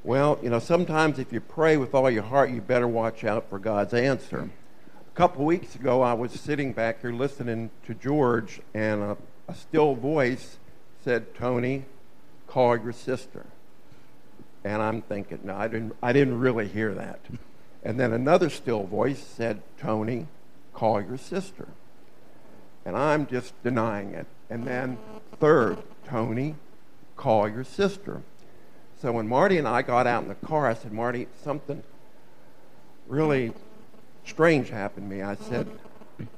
Well, 0.04 0.40
you 0.42 0.50
know, 0.50 0.60
sometimes 0.60 1.20
if 1.20 1.34
you 1.34 1.42
pray 1.42 1.78
with 1.78 1.94
all 1.94 2.10
your 2.10 2.24
heart, 2.24 2.50
you 2.50 2.62
better 2.62 2.88
watch 2.88 3.24
out 3.24 3.50
for 3.50 3.60
God's 3.60 3.94
answer. 3.94 4.50
A 4.96 5.16
couple 5.16 5.46
weeks 5.46 5.76
ago, 5.76 6.02
I 6.02 6.14
was 6.14 6.32
sitting 6.32 6.74
back 6.74 7.02
here 7.02 7.12
listening 7.12 7.70
to 7.86 7.94
George, 7.94 8.62
and 8.74 9.02
a, 9.02 9.18
a 9.48 9.54
still 9.54 9.94
voice 9.96 10.58
said, 11.04 11.36
Tony, 11.36 11.86
call 12.48 12.78
your 12.78 12.94
sister. 12.94 13.46
And 14.64 14.82
I'm 14.82 15.02
thinking, 15.02 15.42
no, 15.44 15.56
I 15.56 15.68
didn't, 15.68 15.96
I 16.02 16.14
didn't 16.14 16.40
really 16.40 16.68
hear 16.68 16.94
that. 16.96 17.20
And 17.84 18.00
then 18.00 18.12
another 18.14 18.50
still 18.50 18.84
voice 18.84 19.20
said, 19.20 19.62
Tony, 19.78 20.28
call 20.74 21.02
your 21.02 21.18
sister. 21.18 21.68
And 22.86 22.98
I'm 22.98 23.26
just 23.26 23.62
denying 23.64 24.14
it. 24.14 24.28
And 24.50 24.66
then 24.66 24.98
third, 25.40 25.78
Tony, 26.06 26.56
call 27.16 27.48
your 27.48 27.64
sister. 27.64 28.22
So 29.02 29.14
when 29.14 29.28
Marty 29.28 29.58
and 29.58 29.68
I 29.68 29.82
got 29.82 30.08
out 30.08 30.24
in 30.24 30.30
the 30.30 30.36
car, 30.36 30.68
I 30.68 30.74
said, 30.74 30.92
Marty, 30.92 31.28
something 31.44 31.84
really 33.08 33.54
strange 34.26 34.70
happened 34.70 35.10
to 35.10 35.16
me. 35.16 35.22
I 35.22 35.36
said, 35.36 35.68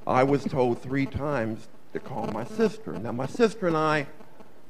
I 0.06 0.22
was 0.22 0.44
told 0.44 0.80
three 0.80 1.06
times 1.06 1.66
to 1.92 1.98
call 2.00 2.28
my 2.28 2.44
sister. 2.44 2.92
Now, 2.92 3.12
my 3.12 3.26
sister 3.26 3.66
and 3.66 3.76
I, 3.76 4.06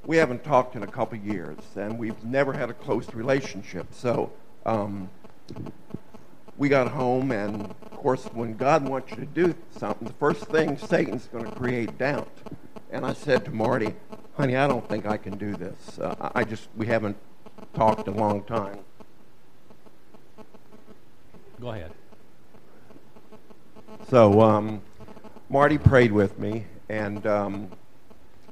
we 0.06 0.16
haven't 0.16 0.42
talked 0.42 0.74
in 0.74 0.82
a 0.82 0.86
couple 0.86 1.18
years, 1.18 1.58
and 1.76 1.98
we've 1.98 2.24
never 2.24 2.52
had 2.52 2.70
a 2.70 2.74
close 2.74 3.12
relationship. 3.14 3.86
So 3.92 4.32
um, 4.66 5.08
we 6.56 6.68
got 6.68 6.88
home, 6.88 7.32
and 7.32 7.62
of 7.62 7.90
course, 7.92 8.24
when 8.26 8.56
God 8.56 8.86
wants 8.86 9.10
you 9.10 9.16
to 9.16 9.26
do 9.26 9.54
something, 9.76 10.06
the 10.06 10.14
first 10.14 10.44
thing 10.46 10.76
Satan's 10.76 11.26
going 11.26 11.44
to 11.44 11.50
create 11.50 11.98
doubt. 11.98 12.30
And 12.90 13.06
I 13.06 13.14
said 13.14 13.44
to 13.46 13.50
Marty, 13.50 13.94
honey, 14.36 14.56
I 14.56 14.66
don't 14.66 14.86
think 14.88 15.06
I 15.06 15.16
can 15.16 15.38
do 15.38 15.54
this. 15.54 15.98
Uh, 15.98 16.30
I 16.34 16.44
just, 16.44 16.68
we 16.76 16.86
haven't 16.86 17.16
talked 17.74 18.06
a 18.06 18.10
long 18.10 18.44
time. 18.44 18.80
Go 21.60 21.70
ahead. 21.70 21.92
So 24.10 24.42
um, 24.42 24.82
Marty 25.48 25.78
prayed 25.78 26.12
with 26.12 26.38
me, 26.38 26.66
and 26.88 27.26
um, 27.26 27.70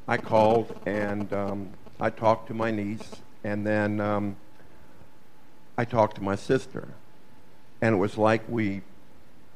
I 0.09 0.17
called 0.17 0.75
and 0.87 1.31
um, 1.33 1.71
I 2.01 2.09
talked 2.09 2.49
to 2.49 2.55
my 2.55 2.71
niece, 2.71 3.17
and 3.45 3.67
then 3.67 4.01
um, 4.01 4.37
I 5.77 5.85
talked 5.85 6.17
to 6.17 6.23
my 6.23 6.37
sister 6.37 6.95
and 7.81 7.95
it 7.95 7.99
was 7.99 8.19
like 8.19 8.43
we 8.49 8.83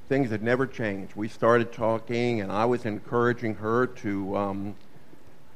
things 0.09 0.31
had 0.31 0.43
never 0.43 0.67
changed. 0.67 1.17
We 1.17 1.29
started 1.29 1.73
talking, 1.73 2.41
and 2.41 2.53
I 2.53 2.67
was 2.67 2.85
encouraging 2.85 3.55
her 3.57 3.87
to 3.87 4.37
um, 4.37 4.75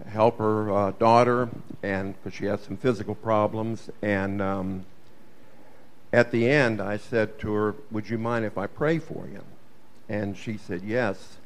help 0.07 0.39
her 0.39 0.73
uh, 0.73 0.91
daughter, 0.93 1.49
and 1.83 2.14
because 2.14 2.37
she 2.37 2.47
has 2.47 2.61
some 2.62 2.77
physical 2.77 3.14
problems. 3.14 3.91
And 4.01 4.41
um, 4.41 4.87
at 6.12 6.31
the 6.31 6.49
end, 6.49 6.81
I 6.81 6.97
said 6.97 7.39
to 7.41 7.53
her, 7.53 7.75
"Would 7.91 8.09
you 8.09 8.19
mind 8.19 8.45
if 8.45 8.57
I 8.57 8.66
pray 8.66 8.99
for 8.99 9.27
you?" 9.27 9.43
And 10.09 10.37
she 10.37 10.57
said, 10.57 10.83
Yes. 10.83 11.37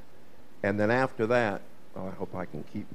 And 0.62 0.78
then 0.78 0.90
after 0.90 1.26
that, 1.26 1.62
oh, 1.96 2.06
I 2.06 2.10
hope 2.10 2.34
I 2.34 2.44
can 2.44 2.62
keep. 2.72 2.86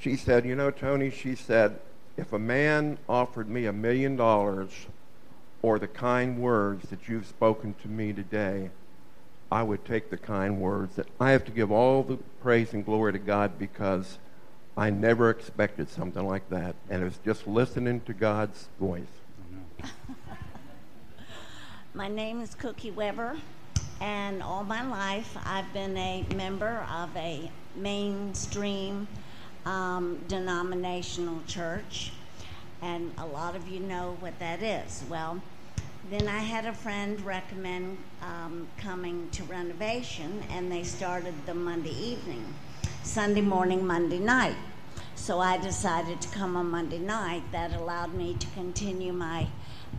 She 0.00 0.16
said, 0.16 0.46
You 0.46 0.56
know, 0.56 0.70
Tony, 0.70 1.10
she 1.10 1.34
said, 1.34 1.78
if 2.16 2.32
a 2.32 2.38
man 2.38 2.98
offered 3.08 3.48
me 3.48 3.66
a 3.66 3.72
million 3.72 4.16
dollars 4.16 4.70
or 5.62 5.78
the 5.78 5.88
kind 5.88 6.38
words 6.38 6.88
that 6.90 7.08
you've 7.08 7.26
spoken 7.26 7.74
to 7.82 7.88
me 7.88 8.12
today, 8.12 8.70
I 9.50 9.62
would 9.62 9.84
take 9.84 10.10
the 10.10 10.16
kind 10.16 10.60
words. 10.60 10.96
That 10.96 11.08
I 11.18 11.30
have 11.30 11.44
to 11.46 11.50
give 11.50 11.70
all 11.70 12.02
the 12.02 12.16
praise 12.42 12.74
and 12.74 12.84
glory 12.84 13.12
to 13.12 13.18
God 13.18 13.58
because 13.58 14.18
I 14.76 14.90
never 14.90 15.30
expected 15.30 15.88
something 15.88 16.26
like 16.26 16.48
that. 16.50 16.76
And 16.88 17.02
it 17.02 17.04
was 17.04 17.18
just 17.24 17.46
listening 17.46 18.00
to 18.02 18.12
God's 18.12 18.68
voice. 18.78 19.02
My 21.94 22.08
name 22.08 22.40
is 22.40 22.54
Cookie 22.54 22.90
Weber, 22.92 23.36
and 24.00 24.42
all 24.42 24.62
my 24.62 24.86
life 24.86 25.36
I've 25.44 25.72
been 25.72 25.96
a 25.96 26.24
member 26.36 26.86
of 26.92 27.16
a 27.16 27.50
mainstream 27.74 29.08
um, 29.66 30.18
denominational 30.28 31.40
church, 31.46 32.12
and 32.82 33.12
a 33.18 33.26
lot 33.26 33.56
of 33.56 33.68
you 33.68 33.80
know 33.80 34.16
what 34.20 34.38
that 34.38 34.62
is. 34.62 35.04
Well, 35.08 35.42
then 36.10 36.26
I 36.26 36.38
had 36.38 36.64
a 36.64 36.72
friend 36.72 37.20
recommend 37.20 37.98
um, 38.22 38.66
coming 38.78 39.28
to 39.32 39.44
renovation, 39.44 40.42
and 40.50 40.70
they 40.70 40.82
started 40.82 41.34
the 41.44 41.54
Monday 41.54 41.94
evening, 41.94 42.44
Sunday 43.02 43.42
morning, 43.42 43.86
Monday 43.86 44.18
night. 44.18 44.56
So 45.16 45.40
I 45.40 45.58
decided 45.58 46.20
to 46.22 46.28
come 46.28 46.56
on 46.56 46.70
Monday 46.70 46.98
night. 46.98 47.42
That 47.52 47.74
allowed 47.74 48.14
me 48.14 48.34
to 48.38 48.46
continue 48.48 49.12
my 49.12 49.46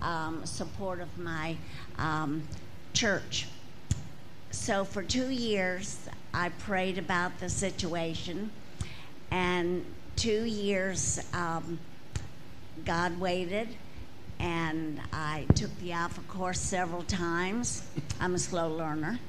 um, 0.01 0.45
support 0.45 1.01
of 1.01 1.15
my 1.17 1.57
um, 1.97 2.43
church. 2.93 3.47
So 4.51 4.83
for 4.83 5.03
two 5.03 5.29
years, 5.29 6.09
I 6.33 6.49
prayed 6.49 6.97
about 6.97 7.39
the 7.39 7.49
situation, 7.49 8.51
and 9.29 9.85
two 10.15 10.43
years, 10.45 11.19
um, 11.33 11.79
God 12.85 13.19
waited, 13.19 13.69
and 14.39 14.99
I 15.11 15.45
took 15.55 15.77
the 15.79 15.91
Alpha 15.91 16.21
course 16.21 16.59
several 16.59 17.03
times. 17.03 17.83
I'm 18.19 18.35
a 18.35 18.39
slow 18.39 18.69
learner. 18.69 19.19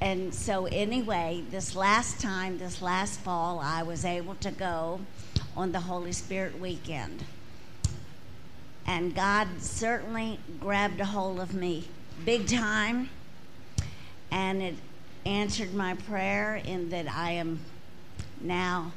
And 0.00 0.34
so, 0.34 0.66
anyway, 0.66 1.44
this 1.50 1.74
last 1.74 2.20
time, 2.20 2.58
this 2.58 2.82
last 2.82 3.20
fall, 3.20 3.60
I 3.60 3.82
was 3.82 4.04
able 4.04 4.34
to 4.36 4.50
go 4.50 5.00
on 5.56 5.72
the 5.72 5.80
Holy 5.80 6.12
Spirit 6.12 6.60
weekend. 6.60 7.24
And 8.86 9.14
God 9.14 9.48
certainly 9.60 10.38
grabbed 10.60 11.00
a 11.00 11.06
hold 11.06 11.40
of 11.40 11.54
me 11.54 11.88
big 12.24 12.46
time, 12.46 13.08
and 14.30 14.62
it 14.62 14.74
answered 15.24 15.74
my 15.74 15.94
prayer 15.94 16.56
in 16.56 16.90
that 16.90 17.10
I 17.10 17.32
am 17.32 17.60
now 18.40 18.92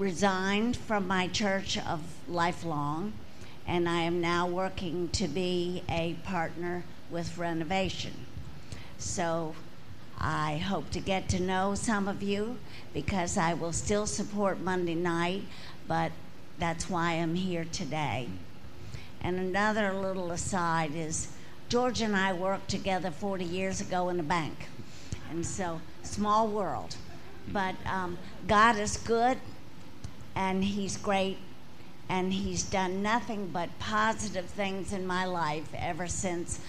resigned 0.00 0.78
from 0.78 1.06
my 1.06 1.28
church 1.28 1.76
of 1.76 2.00
lifelong, 2.26 3.12
and 3.66 3.86
I 3.86 4.00
am 4.00 4.18
now 4.18 4.46
working 4.46 5.10
to 5.10 5.28
be 5.28 5.82
a 5.90 6.14
partner 6.24 6.84
with 7.10 7.36
renovation. 7.36 8.14
So 8.96 9.54
I 10.18 10.56
hope 10.56 10.88
to 10.92 11.00
get 11.00 11.28
to 11.28 11.40
know 11.40 11.74
some 11.74 12.08
of 12.08 12.22
you 12.22 12.56
because 12.94 13.36
I 13.36 13.52
will 13.52 13.74
still 13.74 14.06
support 14.06 14.58
Monday 14.58 14.94
night, 14.94 15.42
but 15.86 16.12
that's 16.58 16.88
why 16.88 17.12
I'm 17.12 17.34
here 17.34 17.66
today. 17.70 18.30
And 19.20 19.38
another 19.38 19.92
little 19.92 20.30
aside 20.32 20.94
is 20.94 21.28
George 21.68 22.00
and 22.00 22.16
I 22.16 22.32
worked 22.32 22.70
together 22.70 23.10
40 23.10 23.44
years 23.44 23.82
ago 23.82 24.08
in 24.08 24.18
a 24.18 24.22
bank. 24.22 24.56
And 25.30 25.46
so, 25.46 25.82
small 26.02 26.48
world. 26.48 26.96
But 27.52 27.74
um, 27.86 28.16
God 28.48 28.78
is 28.78 28.96
good 28.96 29.36
and 30.40 30.64
He's 30.64 30.96
great 30.96 31.36
and 32.08 32.32
He's 32.32 32.62
done 32.62 33.02
nothing 33.02 33.48
but 33.48 33.68
positive 33.78 34.46
things 34.46 34.92
in 34.94 35.06
my 35.06 35.26
life 35.26 35.68
ever 35.76 36.06
since 36.06 36.60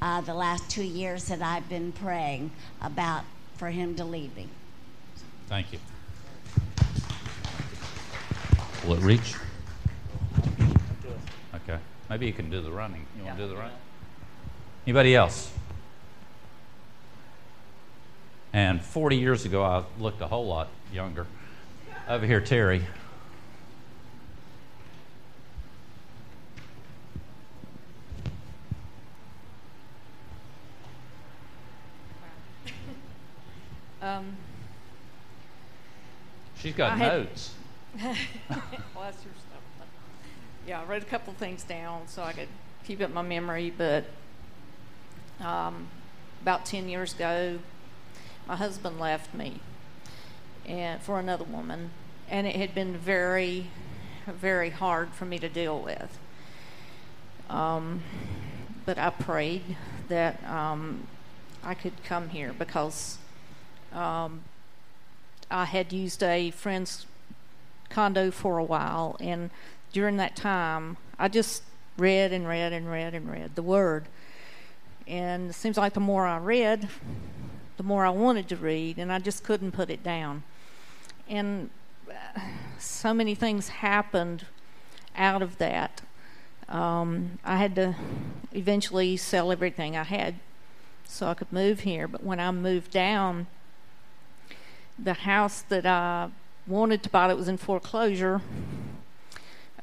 uh, 0.00 0.22
the 0.22 0.32
last 0.32 0.70
two 0.70 0.82
years 0.82 1.26
that 1.26 1.42
I've 1.42 1.68
been 1.68 1.92
praying 1.92 2.50
about 2.80 3.24
for 3.56 3.68
Him 3.68 3.94
to 3.96 4.04
leave 4.04 4.34
me. 4.34 4.48
Thank 5.46 5.72
you. 5.74 5.78
Will 8.86 8.94
it 8.94 9.02
reach? 9.02 9.34
Okay. 11.54 11.78
Maybe 12.08 12.26
you 12.26 12.32
can 12.32 12.48
do 12.48 12.62
the 12.62 12.72
running. 12.72 13.04
You 13.18 13.24
want 13.24 13.36
to 13.36 13.42
do 13.42 13.48
the 13.50 13.56
running? 13.56 13.76
Anybody 14.86 15.14
else? 15.14 15.52
And 18.54 18.80
40 18.80 19.16
years 19.16 19.44
ago, 19.44 19.62
I 19.62 19.84
looked 20.00 20.22
a 20.22 20.26
whole 20.26 20.46
lot 20.46 20.68
younger. 20.90 21.26
Over 22.08 22.24
here, 22.24 22.40
Terry. 22.40 22.82
Um, 34.08 34.36
She's 36.56 36.74
got 36.74 36.92
I 36.92 36.98
notes. 36.98 37.54
that's 38.02 38.16
your 38.16 38.16
stuff. 38.94 39.62
Yeah, 40.66 40.80
I 40.80 40.84
wrote 40.84 41.02
a 41.02 41.06
couple 41.06 41.32
things 41.34 41.62
down 41.62 42.08
so 42.08 42.22
I 42.22 42.32
could 42.32 42.48
keep 42.84 43.00
it 43.00 43.04
in 43.04 43.14
my 43.14 43.22
memory. 43.22 43.72
But 43.76 44.04
um, 45.40 45.88
about 46.42 46.64
ten 46.64 46.88
years 46.88 47.14
ago, 47.14 47.58
my 48.46 48.56
husband 48.56 48.98
left 48.98 49.34
me 49.34 49.60
and 50.66 51.00
for 51.00 51.20
another 51.20 51.44
woman, 51.44 51.90
and 52.28 52.46
it 52.46 52.56
had 52.56 52.74
been 52.74 52.96
very, 52.96 53.70
very 54.26 54.70
hard 54.70 55.10
for 55.10 55.26
me 55.26 55.38
to 55.38 55.48
deal 55.48 55.78
with. 55.80 56.18
Um, 57.48 58.02
but 58.84 58.98
I 58.98 59.10
prayed 59.10 59.76
that 60.08 60.42
um, 60.44 61.06
I 61.62 61.74
could 61.74 62.02
come 62.04 62.30
here 62.30 62.52
because 62.52 63.18
um, 63.92 64.42
I 65.50 65.64
had 65.64 65.92
used 65.92 66.22
a 66.22 66.50
friend's 66.50 67.06
condo 67.90 68.30
for 68.30 68.58
a 68.58 68.64
while, 68.64 69.16
and 69.20 69.50
during 69.92 70.16
that 70.18 70.36
time, 70.36 70.96
I 71.18 71.28
just 71.28 71.62
read 71.96 72.32
and 72.32 72.46
read 72.46 72.72
and 72.72 72.90
read 72.90 73.14
and 73.14 73.30
read 73.30 73.54
the 73.54 73.62
Word. 73.62 74.06
And 75.06 75.50
it 75.50 75.54
seems 75.54 75.78
like 75.78 75.94
the 75.94 76.00
more 76.00 76.26
I 76.26 76.38
read, 76.38 76.88
the 77.76 77.82
more 77.82 78.04
I 78.04 78.10
wanted 78.10 78.48
to 78.48 78.56
read, 78.56 78.98
and 78.98 79.12
I 79.12 79.18
just 79.18 79.42
couldn't 79.42 79.72
put 79.72 79.88
it 79.88 80.02
down. 80.02 80.42
And 81.28 81.70
uh, 82.10 82.40
so 82.78 83.14
many 83.14 83.34
things 83.34 83.68
happened 83.68 84.44
out 85.16 85.42
of 85.42 85.58
that. 85.58 86.02
Um, 86.68 87.38
I 87.44 87.56
had 87.56 87.74
to 87.76 87.96
eventually 88.52 89.16
sell 89.16 89.50
everything 89.50 89.96
I 89.96 90.04
had 90.04 90.34
so 91.04 91.26
I 91.26 91.34
could 91.34 91.52
move 91.52 91.80
here. 91.80 92.06
But 92.06 92.22
when 92.22 92.38
I 92.38 92.50
moved 92.50 92.90
down, 92.90 93.46
the 94.98 95.14
house 95.14 95.62
that 95.62 95.86
I 95.86 96.30
wanted 96.66 97.02
to 97.04 97.10
buy 97.10 97.28
that 97.28 97.36
was 97.36 97.48
in 97.48 97.56
foreclosure, 97.56 98.40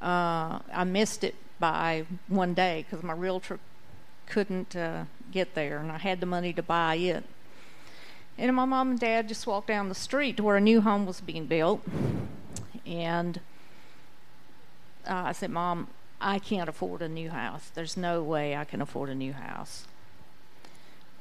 uh, 0.01 0.59
I 0.73 0.83
missed 0.85 1.23
it 1.23 1.35
by 1.59 2.05
one 2.27 2.53
day 2.53 2.85
because 2.87 3.03
my 3.03 3.13
realtor 3.13 3.59
couldn't 4.27 4.75
uh, 4.75 5.05
get 5.31 5.55
there, 5.55 5.77
and 5.77 5.91
I 5.91 5.97
had 5.97 6.19
the 6.19 6.25
money 6.25 6.53
to 6.53 6.63
buy 6.63 6.95
it. 6.95 7.23
And 8.37 8.53
my 8.55 8.65
mom 8.65 8.91
and 8.91 8.99
dad 8.99 9.27
just 9.27 9.47
walked 9.47 9.67
down 9.67 9.87
the 9.87 9.95
street 9.95 10.37
to 10.37 10.43
where 10.43 10.57
a 10.57 10.61
new 10.61 10.81
home 10.81 11.05
was 11.05 11.21
being 11.21 11.45
built, 11.45 11.81
and 12.85 13.39
uh, 15.07 15.23
I 15.27 15.31
said, 15.31 15.49
"Mom, 15.49 15.87
I 16.19 16.39
can't 16.39 16.67
afford 16.67 17.01
a 17.01 17.07
new 17.07 17.29
house. 17.29 17.71
There's 17.73 17.95
no 17.95 18.21
way 18.21 18.55
I 18.55 18.65
can 18.65 18.81
afford 18.81 19.09
a 19.09 19.15
new 19.15 19.33
house." 19.33 19.87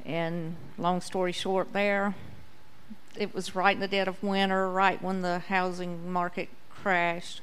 And 0.05 0.57
long 0.76 1.01
story 1.01 1.32
short, 1.32 1.72
there, 1.72 2.14
it 3.17 3.35
was 3.35 3.55
right 3.55 3.75
in 3.75 3.81
the 3.81 3.89
dead 3.89 4.09
of 4.09 4.23
winter, 4.23 4.71
right 4.71 5.01
when 5.03 5.23
the 5.23 5.39
housing 5.41 6.11
market 6.11 6.49
crashed. 6.71 7.41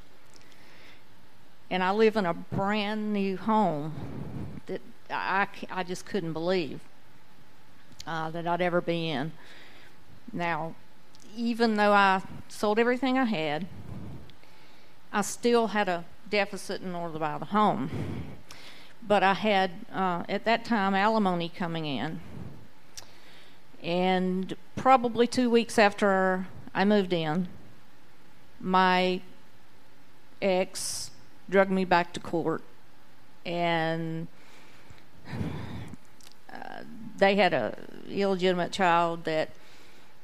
And 1.70 1.84
I 1.84 1.92
live 1.92 2.18
in 2.18 2.26
a 2.26 2.34
brand 2.34 3.14
new 3.14 3.38
home 3.38 4.62
that 4.66 4.82
I, 5.10 5.48
I 5.70 5.84
just 5.84 6.06
couldn't 6.06 6.34
believe 6.34 6.82
uh, 8.06 8.30
that 8.32 8.46
I'd 8.46 8.62
ever 8.62 8.82
be 8.82 9.10
in. 9.10 9.32
Now, 10.34 10.76
even 11.36 11.76
though 11.76 11.94
I 11.94 12.22
sold 12.50 12.78
everything 12.78 13.18
I 13.18 13.26
had, 13.26 13.68
I 15.14 15.22
still 15.22 15.68
had 15.68 15.88
a 15.88 16.06
deficit 16.30 16.82
in 16.82 16.96
order 16.96 17.14
to 17.14 17.20
buy 17.20 17.38
the 17.38 17.46
home. 17.46 17.90
But 19.08 19.24
I 19.24 19.34
had, 19.34 19.72
uh, 19.94 20.24
at 20.30 20.46
that 20.46 20.64
time, 20.66 20.94
alimony 20.94 21.50
coming 21.50 21.86
in. 21.86 22.22
And 23.82 24.56
probably 24.76 25.28
two 25.28 25.50
weeks 25.50 25.80
after 25.80 26.48
I 26.74 26.86
moved 26.86 27.14
in, 27.14 27.48
my 28.60 29.22
ex 30.42 31.12
drug 31.50 31.70
me 31.70 31.84
back 31.86 32.14
to 32.14 32.20
court 32.20 32.62
and 33.46 34.28
uh, 36.54 36.84
they 37.18 37.36
had 37.36 37.54
a 37.54 37.78
illegitimate 38.10 38.72
child 38.72 39.24
that 39.26 39.50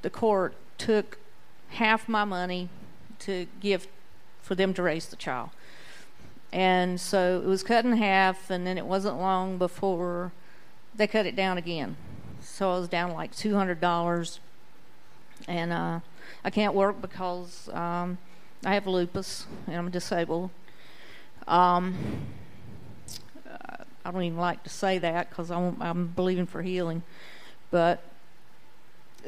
the 0.02 0.10
court 0.10 0.54
took 0.78 1.18
half 1.70 2.08
my 2.08 2.24
money 2.24 2.70
to 3.20 3.48
give 3.60 3.88
for 4.42 4.56
them 4.56 4.74
to 4.74 4.82
raise 4.82 5.08
the 5.08 5.16
child. 5.16 5.50
And 6.52 7.00
so 7.00 7.42
it 7.44 7.48
was 7.48 7.64
cut 7.64 7.84
in 7.84 7.94
half, 7.98 8.50
and 8.50 8.66
then 8.66 8.78
it 8.78 8.86
wasn't 8.86 9.18
long 9.18 9.58
before 9.58 10.32
they 10.96 11.08
cut 11.08 11.26
it 11.26 11.36
down 11.36 11.58
again. 11.58 11.98
So 12.58 12.72
I 12.72 12.80
was 12.80 12.90
down 12.90 13.14
like 13.14 13.36
$200. 13.36 14.40
And 15.48 15.72
uh, 15.72 16.00
I 16.44 16.50
can't 16.50 16.74
work 16.74 17.00
because 17.00 17.70
um, 17.72 18.18
I 18.66 18.74
have 18.74 18.88
lupus 18.88 19.46
and 19.68 19.76
I'm 19.76 19.92
disabled. 19.92 20.50
Um, 21.48 22.26
I 24.04 24.10
don't 24.10 24.24
even 24.24 24.40
like 24.40 24.64
to 24.64 24.72
say 24.72 24.98
that 24.98 25.30
because 25.30 25.52
I'm, 25.52 25.80
I'm 25.80 26.08
believing 26.08 26.48
for 26.48 26.64
healing. 26.64 27.04
But 27.70 28.04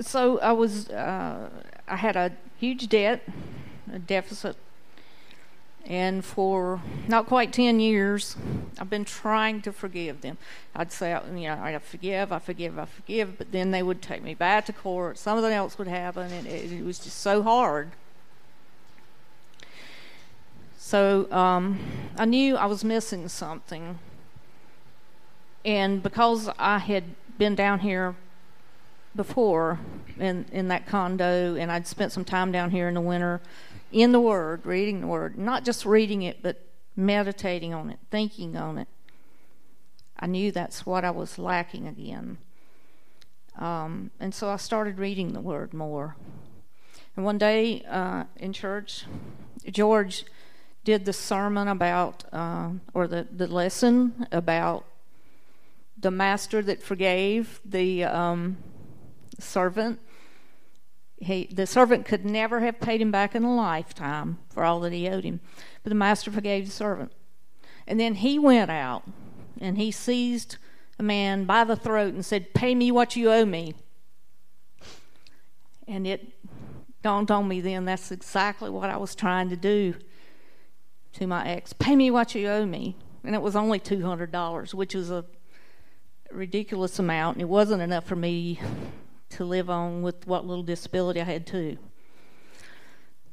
so 0.01 0.39
I 0.39 0.53
was, 0.53 0.89
uh, 0.89 1.51
I 1.87 1.95
had 1.97 2.15
a 2.15 2.31
huge 2.57 2.89
debt, 2.89 3.21
a 3.93 3.99
deficit, 3.99 4.55
and 5.85 6.23
for 6.23 6.81
not 7.07 7.25
quite 7.25 7.51
10 7.51 7.79
years, 7.79 8.35
I've 8.79 8.89
been 8.89 9.05
trying 9.05 9.61
to 9.63 9.71
forgive 9.71 10.21
them. 10.21 10.37
I'd 10.75 10.91
say, 10.91 11.17
you 11.33 11.47
know, 11.47 11.59
I 11.61 11.77
forgive, 11.79 12.31
I 12.31 12.39
forgive, 12.39 12.77
I 12.77 12.85
forgive, 12.85 13.37
but 13.37 13.51
then 13.51 13.71
they 13.71 13.81
would 13.81 14.01
take 14.01 14.21
me 14.21 14.33
back 14.33 14.65
to 14.67 14.73
court. 14.73 15.17
Something 15.17 15.51
else 15.51 15.77
would 15.77 15.87
happen, 15.87 16.31
and 16.31 16.45
it, 16.45 16.71
it 16.71 16.83
was 16.83 16.99
just 16.99 17.19
so 17.19 17.41
hard. 17.41 17.91
So 20.77 21.31
um, 21.31 21.79
I 22.17 22.25
knew 22.25 22.55
I 22.55 22.65
was 22.65 22.83
missing 22.83 23.27
something. 23.27 23.99
And 25.65 26.01
because 26.01 26.49
I 26.57 26.77
had 26.79 27.03
been 27.37 27.55
down 27.55 27.79
here 27.79 28.15
before 29.15 29.79
in, 30.19 30.45
in 30.51 30.67
that 30.69 30.87
condo, 30.87 31.55
and 31.55 31.71
I'd 31.71 31.87
spent 31.87 32.11
some 32.11 32.25
time 32.25 32.51
down 32.51 32.71
here 32.71 32.87
in 32.87 32.93
the 32.93 33.01
winter 33.01 33.41
in 33.91 34.11
the 34.11 34.19
Word, 34.19 34.65
reading 34.65 35.01
the 35.01 35.07
Word, 35.07 35.37
not 35.37 35.65
just 35.65 35.85
reading 35.85 36.21
it, 36.21 36.41
but 36.41 36.65
meditating 36.95 37.73
on 37.73 37.89
it, 37.89 37.99
thinking 38.11 38.55
on 38.55 38.77
it. 38.77 38.87
I 40.19 40.27
knew 40.27 40.51
that's 40.51 40.85
what 40.85 41.05
I 41.05 41.11
was 41.11 41.39
lacking 41.39 41.87
again. 41.87 42.37
Um, 43.57 44.11
and 44.19 44.33
so 44.33 44.49
I 44.49 44.57
started 44.57 44.99
reading 44.99 45.33
the 45.33 45.41
Word 45.41 45.73
more. 45.73 46.15
And 47.15 47.25
one 47.25 47.37
day 47.37 47.83
uh, 47.89 48.25
in 48.37 48.53
church, 48.53 49.05
George 49.69 50.25
did 50.83 51.05
the 51.05 51.13
sermon 51.13 51.67
about, 51.67 52.23
uh, 52.31 52.69
or 52.93 53.07
the, 53.07 53.27
the 53.31 53.47
lesson 53.47 54.27
about 54.31 54.85
the 55.97 56.11
master 56.11 56.61
that 56.61 56.81
forgave 56.81 57.59
the 57.65 58.05
um, 58.05 58.57
servant 59.37 59.99
he, 61.21 61.49
the 61.51 61.67
servant 61.67 62.05
could 62.05 62.25
never 62.25 62.61
have 62.61 62.79
paid 62.79 63.01
him 63.01 63.11
back 63.11 63.35
in 63.35 63.43
a 63.43 63.53
lifetime 63.53 64.39
for 64.49 64.63
all 64.63 64.79
that 64.81 64.93
he 64.93 65.07
owed 65.07 65.25
him. 65.25 65.41
But 65.83 65.89
the 65.89 65.95
master 65.95 66.31
forgave 66.31 66.65
the 66.65 66.71
servant. 66.71 67.11
And 67.85 67.99
then 67.99 68.15
he 68.15 68.39
went 68.39 68.71
out 68.71 69.03
and 69.59 69.77
he 69.77 69.91
seized 69.91 70.57
a 70.97 71.03
man 71.03 71.45
by 71.45 71.63
the 71.63 71.75
throat 71.75 72.13
and 72.13 72.25
said, 72.25 72.53
Pay 72.53 72.75
me 72.75 72.91
what 72.91 73.15
you 73.15 73.31
owe 73.31 73.45
me. 73.45 73.75
And 75.87 76.07
it 76.07 76.33
dawned 77.01 77.31
on 77.31 77.47
me 77.47 77.61
then 77.61 77.85
that's 77.85 78.11
exactly 78.11 78.69
what 78.69 78.89
I 78.89 78.97
was 78.97 79.15
trying 79.15 79.49
to 79.49 79.55
do 79.55 79.95
to 81.13 81.27
my 81.27 81.47
ex. 81.47 81.73
Pay 81.73 81.95
me 81.95 82.11
what 82.11 82.35
you 82.35 82.47
owe 82.47 82.65
me. 82.65 82.95
And 83.23 83.35
it 83.35 83.41
was 83.41 83.55
only 83.55 83.79
$200, 83.79 84.73
which 84.73 84.95
was 84.95 85.11
a 85.11 85.25
ridiculous 86.31 86.99
amount. 86.99 87.35
And 87.35 87.41
it 87.41 87.49
wasn't 87.49 87.81
enough 87.81 88.05
for 88.05 88.15
me 88.15 88.59
to 89.29 89.45
live 89.45 89.69
on 89.69 90.01
with 90.01 90.27
what 90.27 90.45
little 90.45 90.63
disability 90.63 91.21
I 91.21 91.25
had 91.25 91.45
too. 91.45 91.77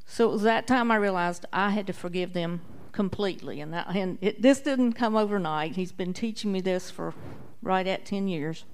So 0.07 0.28
it 0.28 0.32
was 0.32 0.42
that 0.42 0.66
time 0.66 0.90
I 0.90 0.97
realized 0.97 1.47
I 1.53 1.70
had 1.70 1.86
to 1.88 1.92
forgive 1.92 2.32
them 2.32 2.61
completely, 2.92 3.61
and, 3.61 3.72
that, 3.74 3.88
and 3.94 4.18
it, 4.20 4.40
this 4.40 4.61
didn't 4.61 4.92
come 4.92 5.16
overnight. 5.16 5.76
He's 5.76 5.92
been 5.92 6.14
teaching 6.14 6.53
me 6.53 6.61
this 6.61 6.90
for 6.90 7.12
right 7.61 7.86
at 7.86 8.07
10 8.07 8.28
years. 8.28 8.64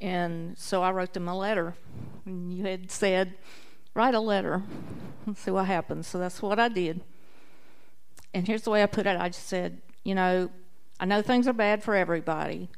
And 0.00 0.56
so 0.56 0.82
I 0.82 0.92
wrote 0.92 1.12
them 1.12 1.28
a 1.28 1.36
letter. 1.36 1.74
And 2.24 2.52
you 2.52 2.64
had 2.64 2.90
said, 2.90 3.34
write 3.94 4.14
a 4.14 4.20
letter 4.20 4.62
and 5.26 5.36
see 5.36 5.50
what 5.50 5.66
happens. 5.66 6.06
So 6.06 6.18
that's 6.18 6.40
what 6.40 6.58
I 6.58 6.68
did. 6.68 7.00
And 8.32 8.46
here's 8.46 8.62
the 8.62 8.70
way 8.70 8.82
I 8.82 8.86
put 8.86 9.06
it 9.06 9.20
I 9.20 9.28
just 9.28 9.48
said, 9.48 9.80
you 10.04 10.14
know, 10.14 10.50
I 11.00 11.04
know 11.04 11.22
things 11.22 11.48
are 11.48 11.52
bad 11.52 11.82
for 11.82 11.94
everybody, 11.94 12.68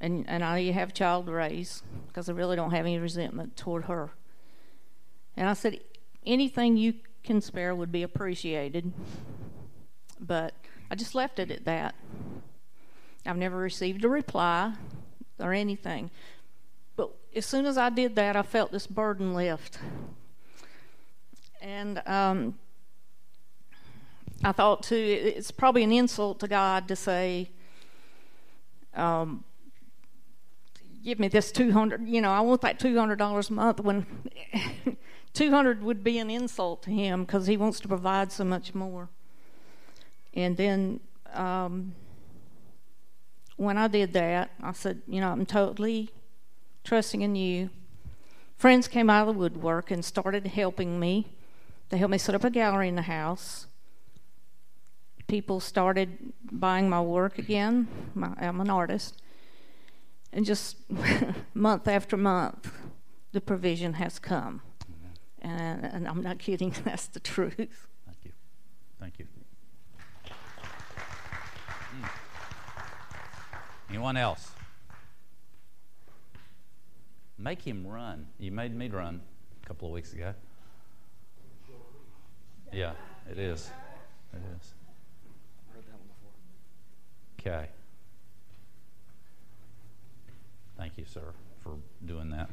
and 0.00 0.24
and 0.28 0.42
I 0.42 0.70
have 0.72 0.90
a 0.90 0.92
child 0.92 1.26
to 1.26 1.32
raise 1.32 1.82
because 2.08 2.28
I 2.28 2.32
really 2.32 2.56
don't 2.56 2.70
have 2.70 2.86
any 2.86 2.98
resentment 2.98 3.56
toward 3.56 3.84
her. 3.84 4.10
And 5.36 5.48
I 5.48 5.52
said, 5.54 5.80
anything 6.26 6.76
you 6.76 6.94
can 7.22 7.40
spare 7.40 7.74
would 7.74 7.92
be 7.92 8.02
appreciated, 8.02 8.92
but 10.18 10.54
I 10.90 10.94
just 10.96 11.14
left 11.14 11.38
it 11.38 11.50
at 11.50 11.64
that. 11.64 11.94
I've 13.24 13.36
never 13.36 13.56
received 13.56 14.04
a 14.04 14.08
reply 14.08 14.74
or 15.38 15.52
anything. 15.52 16.10
But 16.96 17.10
as 17.34 17.46
soon 17.46 17.66
as 17.66 17.78
I 17.78 17.90
did 17.90 18.16
that, 18.16 18.36
I 18.36 18.42
felt 18.42 18.72
this 18.72 18.86
burden 18.86 19.34
lift. 19.34 19.78
And 21.60 22.02
um, 22.06 22.58
I 24.42 24.52
thought, 24.52 24.82
too, 24.82 24.96
it's 24.96 25.50
probably 25.50 25.82
an 25.82 25.92
insult 25.92 26.40
to 26.40 26.48
God 26.48 26.88
to 26.88 26.96
say, 26.96 27.50
um, 28.94 29.44
give 31.04 31.18
me 31.18 31.28
this 31.28 31.50
200 31.52 32.06
you 32.06 32.20
know 32.20 32.30
i 32.30 32.40
want 32.40 32.60
that 32.60 32.78
$200 32.78 33.50
a 33.50 33.52
month 33.52 33.80
when 33.80 34.06
200 35.32 35.82
would 35.82 36.02
be 36.02 36.18
an 36.18 36.30
insult 36.30 36.82
to 36.82 36.90
him 36.90 37.24
because 37.24 37.46
he 37.46 37.56
wants 37.56 37.78
to 37.80 37.86
provide 37.86 38.32
so 38.32 38.42
much 38.42 38.74
more. 38.74 39.08
And 40.34 40.56
then 40.56 41.00
um, 41.32 41.94
when 43.56 43.78
i 43.78 43.88
did 43.88 44.12
that 44.12 44.50
i 44.62 44.72
said 44.72 45.02
you 45.06 45.20
know 45.20 45.30
i'm 45.30 45.46
totally 45.46 46.10
trusting 46.84 47.22
in 47.22 47.34
you. 47.34 47.70
Friends 48.56 48.88
came 48.88 49.08
out 49.08 49.28
of 49.28 49.34
the 49.34 49.38
woodwork 49.38 49.90
and 49.90 50.04
started 50.04 50.46
helping 50.46 50.98
me. 51.00 51.26
They 51.88 51.98
helped 51.98 52.12
me 52.12 52.18
set 52.18 52.34
up 52.34 52.44
a 52.44 52.50
gallery 52.50 52.88
in 52.88 52.96
the 52.96 53.02
house. 53.02 53.66
People 55.26 55.60
started 55.60 56.32
buying 56.50 56.90
my 56.90 57.00
work 57.00 57.38
again. 57.38 57.88
My, 58.14 58.32
i'm 58.38 58.60
an 58.60 58.70
artist 58.70 59.22
and 60.32 60.44
just 60.44 60.76
month 61.54 61.88
after 61.88 62.16
month, 62.16 62.72
the 63.32 63.40
provision 63.40 63.94
has 63.94 64.18
come. 64.18 64.62
And, 65.42 65.84
and, 65.86 66.06
I'm 66.06 66.22
not 66.22 66.38
kidding, 66.38 66.74
that's 66.84 67.06
the 67.06 67.20
truth. 67.20 67.88
Thank 68.04 68.18
you. 68.24 68.32
Thank 69.00 69.18
you. 69.18 69.26
Mm. 71.98 72.08
Anyone 73.88 74.16
else? 74.18 74.50
Make 77.38 77.62
him 77.62 77.86
run. 77.86 78.26
You 78.38 78.52
made 78.52 78.76
me 78.76 78.88
run 78.90 79.22
a 79.62 79.66
couple 79.66 79.88
of 79.88 79.94
weeks 79.94 80.12
ago. 80.12 80.34
Yeah, 82.70 82.92
it 83.30 83.38
is. 83.38 83.70
It 84.34 84.42
is. 84.60 84.74
Okay. 87.40 87.70
Thank 90.80 90.96
you, 90.96 91.04
sir, 91.04 91.34
for 91.62 91.74
doing 92.06 92.30
that. 92.30 92.48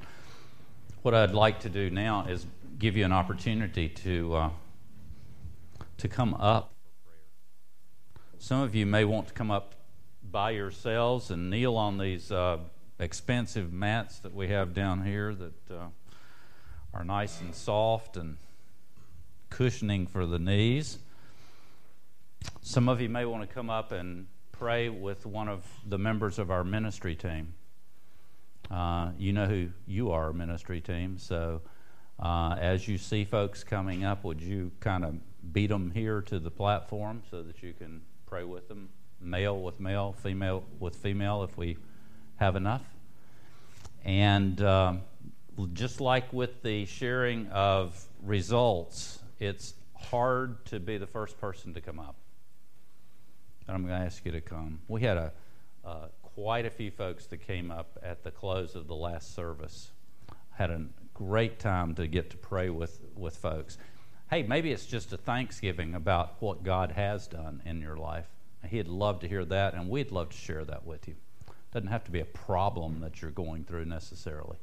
What 1.02 1.14
I'd 1.14 1.32
like 1.32 1.62
to 1.62 1.70
do 1.70 1.90
now 1.90 2.26
is 2.28 2.46
give 2.78 2.98
you 2.98 3.06
an 3.06 3.14
opportunity 3.14 3.88
to 3.88 4.36
uh, 4.36 4.50
to 6.00 6.10
come 6.10 6.34
up. 6.34 6.74
Some 8.38 8.60
of 8.60 8.76
you 8.76 8.86
may 8.86 9.06
want 9.06 9.30
to 9.30 9.34
come 9.34 9.50
up 9.50 9.76
by 10.30 10.52
yourselves 10.52 11.32
and 11.32 11.50
kneel 11.50 11.78
on 11.78 12.00
these 12.00 12.30
uh, 12.30 12.58
expensive 13.00 13.72
mats 13.72 14.20
that 14.20 14.36
we 14.36 14.50
have 14.50 14.74
down 14.74 15.06
here 15.06 15.34
that 15.34 15.72
uh, 15.72 15.88
are 16.94 17.06
nice 17.06 17.40
and 17.40 17.56
soft 17.56 18.18
and 18.18 18.36
cushioning 19.50 20.06
for 20.06 20.26
the 20.26 20.38
knees. 20.38 20.98
Some 22.62 22.90
of 22.90 23.00
you 23.00 23.08
may 23.08 23.24
want 23.24 23.48
to 23.48 23.56
come 23.56 23.70
up 23.70 23.94
and 23.94 24.28
pray 24.52 24.90
with 24.90 25.26
one 25.26 25.48
of 25.48 25.64
the 25.86 25.98
members 25.98 26.38
of 26.38 26.52
our 26.52 26.66
ministry 26.66 27.16
team. 27.16 27.54
Uh, 28.70 29.12
you 29.18 29.32
know 29.34 29.46
who 29.46 29.70
you 29.86 30.12
are, 30.12 30.34
ministry 30.34 30.82
team. 30.82 31.18
So 31.18 31.62
uh, 32.20 32.56
as 32.60 32.88
you 32.88 32.98
see 32.98 33.24
folks 33.24 33.64
coming 33.64 34.04
up, 34.04 34.24
would 34.24 34.42
you 34.42 34.72
kind 34.80 35.06
of 35.06 35.16
beat 35.54 35.68
them 35.68 35.92
here 35.92 36.22
to 36.24 36.40
the 36.40 36.52
platform 36.52 37.24
so 37.32 37.44
that 37.44 37.64
you 37.64 37.74
can 37.74 38.02
pray 38.26 38.44
with 38.44 38.68
them, 38.68 38.90
male 39.22 39.62
with 39.62 39.80
male, 39.80 40.16
female 40.22 40.64
with 40.80 40.96
female, 40.96 41.44
if 41.44 41.58
we 41.58 41.78
have 42.38 42.56
enough? 42.56 42.84
And 44.04 44.62
um, 44.62 45.02
just 45.74 46.02
like 46.02 46.32
with 46.34 46.62
the 46.62 46.86
sharing 46.86 47.48
of 47.48 48.04
results, 48.24 49.20
it's 49.40 49.74
hard 49.96 50.66
to 50.66 50.80
be 50.80 50.98
the 50.98 51.08
first 51.08 51.40
person 51.40 51.74
to 51.74 51.82
come 51.82 52.00
up. 52.00 52.16
And 53.68 53.76
I'm 53.76 53.86
going 53.86 54.00
to 54.00 54.06
ask 54.06 54.26
you 54.26 54.32
to 54.32 54.42
come. 54.42 54.80
We 54.88 55.02
had 55.02 55.18
a, 55.18 55.32
a 55.84 56.10
quite 56.38 56.68
a 56.68 56.70
few 56.70 56.92
folks 56.92 57.26
that 57.26 57.38
came 57.38 57.72
up 57.72 57.98
at 58.04 58.24
the 58.24 58.30
close 58.30 58.76
of 58.76 58.86
the 58.86 58.94
last 58.94 59.34
service. 59.34 59.90
Had 60.52 60.70
a 60.70 60.86
great 61.16 61.58
time 61.58 61.96
to 61.96 62.06
get 62.06 62.30
to 62.30 62.38
pray 62.38 62.70
with, 62.70 63.02
with 63.16 63.36
folks. 63.36 63.80
Hey, 64.30 64.44
maybe 64.44 64.72
it's 64.72 64.86
just 64.86 65.12
a 65.12 65.18
thanksgiving 65.18 65.96
about 65.96 66.36
what 66.40 66.62
God 66.62 66.92
has 66.92 67.26
done 67.26 67.64
in 67.66 67.82
your 67.82 67.98
life. 67.98 68.28
He'd 68.70 68.88
love 68.88 69.22
to 69.22 69.28
hear 69.28 69.46
that, 69.46 69.74
and 69.74 69.90
we'd 69.90 70.12
love 70.12 70.30
to 70.30 70.38
share 70.38 70.64
that 70.66 70.86
with 70.86 71.08
you. 71.08 71.16
Doesn't 71.74 71.90
have 71.90 72.04
to 72.04 72.12
be 72.12 72.20
a 72.20 72.26
problem 72.26 73.00
that 73.00 73.20
you're 73.20 73.32
going 73.32 73.64
through 73.64 73.86
necessarily. 73.86 74.58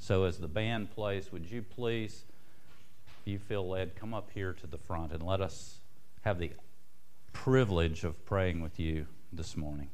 So, 0.00 0.24
as 0.24 0.38
the 0.38 0.48
band 0.48 0.90
plays, 0.90 1.30
would 1.30 1.48
you 1.48 1.62
please, 1.62 2.24
if 3.06 3.30
you 3.30 3.38
feel 3.38 3.68
led, 3.68 3.94
come 3.94 4.12
up 4.12 4.30
here 4.34 4.54
to 4.54 4.66
the 4.66 4.78
front 4.78 5.12
and 5.12 5.22
let 5.22 5.40
us 5.40 5.78
have 6.22 6.40
the 6.40 6.50
privilege 7.32 8.02
of 8.02 8.24
praying 8.24 8.60
with 8.60 8.80
you 8.80 9.06
this 9.32 9.56
morning. 9.56 9.88